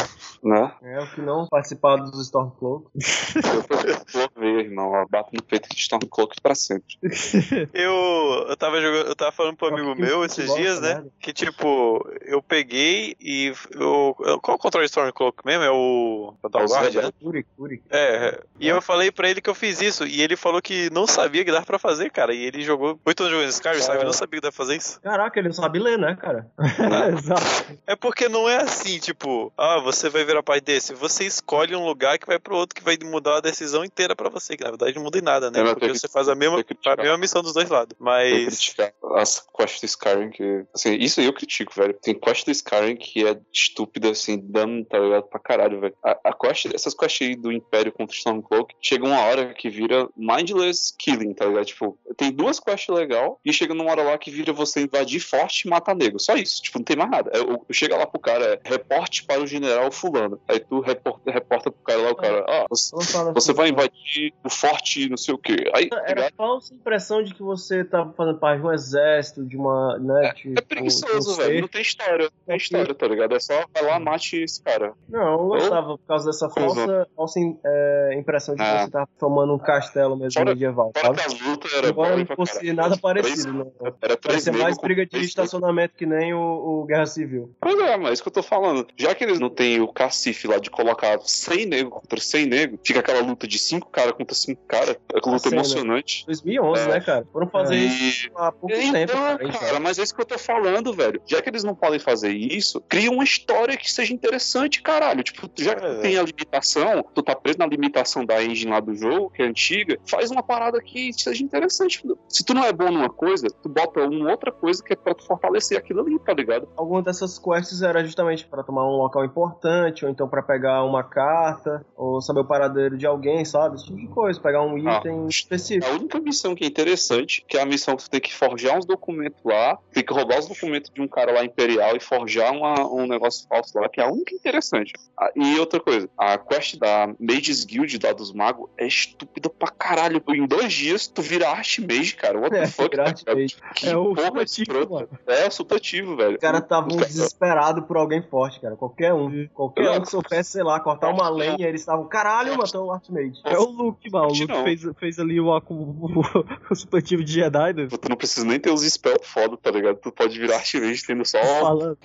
[0.42, 0.72] Né?
[0.82, 2.86] É o que não participar dos Stormcloak.
[4.14, 6.96] Eu tô meu irmão, bato no peito de Stormcloak pra sempre.
[7.74, 10.72] Eu, eu tava jogando, eu tava falando pro amigo que meu o esses futebol dias,
[10.78, 10.94] essa né?
[10.94, 11.10] merda.
[11.20, 15.64] Que tipo, eu peguei e eu, eu- qual é o controle de Stormcloak mesmo?
[15.64, 17.12] É o É o Guard, né?
[17.56, 17.82] Curi.
[17.90, 21.06] É, e eu falei pra ele que eu fiz isso, e ele falou que não
[21.06, 22.34] sabia que dava pra fazer, cara.
[22.34, 23.98] E ele jogou oito anos jogando Skyrim, sabe?
[23.98, 25.00] Ele não sabia que dava pra fazer isso.
[25.00, 26.50] Caraca, ele não sabe ler, né, cara?
[27.16, 27.78] Exato.
[27.86, 30.94] É porque não é assim, tipo, ah, você vai virar pai desse.
[30.94, 34.28] Você escolhe um lugar que vai pro outro que vai mudar a decisão inteira pra
[34.28, 34.56] você.
[34.56, 35.60] Que na verdade não muda em nada, né?
[35.60, 37.96] Eu não Porque você que- faz a mesma, a mesma missão dos dois lados.
[37.98, 38.74] Eu Mas.
[39.16, 40.64] as quests do Skyrim que.
[40.74, 41.94] Assim, isso aí eu critico, velho.
[41.94, 45.24] Tem quest do Skyrim que é estúpida, assim, dano, tá ligado?
[45.24, 45.94] Pra caralho, velho.
[46.04, 49.68] A, a quest, essas quests aí do Império contra o Stormcloak, chega uma hora que
[49.70, 51.64] vira mindless killing, tá ligado?
[51.64, 55.62] Tipo, tem duas quests legal e chega numa hora lá que vira você invadir forte
[55.66, 56.18] e matar nego.
[56.18, 57.30] Só isso, tipo, não tem mais nada.
[57.34, 60.40] Eu, eu chego lá pro cara, é reporte para o general fulano.
[60.48, 62.94] Aí tu reporta, reporta pro cara lá, o cara, ah, você,
[63.34, 65.70] você vai invadir o forte não sei o quê.
[65.74, 66.34] Aí, tá Era ligado?
[66.36, 70.58] falsa impressão de que você tava fazendo parte de um exército, de uma, né, tipo,
[70.58, 71.60] É preguiçoso, velho.
[71.62, 72.24] Não tem história.
[72.24, 73.34] Não tem história, tá ligado?
[73.34, 74.92] É só vai lá, mate esse cara.
[75.08, 78.84] Não, eu gostava por causa dessa falsa, falsa é, impressão de que Ah.
[78.84, 81.21] você tá tomando um castelo mesmo Fora- medieval, Fora sabe?
[81.28, 83.64] Que as lutas era Embora não fosse nada Três- parecido, né?
[84.00, 87.54] Era três Parecia mais briga de estacionamento que nem o, o Guerra Civil.
[87.60, 88.86] Pois é, mas é isso que eu tô falando.
[88.96, 92.80] Já que eles não têm o cacife lá de colocar 100 negros contra 100 negros,
[92.84, 94.96] fica aquela luta de 5 caras contra 5 caras.
[95.12, 96.24] É uma luta emocionante.
[96.26, 96.86] 2011, É.
[96.88, 97.26] né, cara?
[97.32, 99.12] Foram fazer E- isso há pouco Então, tempo.
[99.12, 101.20] Cara, cara, mas é isso que eu tô falando, velho.
[101.26, 105.22] Já que eles não podem fazer isso, cria uma história que seja interessante, caralho.
[105.22, 108.80] Tipo, já que É, tem a limitação, tu tá preso na limitação da engine lá
[108.80, 112.02] do jogo, que é antiga, faz uma parada que seja interessante.
[112.28, 115.14] Se tu não é bom numa coisa, tu bota uma outra coisa que é pra
[115.14, 116.68] tu fortalecer aquilo ali, tá ligado?
[116.76, 121.02] Alguma dessas quests era justamente pra tomar um local importante, ou então pra pegar uma
[121.02, 123.76] carta, ou saber o paradeiro de alguém, sabe?
[123.76, 125.86] Esse tipo de coisa, pegar um Ah, item específico.
[125.86, 128.76] A única missão que é interessante, que é a missão que tu tem que forjar
[128.76, 132.52] uns documentos lá, tem que roubar os documentos de um cara lá imperial e forjar
[132.52, 134.92] uma- um negócio falso lá, que é a única interessante.
[135.18, 139.68] Ah, e outra coisa, a quest da Mages Guild lá dos magos é estúpida pra
[139.70, 140.22] caralho.
[140.28, 142.38] Em dois dias tu vira Archmage, cara.
[142.38, 142.96] What the É, fuck?
[142.96, 143.02] tá?
[143.04, 143.56] Archmage.
[143.74, 145.08] Que É o porra supletivo.
[145.26, 146.34] É, supletivo, velho.
[146.34, 148.76] Os caras estavam desesperados por alguém forte, cara.
[148.76, 149.46] Qualquer um.
[149.48, 149.96] Qualquer Não.
[149.96, 153.40] um que soubesse, sei lá, cortar uma lenha, eles estavam, caralho, matou o Archmage.
[153.44, 154.26] É o Luke, mano.
[154.26, 154.64] O Luke Não.
[154.64, 156.22] fez, fez ali o, o,
[156.70, 157.88] o supletivo de Jedi, né?
[157.88, 159.96] Tu não precisa nem ter os spells foda, tá ligado?
[159.96, 161.38] Tu pode virar Archmage tendo só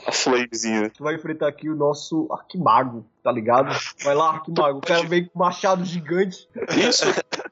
[0.06, 0.90] a flamezinha.
[0.90, 3.76] Tu vai enfrentar aqui o nosso Arquimago, tá ligado?
[4.06, 4.78] Vai lá, Arquimago.
[4.78, 6.48] O cara vem com machado gigante.
[6.78, 7.04] Isso,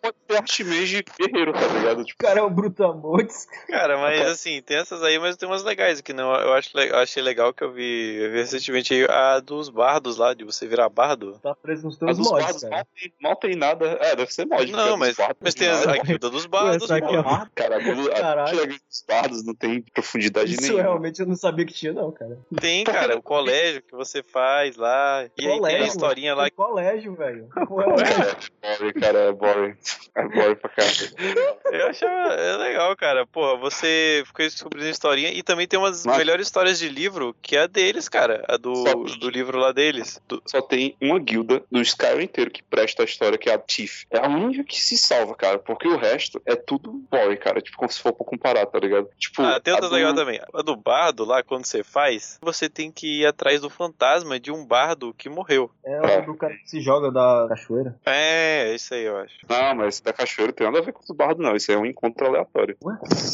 [0.02, 2.06] pode ser Archmage guerreiro, tá ligado?
[2.06, 3.46] Tipo, O cara é o Brutamontes.
[3.68, 6.34] Cara, mas assim, tem essas aí, mas tem umas legais aqui, não.
[6.34, 10.16] Eu acho, eu achei legal que eu vi, eu vi recentemente aí a dos bardos
[10.16, 11.38] lá, de você virar bardo.
[11.44, 12.76] Tá preso nos teus mods, bardos cara.
[12.78, 13.86] mal tem, mal tem nada.
[14.00, 14.72] É, deve ser mod.
[14.72, 17.30] Não, mas, bardos mas tem a guilda dos bardos, Essa aqui, pô.
[17.30, 17.46] ó.
[17.54, 20.82] Cara, a guilda- dos bardos não tem profundidade Isso nenhuma.
[20.84, 22.38] realmente eu não sabia que tinha, não, cara.
[22.62, 25.26] Tem, cara, o colégio que você faz lá.
[25.38, 26.50] E aí tem a Colégio, historinha lá.
[26.52, 27.48] Colégio, velho.
[27.68, 28.38] Colégio.
[28.62, 29.76] É boring, cara, é boring.
[30.16, 31.56] É boring pra caralho.
[31.72, 33.26] Eu achava é legal, cara.
[33.28, 35.30] Porra, você ficou descobrindo a historinha.
[35.32, 38.44] E também tem umas Mas- melhores histórias de livro que é a deles, cara.
[38.48, 40.22] A do, Só- do livro lá deles.
[40.28, 43.58] Do- Só tem uma guilda no Skyrim inteiro que presta a história, que é a
[43.60, 44.06] Tiff.
[44.12, 47.62] É a única que se salva, cara, porque o resto é tudo boring, cara.
[47.62, 49.10] Tipo, como se for pra comparar, tá ligado?
[49.18, 50.40] Tipo, Ah, tem a outras do- legal também.
[50.54, 54.52] A do bardo lá, quando você faz, você tem que ir atrás do fantasma de
[54.52, 55.55] um bardo que morreu.
[55.84, 57.96] É o do cara que se joga da cachoeira.
[58.06, 59.36] É, isso aí eu acho.
[59.50, 61.56] Não, mas da cachoeira tem nada a ver com os bardos, não.
[61.56, 62.78] Isso aí é um encontro aleatório.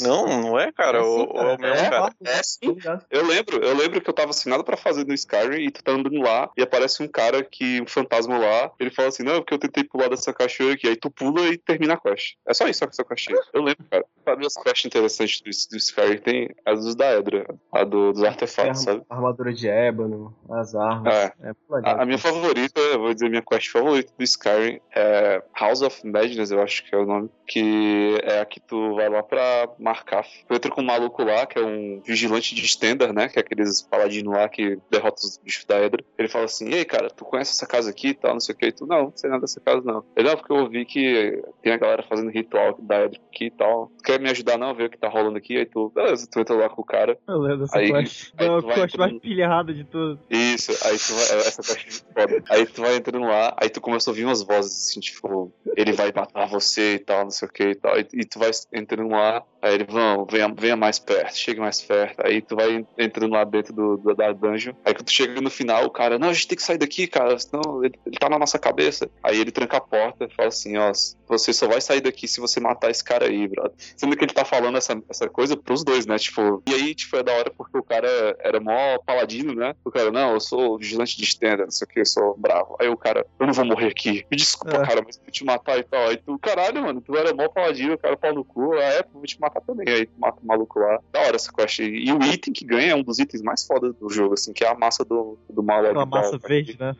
[0.03, 0.99] Não, não é, cara.
[0.99, 1.55] É o, sim, o- cara.
[1.55, 2.13] o mesmo É, cara.
[2.25, 2.75] É sim.
[2.75, 3.01] Tá?
[3.09, 5.91] Eu lembro, eu lembro que eu tava assinado pra fazer no Skyrim e tu tá
[5.91, 9.53] andando lá e aparece um cara que, um fantasma lá, ele fala assim, não, porque
[9.53, 12.35] eu tentei pular dessa cachoeira aqui, aí tu pula e termina a quest.
[12.47, 13.27] É só isso, essa quest.
[13.53, 14.05] Eu lembro, cara.
[14.23, 16.17] Sabe as quests interessantes do, do Skyrim?
[16.17, 19.03] Tem as dos da Edra, a do- dos artefatos, sabe?
[19.09, 21.13] A armadura de ébano, as armas.
[21.13, 21.33] É.
[21.43, 21.51] É.
[21.83, 26.05] A, a minha favorita, eu vou dizer minha quest favorita do Skyrim é House of
[26.05, 27.29] Madness, eu acho que é o nome.
[27.47, 30.23] Que é a que tu vai lá pra marcar.
[30.47, 33.27] Tu entra com um maluco lá, que é um vigilante de Stender, né?
[33.27, 36.01] Que é aqueles paladinos lá que derrotam os bichos da Edra.
[36.17, 38.57] Ele fala assim: Ei, cara, tu conhece essa casa aqui e tal, não sei o
[38.57, 38.67] que.
[38.67, 40.03] E tu, não, não sei nada dessa casa não.
[40.15, 43.51] Ele, não, porque eu ouvi que tem a galera fazendo ritual da Edra aqui e
[43.51, 43.91] tal.
[43.97, 44.73] Tu quer me ajudar não?
[44.73, 45.57] Ver o que tá rolando aqui?
[45.57, 47.17] Aí tu, beleza, tu entra lá com o cara.
[47.27, 48.31] Eu lembro dessa Aí- quest.
[48.37, 50.19] aí É a quest mais pilhada de tudo.
[50.29, 51.37] Isso, aí tu vai.
[51.47, 52.43] Essa quest é foda.
[52.49, 55.91] Aí tu vai entrando lá, aí tu começa a ouvir umas vozes assim, tipo, ele
[55.93, 57.99] vai matar você e tal, não sei o que e tal.
[57.99, 61.81] E, e tu vai entrando lá, aí ele, vão, venha, venha mais perto, chegue mais
[61.81, 62.25] perto.
[62.25, 64.73] Aí tu vai entrando lá dentro do, do- da dungeon.
[64.85, 67.07] Aí quando tu chega no final, o cara, não, a gente tem que sair daqui,
[67.07, 69.09] cara, senão ele, ele tá na nossa cabeça.
[69.23, 70.91] Aí ele tranca a porta e fala assim, ó,
[71.27, 73.73] você só vai sair daqui se você matar esse cara aí, brother.
[73.95, 76.17] Sendo que ele tá falando essa, essa coisa pros dois, né?
[76.17, 78.07] Tipo, e aí, tipo, é da hora porque o cara
[78.39, 79.73] era mó paladino, né?
[79.85, 82.75] O cara, não, eu sou vigilante de estenda, não o que, eu sou bravo.
[82.79, 84.25] Aí o cara, eu não vou morrer aqui.
[84.29, 84.85] Me desculpa, É.
[84.85, 86.07] cara, mas eu vou te matar e tal.
[86.07, 88.73] Aí tu, caralho, mano, tu era mó paladino, o cara pau no cu.
[88.73, 89.87] Ah, é, vou te matar também.
[89.89, 90.99] Aí tu mata o maluco lá.
[91.11, 91.79] Da hora essa quest.
[91.79, 94.63] E o item que ganha é um dos itens mais fodas do jogo, assim, que
[94.63, 96.95] é a massa do, do mal Aquela massa verde, né?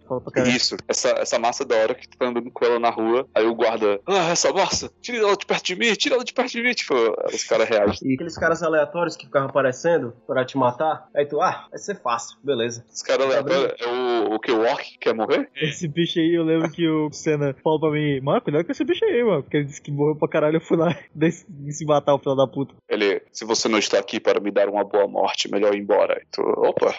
[0.48, 3.46] Isso, essa, essa massa da hora que tu tá andando com ela na rua, aí
[3.46, 6.52] o guarda, ah, essa massa, tira ela de perto de mim, tira ela de perto
[6.52, 6.94] de mim, tipo,
[7.32, 8.10] os caras reagem.
[8.10, 12.02] E aqueles caras aleatórios que ficavam aparecendo pra te matar, aí tu, ah, vai ser
[12.02, 12.86] fácil, beleza.
[12.92, 15.50] Os caras aleatórios, é o, o que, o Orc que quer morrer?
[15.56, 18.84] Esse bicho aí, eu lembro que o Senna falou pra mim, mano, cuidado com esse
[18.84, 19.44] bicho aí, mano.
[19.44, 22.36] Porque ele disse que morreu pra caralho, eu fui lá e se matar o filho
[22.36, 22.74] da puta.
[22.90, 26.22] Ele, se você não está aqui para me dar uma boa morte, melhor ir embora.
[26.32, 26.94] Tu, opa,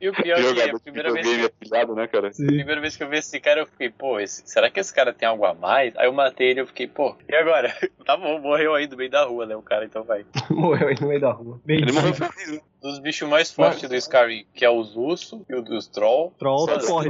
[0.01, 2.27] E o pior é que a jogador de primeira vez, que, apilhado, né, cara?
[2.29, 4.93] a primeira vez que eu vi esse cara, eu fiquei, pô, esse- será que esse
[4.93, 5.95] cara tem algo a mais?
[5.97, 7.73] Aí eu matei ele e eu fiquei, pô, e agora?
[8.05, 9.55] Tá bom, morreu aí no meio da rua, né?
[9.55, 10.23] O cara, então vai.
[10.51, 11.59] Morreu aí no meio da rua.
[11.67, 12.61] Ele morreu feliz.
[12.85, 16.31] Dos bichos mais fortes do Skyrim, que é os ursos e o dos troll.
[16.37, 17.09] Troll, corre,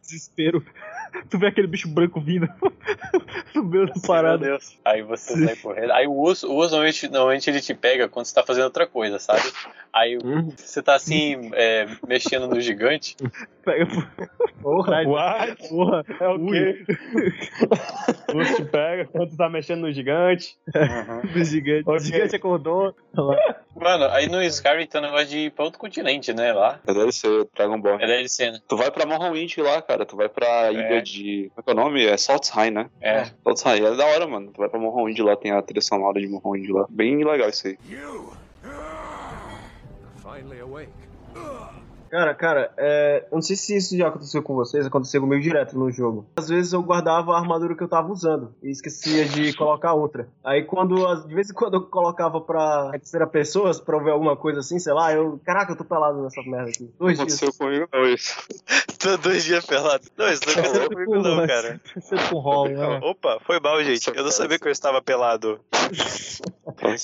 [0.00, 0.64] desespero.
[1.30, 2.48] Tu vê aquele bicho branco vindo
[3.54, 4.38] no meio da parada.
[4.38, 4.78] Meu Deus.
[4.84, 5.92] Aí você sai correndo.
[5.92, 8.86] Aí o urso, o urso normalmente, normalmente ele te pega quando você tá fazendo outra
[8.86, 9.42] coisa, sabe?
[9.92, 10.18] Aí
[10.56, 13.16] você tá assim, é, mexendo no gigante.
[13.64, 13.86] Pega
[14.60, 15.68] Porra, What?
[15.68, 16.04] porra.
[16.20, 16.84] É o quê?
[18.32, 20.56] o urso te pega quando tu tá mexendo no gigante.
[21.32, 21.88] do gigante.
[21.88, 22.94] O gigante acordou.
[23.16, 23.56] Olha lá.
[23.74, 26.52] Mano, aí no Skyrim tem um negócio de ir pra outro continente, né?
[26.52, 26.80] Lá.
[26.86, 28.00] É DLC, Dragon Ball.
[28.00, 28.60] É DLC, né?
[28.66, 30.06] Tu vai pra Morrowind lá, cara.
[30.06, 31.50] Tu vai pra ilha de.
[31.54, 32.04] Como é que é o nome?
[32.04, 32.90] É Saltzheim, né?
[33.00, 33.26] É.
[33.44, 33.84] Saltzheim.
[33.84, 34.50] É da hora, mano.
[34.52, 36.86] Tu vai pra Morrowind lá, tem a trilha sonora de Morrowind lá.
[36.88, 37.78] Bem legal isso aí.
[40.22, 40.92] Finally awake.
[42.16, 45.78] Cara, cara, é, eu não sei se isso já aconteceu com vocês, aconteceu comigo direto
[45.78, 46.26] no jogo.
[46.36, 50.26] Às vezes eu guardava a armadura que eu tava usando e esquecia de colocar outra.
[50.42, 54.34] Aí quando, de vez em quando eu colocava pra terceira pessoa, pra eu ver alguma
[54.34, 55.38] coisa assim, sei lá, eu.
[55.44, 56.90] Caraca, eu tô pelado nessa merda aqui.
[56.98, 57.42] Dois dias.
[57.42, 58.34] aconteceu comigo não isso.
[58.98, 60.04] Tô dois dias pelado.
[60.16, 61.78] Não, isso não aconteceu comigo não, cara.
[62.30, 62.98] Com rolo, né?
[63.02, 64.10] Opa, foi mal, gente.
[64.16, 65.60] Eu não sabia que eu estava pelado.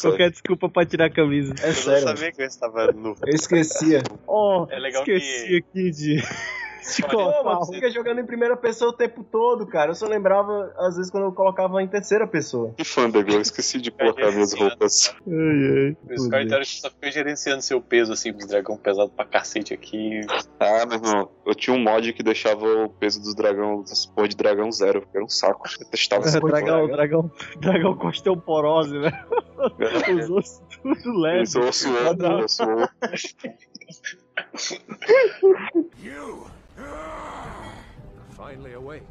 [0.01, 1.55] Qualquer desculpa pra tirar a camisa.
[1.63, 2.07] É Eu sério.
[2.07, 3.15] não sabia que eu estava nu.
[3.27, 4.03] Eu esquecia.
[4.27, 6.17] Oh, É legal esqueci aqui de.
[6.83, 9.93] de Pô, mas você fica jogando em primeira pessoa o tempo todo, cara.
[9.93, 12.75] Eu só lembrava, às vezes, quando eu colocava em terceira pessoa.
[12.77, 15.15] Que fandego, eu esqueci de colocar minhas roupas.
[15.27, 15.97] Ai, ai.
[16.09, 19.73] O Skyrim então, você só fica gerenciando seu peso, assim, os dragão pesado pra cacete
[19.73, 20.21] aqui.
[20.59, 24.29] Ah, meu irmão, eu tinha um mod que deixava o peso dos dragão, das porra
[24.29, 25.69] de dragão zero, porque era um saco.
[25.81, 27.31] Eu testava essa dragão, dragão,
[27.61, 29.25] dragão com osteoporose, né?
[30.19, 31.43] Os ossos tudo leve.
[31.45, 32.93] Isso, osso oco, osso oco.
[36.03, 36.51] You!
[36.79, 37.75] Ah.
[38.37, 39.03] Finally awake.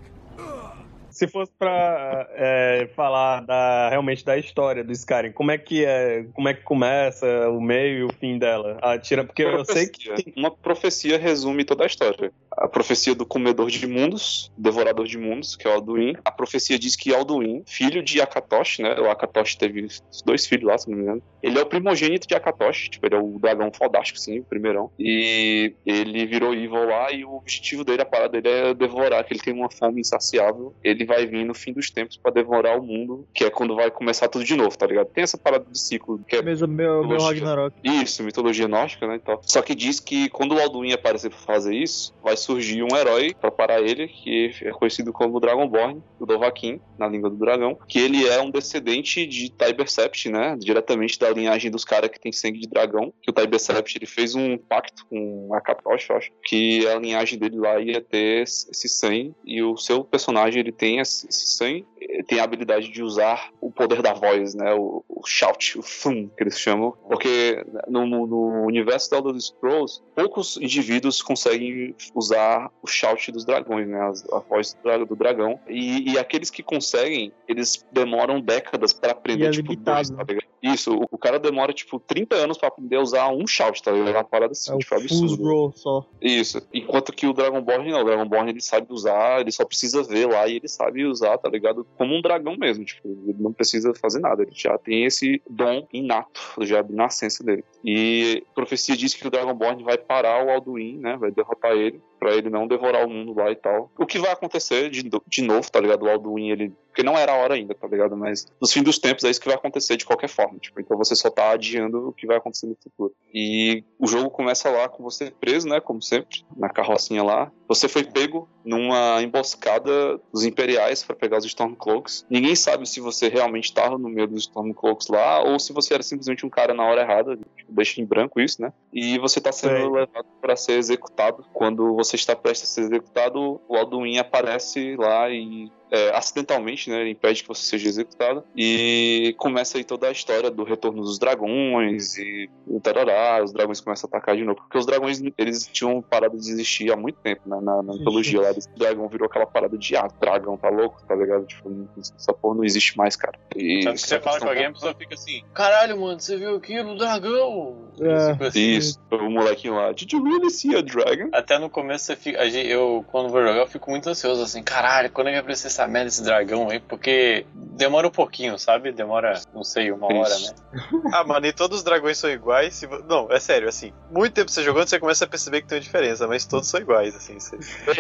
[1.12, 6.26] Se fosse pra é, falar da, realmente da história do Skyrim, como é que é,
[6.34, 8.78] como é que começa, o meio e o fim dela?
[8.82, 10.34] Ah, tira, porque eu sei que.
[10.36, 12.32] Uma profecia resume toda a história.
[12.52, 16.16] A profecia do comedor de mundos, devorador de mundos, que é o Alduin.
[16.24, 19.00] A profecia diz que Alduin, filho de Akatosh, né?
[19.00, 19.88] O Akatosh teve
[20.26, 21.24] dois filhos lá, se não me engano.
[21.42, 24.92] Ele é o primogênito de Akatosh, tipo, ele é o dragão fodástico, sim, o primeirão.
[25.00, 29.34] E ele virou evil lá e o objetivo dele, a parada dele é devorar, que
[29.34, 30.74] ele tem uma fome insaciável.
[30.84, 33.90] Ele vai vir no fim dos tempos pra devorar o mundo, que é quando vai
[33.92, 35.08] começar tudo de novo, tá ligado?
[35.08, 37.20] Tem essa parada de ciclo, que é Mesmo meu, meu.
[37.20, 37.76] Ragnarok.
[37.84, 39.40] isso, mitologia nórdica, né, e tal.
[39.44, 43.34] Só que diz que quando o Alduin aparecer pra fazer isso, vai surgir um herói
[43.40, 48.00] pra parar ele, que é conhecido como Dragonborn, o Dovahkiin, na língua do dragão, que
[48.00, 52.60] ele é um descendente de Tibersept, né, diretamente da linhagem dos caras que tem sangue
[52.60, 57.00] de dragão, que o Tibersept, ele fez um pacto com Akatosh, eu acho, que a
[57.00, 61.91] linhagem dele lá ia ter esse sangue, e o seu personagem, ele tem sangue, ele
[62.28, 66.28] tem a habilidade de usar o poder da voz, né, o, o shout, o thum,
[66.36, 72.88] que eles chamam, porque no, no- universo da Elder Scrolls, poucos indivíduos conseguem usar o
[72.88, 77.32] shout dos dragões, né, as- a, voz do, do dragão, e, e aqueles que conseguem,
[77.48, 80.46] eles demoram décadas pra aprender, é tipo, dois, tá ligado?
[80.62, 83.92] Isso, o, o cara demora, tipo, 30 anos pra aprender a usar um shout, tá
[83.92, 84.10] ligado?
[84.10, 85.44] É uma parada assim, É tipo, Fuzz absurda.
[85.44, 86.06] Roll só.
[86.22, 86.62] Isso.
[86.72, 88.02] Enquanto que o Dragonborn não.
[88.02, 91.50] O Dragonborn ele sabe usar, ele só precisa ver lá e ele sabe usar, tá
[91.50, 91.86] ligado?
[91.98, 92.84] Como um dragão mesmo.
[92.84, 94.44] Tipo, ele não precisa fazer nada.
[94.44, 97.64] Ele já tem esse dom inato, já de nascença dele.
[97.84, 101.18] E a profecia diz que o Dragonborn vai parar o Alduin, né?
[101.18, 102.02] Vai derrotar ele.
[102.22, 103.92] Pra ele não devorar o mundo lá e tal.
[103.98, 106.04] O que vai acontecer de, de novo, tá ligado?
[106.04, 106.72] O Alduin, ele.
[106.88, 108.16] Porque não era a hora ainda, tá ligado?
[108.16, 110.60] Mas nos fins dos tempos é isso que vai acontecer de qualquer forma.
[110.60, 113.14] Tipo, então você só tá adiando o que vai acontecer no futuro.
[113.34, 115.80] E o jogo começa lá com você preso, né?
[115.80, 117.52] Como sempre, na carrocinha lá.
[117.68, 122.26] Você foi pego numa emboscada dos Imperiais pra pegar os Stormcloaks.
[122.30, 126.04] Ninguém sabe se você realmente estava no meio dos Stormcloaks lá ou se você era
[126.04, 127.38] simplesmente um cara na hora errada.
[127.56, 128.74] Tipo, deixa em branco isso, né?
[128.92, 131.46] E você tá sendo levado para ser executado.
[131.54, 137.02] Quando você está prestes a ser executado, o Alduin aparece lá e é, acidentalmente, né,
[137.02, 141.20] ele impede que você seja executado e começa aí toda a história do retorno dos
[141.20, 145.68] dragões e o tarará, os dragões começam a atacar de novo, porque os dragões, eles
[145.68, 149.28] tinham parado de existir há muito tempo, né, na, na mitologia lá, o dragão virou
[149.28, 151.70] aquela parada de, ah, dragão, tá louco, tá ligado, tipo,
[152.00, 153.38] essa porra não existe mais, cara.
[153.56, 156.56] E Tanto que você fala com alguém, a pessoa fica assim: Caralho, mano, você viu
[156.56, 156.98] aquilo?
[156.98, 157.90] Dragão!
[158.00, 158.32] É.
[158.32, 158.60] Tipo assim.
[158.60, 161.30] Isso, o molequinho lá, did you really see a dragon?
[161.32, 162.46] Até no começo você fica.
[162.46, 165.68] Eu, quando vou jogar, eu fico muito ansioso, assim, caralho, quando é que vai aparecer
[165.68, 168.92] essa essa merda desse dragão aí, porque demora um pouquinho, sabe?
[168.92, 170.50] Demora, não sei, uma hora, né?
[171.14, 172.76] ah, mano, e todos os dragões são iguais?
[172.76, 172.88] Se...
[173.08, 175.84] Não, é sério, assim, muito tempo você jogando, você começa a perceber que tem uma
[175.84, 177.40] diferença, mas todos são iguais, assim.
[177.40, 177.58] Você...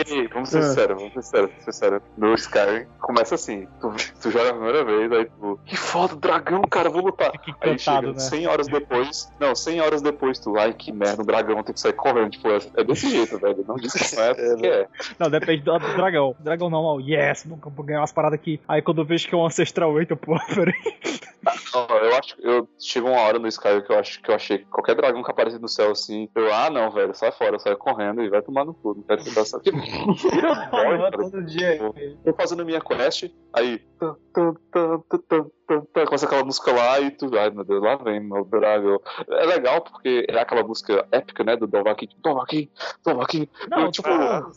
[0.08, 2.02] Ei, vamos ser sinceros, vamos ser sinceros, vamos ser sinceros.
[2.18, 6.62] No Skyrim, começa assim, tu, tu joga a primeira vez, aí tu, que foda, dragão,
[6.64, 7.32] cara, vou lutar.
[7.62, 8.20] aí chega né?
[8.20, 11.80] 100 horas depois, não, 100 horas depois, tu, ai, que merda, o dragão tem que
[11.80, 14.88] sair correndo, tipo, é, é desse jeito, velho, não diz que não é, porque é.
[15.18, 16.36] Não, depende do, do dragão.
[16.40, 18.60] Dragão normal, yes, nunca ganhar umas paradas aqui.
[18.68, 20.74] Aí quando eu vejo que é um Ancestral 8, eu, pô, peraí.
[21.74, 24.36] Não, eu acho que eu chegou uma hora no Skyrim que eu acho que eu
[24.36, 27.58] achei que qualquer dragão que aparece no céu assim, eu, ah não, velho, sai fora,
[27.58, 29.72] sai correndo e vai tomar no cu, não quero ficar só aqui.
[31.12, 31.80] Todo dia.
[32.24, 33.82] Tô fazendo minha quest, aí
[36.06, 39.00] começa aquela música lá e tu, ai meu Deus, lá vem meu dragão.
[39.30, 42.70] É legal porque é aquela música épica, né, do Dovahkiin, Dovahkiin,
[43.06, 43.48] Dovahkiin.
[43.70, 44.10] Não, eu, tipo,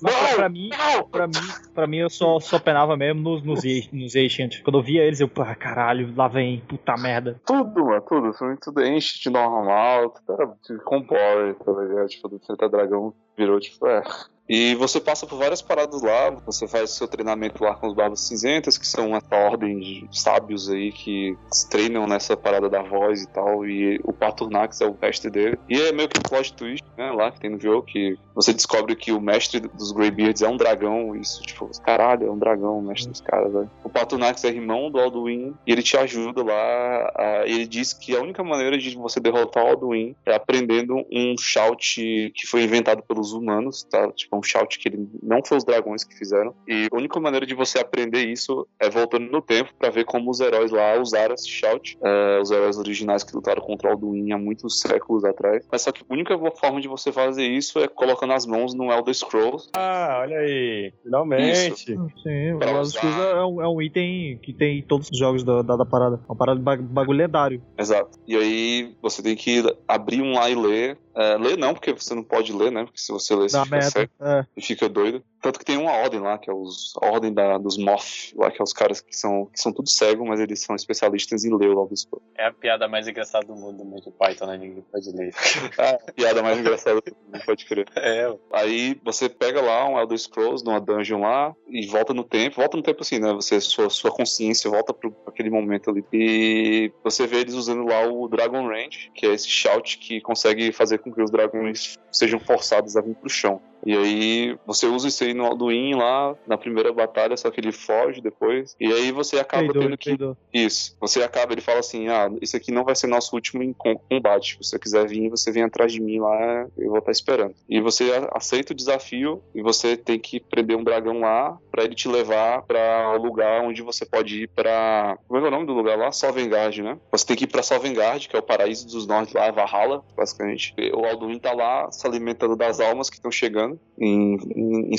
[0.02, 0.70] mas pra mim,
[1.10, 1.32] pra mim,
[1.74, 3.62] pra mim eu só, só penava mesmo nos, nos,
[3.92, 4.62] nos Ancient.
[4.62, 7.40] Quando eu via eles, eu, pá, caralho, lá vem, puta merda.
[7.44, 8.32] Tudo, mano, tudo.
[8.62, 12.08] Tudo enche de normal, tudo era com power, tá ligado?
[12.08, 14.02] Tipo, do enfrentar dragão virou, tipo, é.
[14.48, 18.20] E você passa por várias paradas lá, você faz seu treinamento lá com os Barbas
[18.20, 21.36] Cinzentas, que são uma ordem de sábios aí que
[21.70, 25.58] treinam nessa parada da voz e tal, e o Paturnax é o mestre dele.
[25.68, 28.52] E é meio que um plot twist, né, lá que tem no jogo, que você
[28.52, 32.78] descobre que o mestre dos Greybeards é um dragão, isso, tipo, caralho, é um dragão,
[32.78, 33.70] o mestre dos caras, velho.
[33.82, 38.14] O Paturnax é irmão do Alduin, e ele te ajuda lá, a, ele diz que
[38.14, 43.02] a única maneira de você derrotar o Alduin é aprendendo um shout que foi inventado
[43.02, 44.10] pelos humanos, tá?
[44.12, 46.54] Tipo, um shout que ele não foi os dragões que fizeram.
[46.68, 50.30] E a única maneira de você aprender isso é voltando no tempo para ver como
[50.30, 51.96] os heróis lá usaram esse shout.
[52.02, 55.66] É, os heróis originais que lutaram contra o Alduin há muitos séculos atrás.
[55.70, 58.90] Mas só que a única forma de você fazer isso é colocando as mãos no
[58.92, 59.68] Elder Scrolls.
[59.76, 60.92] Ah, olha aí.
[61.02, 61.84] Finalmente.
[62.22, 62.84] Sim, o Elder.
[62.86, 65.84] Scrolls é um, é um item que tem em todos os jogos da, da, da
[65.86, 66.20] parada.
[66.28, 67.62] Uma parada de ba- bagulho lendário.
[67.78, 68.18] Exato.
[68.26, 70.98] E aí você tem que abrir um lá e ler.
[71.16, 72.84] É, ler não, porque você não pode ler, né?
[72.84, 74.46] Porque se você ler, você fica cego É.
[74.56, 75.22] e fica doido.
[75.44, 78.50] Tanto que tem uma ordem lá, que é os, a ordem da, dos Moth, lá,
[78.50, 81.54] que é os caras que são, que são tudo cegos, mas eles são especialistas em
[81.54, 82.26] ler o Scrolls.
[82.34, 84.56] É a piada mais engraçada do mundo do Monty Python, né?
[84.56, 85.34] Ninguém pode ler.
[85.76, 87.86] Ah, piada mais engraçada do mundo, pode crer.
[87.94, 92.56] É, Aí você pega lá um Elder Scrolls numa dungeon lá e volta no tempo.
[92.56, 93.32] Volta no tempo assim, né?
[93.34, 96.04] Você, sua, sua consciência volta pro, pra aquele momento ali.
[96.12, 100.72] E você vê eles usando lá o Dragon Range, que é esse shout que consegue
[100.72, 103.60] fazer com que os dragões sejam forçados a vir pro chão.
[103.84, 107.72] E aí você usa isso aí no Alduin lá na primeira batalha, só que ele
[107.72, 108.74] foge depois.
[108.80, 110.10] E aí você acaba Peidou, tendo que.
[110.10, 110.36] peidou.
[110.52, 110.96] Isso.
[111.00, 113.74] Você acaba, ele fala assim: ah, isso aqui não vai ser nosso último
[114.08, 114.58] combate.
[114.60, 117.54] Se você quiser vir, você vem atrás de mim lá, eu vou estar esperando.
[117.68, 121.94] E você aceita o desafio e você tem que prender um dragão lá pra ele
[121.94, 125.18] te levar pra o lugar onde você pode ir pra.
[125.28, 126.10] Como é é o nome do lugar lá?
[126.10, 126.98] Sovengard, né?
[127.12, 130.74] Você tem que ir pra Sovengard, que é o paraíso dos norte lá, Valhalla, basicamente.
[130.94, 134.96] O Alduin tá lá se alimentando das almas que estão chegando em, em, em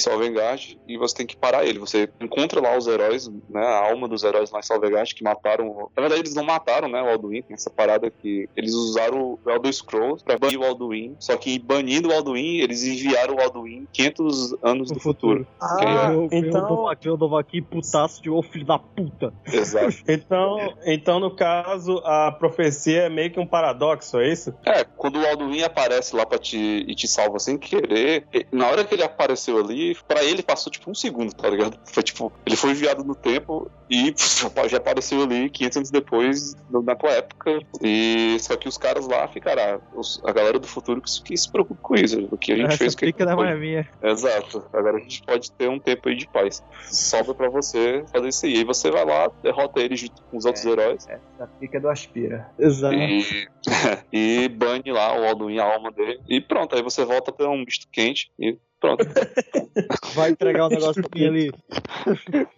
[0.87, 1.79] e você tem que parar ele.
[1.79, 3.61] Você encontra lá os heróis, né?
[3.65, 5.89] A alma dos heróis lá em Sovengard que mataram.
[5.95, 7.01] Na verdade, eles não mataram, né?
[7.01, 7.41] O Alduin.
[7.41, 11.15] Tem essa parada que eles usaram o Elder Scrolls pra banir o Alduin.
[11.19, 15.45] Só que banindo o Alduin, eles enviaram o Alduin 500 anos do futuro.
[15.61, 19.33] Ah, é- eu, então- eu, Dovahkiin, eu Dovahkiin, putaço de ô filho da puta.
[19.51, 19.95] Exato.
[20.25, 24.53] Então, então, no caso, a profecia é meio que um paradoxo, é isso?
[24.65, 28.71] É, quando o Alduin aparece lá pra te, e te salva sem querer, e- na
[28.71, 31.77] hora que ele apareceu ali, pra ele passou tipo um segundo, tá ligado?
[31.85, 34.13] Foi tipo, ele foi enviado no tempo e
[34.69, 37.59] já apareceu ali 500 anos depois, na tua época.
[37.81, 41.37] E só que os caras lá ficaram, ah, os- a galera do futuro que, que
[41.37, 42.27] se preocupa com isso.
[42.31, 43.05] O que a gente Essa fez que.
[43.05, 43.87] pica não é minha.
[44.01, 44.65] Exato.
[44.73, 46.63] Agora a gente pode ter um tempo aí de paz.
[46.91, 48.55] Sobra pra você fazer isso aí.
[48.57, 51.07] E você vai lá, derrota ele junto com os outros heróis.
[51.07, 52.49] Essa pica do Aspira.
[52.57, 52.95] Exato.
[52.95, 53.47] E,
[54.45, 56.19] e bane lá o Alduin, a alma dele.
[56.27, 59.03] E pronto, aí você volta pra um misto quente e pronto.
[60.15, 61.51] Vai entregar um negócio pra mim ali.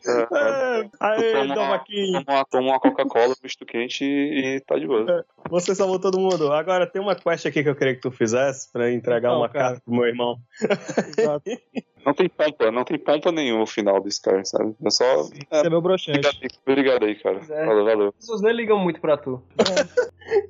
[0.06, 2.12] É, Aê, Toma uma- Dovahkiin,
[2.52, 5.26] Toma uma, Coca-Cola, misto quente e, e tá de boa.
[5.50, 6.52] você salvou todo mundo.
[6.52, 9.50] Agora tem uma quest aqui que eu queria que tu fizesse pra entregar Não, uma
[9.50, 9.70] cara.
[9.70, 10.38] carta pro meu irmão.
[11.18, 11.44] Exato.
[12.06, 14.74] Não tem pompa, não tem pompa nenhuma no final do Sky, sabe?
[14.82, 15.24] É só.
[15.24, 16.20] Isso é meu broxante.
[16.20, 17.42] Obrigado aí, obrigado aí, cara.
[17.50, 17.66] é.
[17.66, 18.08] Valeu, valeu.
[18.08, 19.44] As pessoas nem ligam muito pra tu.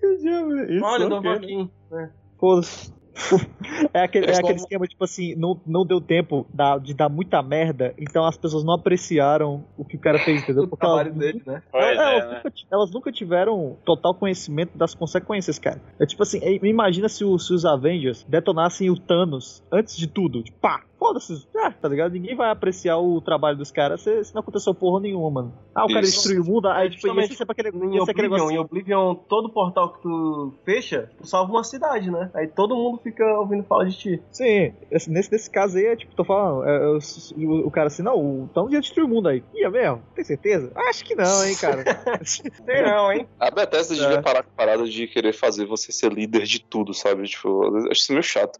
[0.04, 1.72] Isso, Olha, ok, Dovahkiin.
[1.90, 2.12] né?
[2.40, 2.94] Foda-se.
[3.94, 7.42] É aquele, é aquele esquema, tipo assim, não, não deu tempo da- de dar muita
[7.44, 10.66] merda, então as pessoas não apreciaram o que o cara fez, entendeu?
[10.70, 11.62] Porque elas, dele, né?
[11.74, 12.36] É, é, elas, né?
[12.44, 15.82] nunca, elas nunca tiveram total conhecimento das consequências, cara.
[16.00, 20.08] É tipo assim, é, imagina se, o- se os Avengers detonassem o Thanos antes de
[20.08, 20.42] tudo.
[20.44, 22.12] Tipo, pá, foda-se, ah, tá ligado?
[22.14, 25.54] Ninguém vai apreciar o trabalho dos caras se, se não aconteceu porra nenhuma, mano.
[25.76, 26.14] Ah, o cara Isso.
[26.16, 28.58] destruiu o mundo, aí tipo, Justamente, ia ser pra aquele, Em aquele Oblivion, negócio em
[28.60, 32.32] Oblivion, todo portal que tu fecha, tu salva uma cidade, né?
[32.34, 34.22] Aí todo mundo fica ouvindo falar de ti.
[34.32, 37.88] Sim, esse- nesse, nesse caso aí, é tipo, tô falando, é, é, o, o cara
[37.88, 39.44] assim, não, o Thanos ia destruir o mundo aí.
[39.54, 40.02] Ia mesmo?
[40.16, 40.72] Tem certeza?
[40.76, 41.84] Acho que não, hein, cara.
[42.66, 43.28] Tem não, hein?
[43.40, 43.98] A Bethesda É.
[44.00, 47.24] devia parar com a parada de querer fazer você ser líder de tudo, sabe?
[47.28, 48.60] Tipo, acho isso meio chato.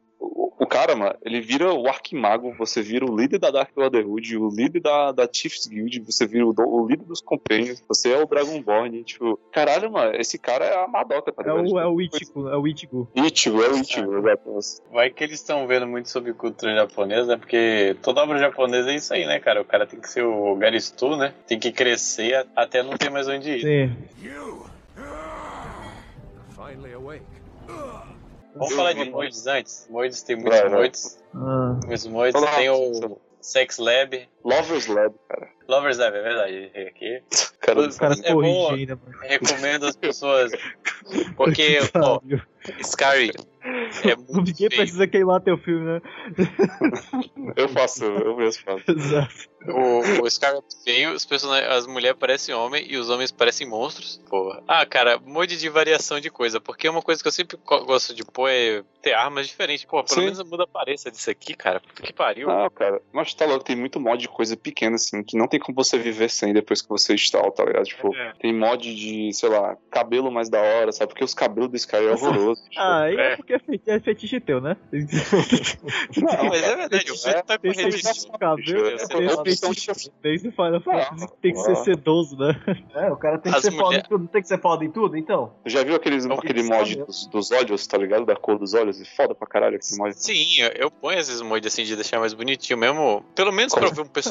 [0.78, 4.80] Cara, mano, ele vira o Arquimago, você vira o líder da Dark Brotherhood, o líder
[4.80, 8.28] da, da Chiefs Guild, você vira o, do- o líder dos Companions, você é o
[8.28, 11.74] Dragonborn, tipo, caralho, mano, esse cara é a Madoka, tá É ligado?
[11.74, 13.10] o, é o Ichigo, é o Ichigo.
[13.16, 14.84] Ichigo, é o Ichigo, exato.
[14.92, 17.38] Vai que eles estão vendo muito sobre cultura japonesa, né?
[17.38, 19.62] Porque toda obra japonesa é isso aí, né, cara?
[19.62, 21.34] O cara tem que ser o Garistu, né?
[21.48, 23.62] Tem que crescer até não ter mais onde ir.
[23.62, 23.98] Sim.
[26.56, 27.26] Finally awake.
[28.58, 29.88] Vamos falar de moids antes.
[29.90, 31.24] Moids tem muitos moids.
[31.34, 31.80] Ah.
[31.86, 32.40] Muitos moids.
[32.40, 34.28] Fala Tem o Sex Lab.
[34.48, 35.50] Lovers Lab, cara.
[35.68, 36.72] Lovers Lab, é verdade.
[36.88, 37.22] Aqui.
[37.60, 39.18] Cara, O cara é bom, corrige ainda, mano.
[39.24, 40.54] recomendo as pessoas.
[41.36, 42.22] Porque, ó,
[42.80, 43.32] Skyrim
[44.06, 44.70] é muito Ninguém feio.
[44.70, 46.02] precisa queimar teu filme, né?
[47.58, 48.84] Eu faço, eu mesmo faço.
[48.90, 49.34] Exato.
[49.68, 53.68] O, o Skyrim é feio, os personagens, as mulheres parecem homem e os homens parecem
[53.68, 54.22] monstros.
[54.30, 54.64] Porra.
[54.68, 56.62] Ah, cara, um monte de variação de coisa.
[56.62, 59.84] Porque uma coisa que eu sempre gosto de pôr é ter armas diferentes.
[59.86, 60.26] Pô, pelo Sim.
[60.26, 61.80] menos muda a aparência disso aqui, cara.
[61.82, 62.48] Puta que pariu.
[62.48, 65.60] Não, cara, mas tá louco, tem muito mod de coisa pequena, assim, que não tem
[65.60, 67.86] como você viver sem depois que você instala, tá ligado?
[67.86, 68.34] Tipo, É.
[68.40, 71.10] tem mod de, sei lá, cabelo mais da hora, sabe?
[71.10, 72.62] Porque os cabelos do Sky é horroroso.
[72.70, 73.36] tipo, Ah, é É.
[73.36, 74.78] porque é é fetiche teu, né?
[76.18, 78.26] Não, mas é verdade, o Fred tá fetiche disso.
[78.32, 80.12] de cabelo, é fetiche.
[80.22, 81.84] Desde Final Fantasy Não, tem que ser não.
[81.84, 82.56] sedoso, né?
[82.96, 84.20] É, o cara tem que As ser foda mulher- em tudo.
[84.20, 85.54] Não tem que ser foda em tudo, então?
[85.66, 88.26] Já viu aqueles, Não, aquele que mod dos, dos olhos, tá ligado?
[88.26, 89.00] Da cor dos olhos?
[89.00, 90.14] E foda pra caralho aquele mod.
[90.16, 93.24] Sim, eu, eu ponho esses mods assim de deixar mais bonitinho mesmo.
[93.36, 94.27] Pelo menos pra ver um personagem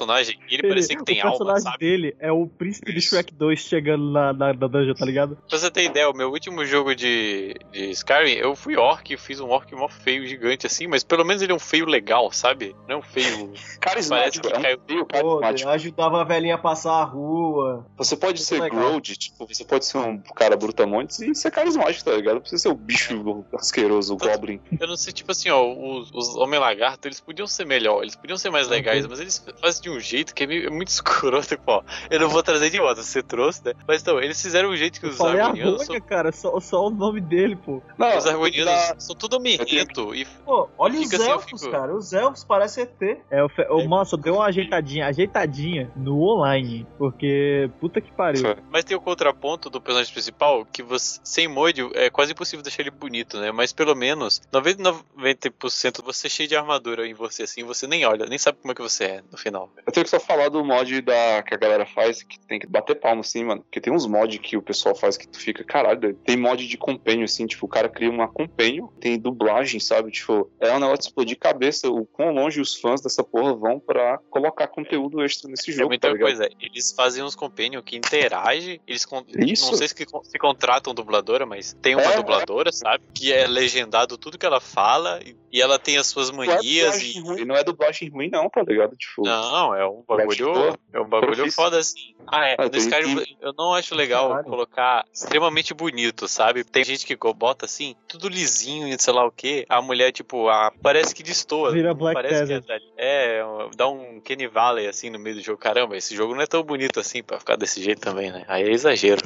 [0.48, 1.78] e ele parecer que tem o alma, personagem sabe?
[1.78, 5.36] dele é o príncipe do Shrek 2 chegando na, na, na dungeon, tá ligado?
[5.48, 9.18] Pra você ter ideia, o meu último jogo de, de Skyrim, eu fui orc, eu
[9.18, 12.30] fiz um orc mó feio, gigante assim, mas pelo menos ele é um feio legal,
[12.32, 12.74] sabe?
[12.88, 13.52] Não é um feio.
[13.80, 15.68] Carismático, Parece que é um caiu- feio carismático.
[15.70, 17.86] ajudava a velhinha a passar a rua.
[17.96, 18.66] Você pode ser.
[18.70, 22.34] Grode, tipo, você pode ser um cara brutamontes e ser carismático, tá ligado?
[22.34, 24.60] Não precisa ser o bicho asqueroso, o Goblin.
[24.80, 28.36] Eu não sei, tipo assim, ó, os, os Homem-Lagarto, eles podiam ser melhor, eles podiam
[28.36, 31.46] ser mais legais, mas eles fazem de um jeito que é, meio, é muito escroto,
[31.48, 31.82] tipo, ó.
[32.10, 33.72] Eu não vou trazer de volta, você trouxe, né?
[33.86, 36.90] Mas então, eles fizeram um jeito que Eu os argonianos são, cara, só, só o
[36.90, 37.82] nome dele, pô.
[37.98, 41.70] Não, os argonianos dá- são tudo mirrento e Pô, olha Fica os assim, elfos, fico-
[41.72, 41.94] cara.
[41.94, 43.18] Os elfos parecem ET.
[43.30, 43.62] É, o, fe...
[43.70, 48.42] o Nossa, deu uma ajeitadinha, ajeitadinha no online, porque puta que pariu.
[48.70, 52.82] Mas tem o contraponto do personagem principal, que você, sem molho, é quase impossível deixar
[52.82, 53.50] ele bonito, né?
[53.52, 58.26] Mas pelo menos 99% você é cheio de armadura em você, assim, você nem olha,
[58.26, 59.65] nem sabe como é que você é no final.
[59.86, 62.66] Eu tenho que só falar do mod da, que a galera faz, que tem que
[62.66, 63.62] bater palma assim, mano.
[63.62, 66.76] Porque tem uns mods que o pessoal faz que tu fica, caralho, tem mod de
[66.76, 70.10] compênio, assim, tipo, o cara cria uma compênio, tem dublagem, sabe?
[70.10, 73.78] Tipo, é um negócio de explodir cabeça, o quão longe os fãs dessa porra vão
[73.78, 76.48] pra colocar conteúdo extra nesse É jogo, muita tá coisa.
[76.60, 79.06] Eles fazem uns companion que interagem, eles
[79.38, 79.70] Isso.
[79.70, 83.04] não sei se, se contratam dubladora, mas tem uma É, dubladora, sabe?
[83.14, 86.46] Que é legendado tudo que ela fala e, e ela tem as suas Não é
[86.46, 87.20] manias e.
[87.20, 88.96] ruim, não é dublagem ruim, não, tá ligado?
[88.96, 90.76] Tipo, Não, é um bagulho.
[90.92, 91.52] É um bagulho Profício.
[91.62, 92.14] foda assim.
[92.26, 92.56] Ah, é.
[92.58, 94.48] Ah, no Skyrim tem- eu não acho legal Caralho.
[94.48, 96.64] colocar extremamente bonito, sabe?
[96.64, 99.64] Tem gente que bota assim, tudo lisinho e sei lá o que.
[99.68, 101.70] A mulher, tipo, a, parece que destoa.
[101.72, 102.82] Vira não Black parece que Desert.
[102.98, 103.44] é, é,
[103.76, 105.58] dá um Kenny Valley assim no meio do jogo.
[105.58, 108.44] Caramba, esse jogo não é tão bonito assim pra ficar desse jeito também, né?
[108.48, 109.22] Aí é exagero.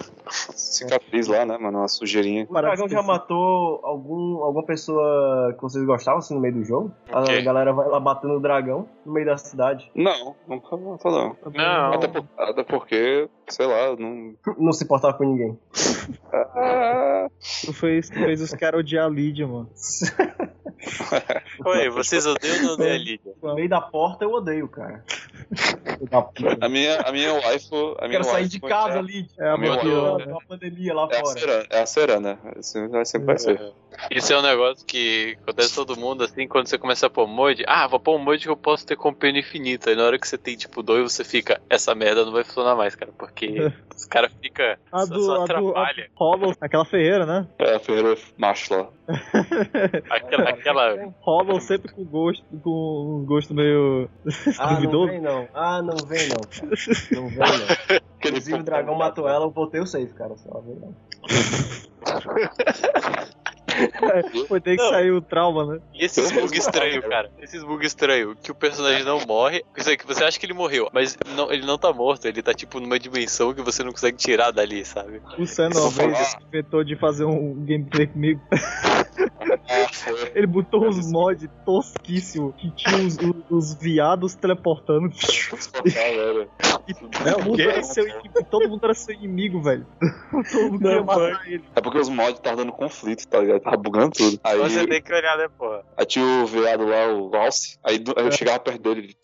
[0.55, 1.78] cicatriz lá, né, mano?
[1.78, 2.47] Uma sujeirinha.
[2.48, 6.93] O dragão já matou algum, alguma pessoa que vocês gostavam, assim, no meio do jogo?
[7.11, 7.43] A quê?
[7.43, 9.90] galera vai lá batendo o dragão no meio da cidade.
[9.94, 11.36] Não, nunca matou, não.
[11.55, 11.92] Não.
[11.94, 14.34] Até, por- até porque, sei lá, não.
[14.59, 15.59] Não se importava com ninguém.
[16.32, 17.26] Ah,
[17.64, 19.70] Tu fez, tu fez os caras odiar a Lídia, mano.
[21.64, 23.32] Oi, vocês odeiam ou não odeiam a Lídia?
[23.42, 25.05] No meio da porta eu odeio, cara.
[26.60, 27.96] A minha, a minha waifu.
[27.98, 29.28] A minha Quero sair de casa, é, Lid.
[29.38, 30.24] É a Meu né?
[30.24, 31.38] Tem uma pandemia lá é a fora.
[31.40, 32.38] Serana, é a Serana.
[32.58, 33.72] Isso vai- sempre vai ser.
[34.10, 37.62] Isso é um negócio que acontece todo mundo assim, quando você começa a pôr mod.
[37.66, 39.90] Ah, vou pôr um mod que eu posso ter companhia infinita.
[39.90, 42.74] E na hora que você tem tipo dois, você fica, essa merda não vai funcionar
[42.76, 43.12] mais, cara.
[43.18, 43.46] Porque
[43.94, 44.76] os caras ficam.
[44.92, 46.04] A Só, do, só a do, a atrapalha.
[46.04, 47.46] do Hollow, aquela ferreira, né?
[47.58, 48.88] É a Ferreira macho lá.
[50.10, 50.50] Aquela.
[50.50, 51.12] aquela...
[51.20, 54.08] Rolam sempre com gosto, com um gosto meio
[54.58, 55.48] Ah, não vem não.
[55.55, 56.70] Ah, não vem não, cara.
[57.12, 58.01] Não vem não.
[58.20, 60.36] Inclusive o dragão matou ela, eu botei o safe, cara.
[60.36, 60.94] Só vem não.
[64.48, 64.90] Foi ter que Não.
[64.90, 65.81] sair o trauma, né?
[65.94, 67.31] E esses bugs estranhos, cara.
[67.39, 69.65] Esses bugs estranhos, que o personagem não morre.
[69.74, 72.43] Quer dizer, que você acha que ele morreu, mas não, ele não tá morto, ele
[72.43, 75.23] tá tipo numa dimensão que você não consegue tirar dali, sabe?
[75.39, 78.40] O Senna uma vez inventou de fazer um gameplay comigo.
[80.35, 85.11] Ele botou uns mods tosquíssimos que tinha os, os, os viados teleportando.
[86.89, 89.86] E todo mundo, era seu inimigo, todo mundo era seu inimigo, velho.
[90.51, 91.65] Todo mundo queria matar ele.
[91.77, 93.61] É porque os mods estavam dando conflito, tá ligado?
[93.61, 94.40] Tava bugando tudo.
[94.43, 95.85] Aí, Você tem que olhar, né, porra?
[95.97, 97.78] aí tinha o veado lá, o Valse.
[97.85, 99.16] Aí, aí eu chegava perto dele, ele.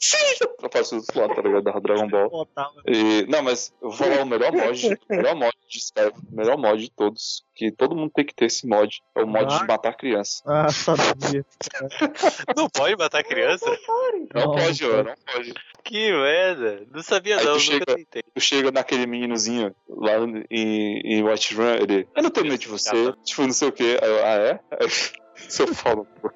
[0.62, 1.64] Apareceu do lado, tá ligado?
[1.64, 2.48] Da Dragon Ball.
[2.86, 6.36] E, não, mas eu vou falar o melhor mod, o melhor mod de Skyrim, o
[6.36, 7.45] melhor mod de todos.
[7.56, 9.02] Que todo mundo tem que ter esse mod.
[9.16, 9.58] É o mod Ah.
[9.58, 10.42] de matar criança.
[10.46, 11.42] Ah, sabia.
[12.54, 13.64] Não pode matar criança?
[13.64, 15.54] Não, Não, pode, ó, não pode.
[15.82, 16.86] Que merda.
[16.92, 18.22] Não sabia Aí não, tu nunca chega- tentei.
[18.34, 20.12] Tu chega naquele meninozinho lá
[20.50, 22.06] em, em Watch Run, ele.
[22.14, 23.12] Eu não tenho medo de você.
[23.24, 23.74] Tipo, não sei o.
[23.78, 24.60] Aí eu, ah, é?
[24.72, 24.88] Aí,
[25.48, 26.30] seu falo, pô.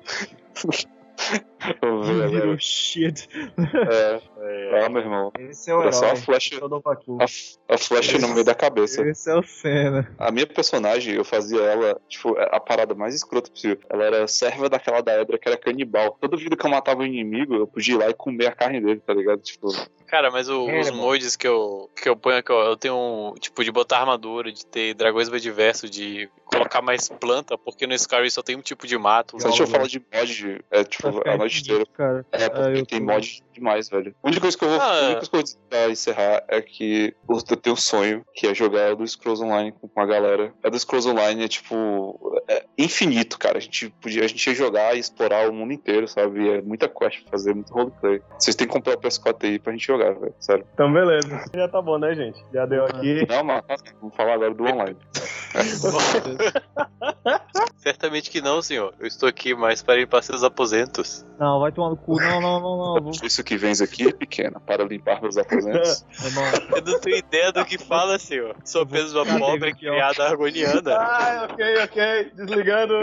[2.31, 3.29] Little shit.
[3.59, 4.85] É.
[4.85, 5.33] Ah, meu irmão.
[5.39, 6.21] Esse é o Era só a herói.
[6.21, 9.03] flecha, é o a, a flecha no meio da cabeça.
[9.07, 10.11] Esse é o Senna.
[10.19, 13.79] A minha personagem, eu fazia ela, tipo, a parada mais escrota possível.
[13.91, 16.17] Ela era serva daquela da Edra que era canibal.
[16.21, 18.81] Toda vida que eu matava um inimigo, eu podia ir lá e comer a carne
[18.81, 19.41] dele, tá ligado?
[19.43, 19.69] Tipo,
[20.07, 22.95] Cara, mas o- É, os mods que eu, que eu ponho aqui, ó, eu tenho
[22.97, 27.87] um, tipo, de botar armadura, de ter dragões mais diversos, de colocar mais planta, porque
[27.87, 29.39] no Skyrim só tem um tipo de mato.
[29.39, 31.85] se a gente for falar de mod, é tipo, a noite inteira.
[31.95, 32.27] Cara.
[32.33, 34.15] É, porque Ah, tem tô- mod demais, velho.
[34.23, 35.01] A única coisa que eu vou, Ah, a é.
[35.07, 38.47] única coisa que eu vou dizer pra encerrar é que eu tenho um sonho, que
[38.47, 40.53] é jogar Elder Scrolls Online com com a galera.
[40.65, 42.19] Elder Scrolls Online é tipo.
[42.49, 43.59] É infinito, cara.
[43.59, 46.49] A gente, podia, a gente ia jogar e explorar o mundo inteiro, sabe?
[46.49, 48.21] É muita quest pra fazer, muito roleplay.
[48.39, 50.35] Vocês têm que comprar o PS4 aí pra gente jogar, velho.
[50.41, 50.65] Sério.
[50.75, 51.45] Então, beleza.
[51.55, 52.43] Já tá bom, né, gente?
[52.53, 53.27] Já deu aqui.
[53.29, 53.63] Não, mas
[54.01, 54.97] vamos falar agora do online.
[57.81, 58.95] Certamente que não, senhor.
[59.01, 61.25] Eu estou aqui mais para ir para seus aposentos.
[61.39, 62.21] Não, vai tomar no cu.
[62.21, 63.03] Não, não, não, não.
[63.03, 63.13] Vou...
[63.25, 66.05] Isso que vens aqui é pequena, para limpar meus aposentos.
[66.23, 66.45] Irmão,
[66.77, 68.55] Eu não tenho ideia do que fala, senhor.
[68.67, 70.95] Sou apenas uma pobre criada argoniana.
[70.95, 72.33] Ah, ok, ok.
[72.35, 72.95] Desligando.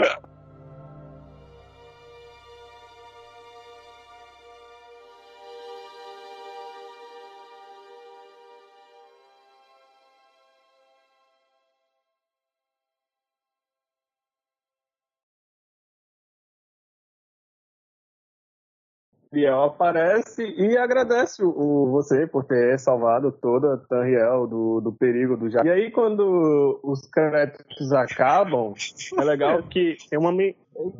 [19.32, 24.92] Biel aparece e agradece o, o- você por ter salvado toda a Tanriel do, do
[24.92, 25.66] perigo do Jack.
[25.66, 28.72] E aí, quando os créditos acabam,
[29.18, 30.32] é legal que tem uma.
[30.32, 30.56] me-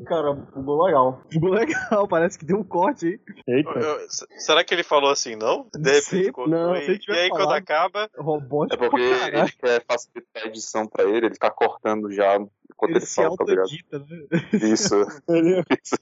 [0.06, 1.22] Cara, bugou legal.
[1.30, 2.08] ficou legal.
[2.08, 3.20] Parece que deu um corte aí.
[3.56, 3.70] Eita.
[3.78, 5.68] Eu- s- será que ele falou assim, não?
[5.72, 7.58] De repente, não, e, se e aí quando falado.
[7.58, 9.38] acaba, É Robótico porque pra caralho.
[9.44, 12.34] ele quer facilitar a edição pra ele, ele tá cortando já
[12.68, 13.68] enquanto Ele ele se fala, tá ligado?
[13.92, 14.48] né?
[14.72, 14.94] Isso.
[15.80, 15.96] Isso.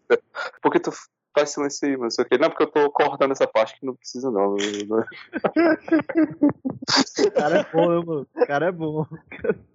[0.62, 0.90] Por que tu
[1.36, 2.04] faz silêncio aí, mano?
[2.04, 2.38] Não sei o quê.
[2.38, 4.54] Não, porque eu tô cortando essa parte que não precisa, não.
[4.54, 4.56] O
[7.32, 8.26] cara é bom, né, mano?
[8.34, 9.06] O cara é bom.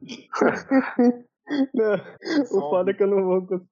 [1.74, 1.96] Não,
[2.50, 3.70] o foda é que eu não vou conseguir.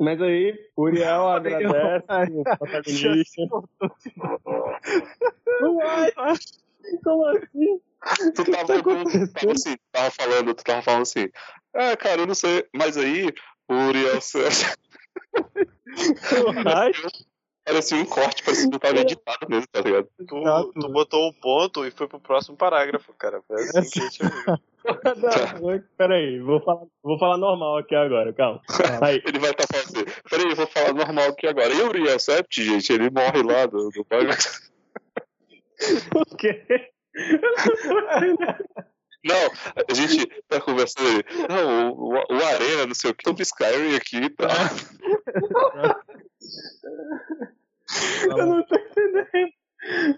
[0.00, 3.42] Mas aí, Uriel agradece o protagonista.
[5.62, 6.10] Uai,
[7.04, 7.80] como assim?
[8.34, 8.82] Tu tava, tu
[9.32, 11.28] tava assim, tu tava falando, tu tava falando assim.
[11.74, 12.66] Ah, cara, eu não sei.
[12.74, 13.28] Mas aí,
[13.68, 14.18] o Uriel
[16.66, 16.92] Ai,
[17.64, 20.08] parecia um corte, parecia que não tava editado mesmo, tá ligado?
[20.26, 23.40] tu, tu botou um ponto e foi pro próximo parágrafo, cara.
[23.46, 24.18] Foi assim que a gente
[24.84, 28.60] não, peraí, vou falar, vou falar normal aqui agora, calma.
[29.02, 31.72] Aí, Ele vai estar falando assim, peraí, eu vou falar normal aqui agora.
[31.72, 34.02] E o Uriel Sept, gente, ele morre lá do, do
[36.14, 36.64] o quê?
[37.14, 37.40] Não,
[39.88, 41.22] a gente tá conversando aí.
[41.48, 44.50] Não, o, o, o Arena, não sei o que, sobre Skyrim aqui e tal.
[48.24, 49.52] Eu não tô entendendo.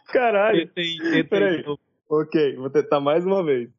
[0.07, 0.67] Caralho.
[0.69, 1.25] Tentem, tentem.
[1.25, 1.65] Peraí.
[2.09, 3.71] Ok, vou tentar mais uma vez.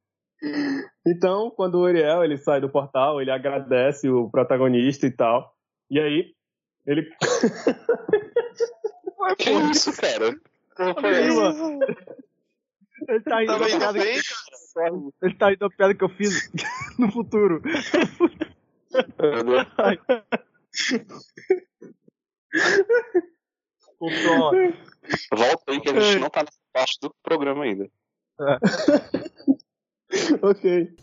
[1.07, 5.55] Então, quando o Uriel ele sai do portal, ele agradece o protagonista e tal.
[5.89, 6.33] E aí,
[6.85, 7.09] ele.
[9.39, 10.35] Que isso, cara?
[10.75, 11.79] Como foi isso?
[13.09, 13.99] Ele tá indo Tava da indo piada
[15.21, 16.51] Ele tá indo da piada que eu fiz
[16.99, 17.61] no futuro.
[25.31, 27.89] Volta aí que a gente não tá nessa parte do programa ainda.
[30.41, 30.93] ok.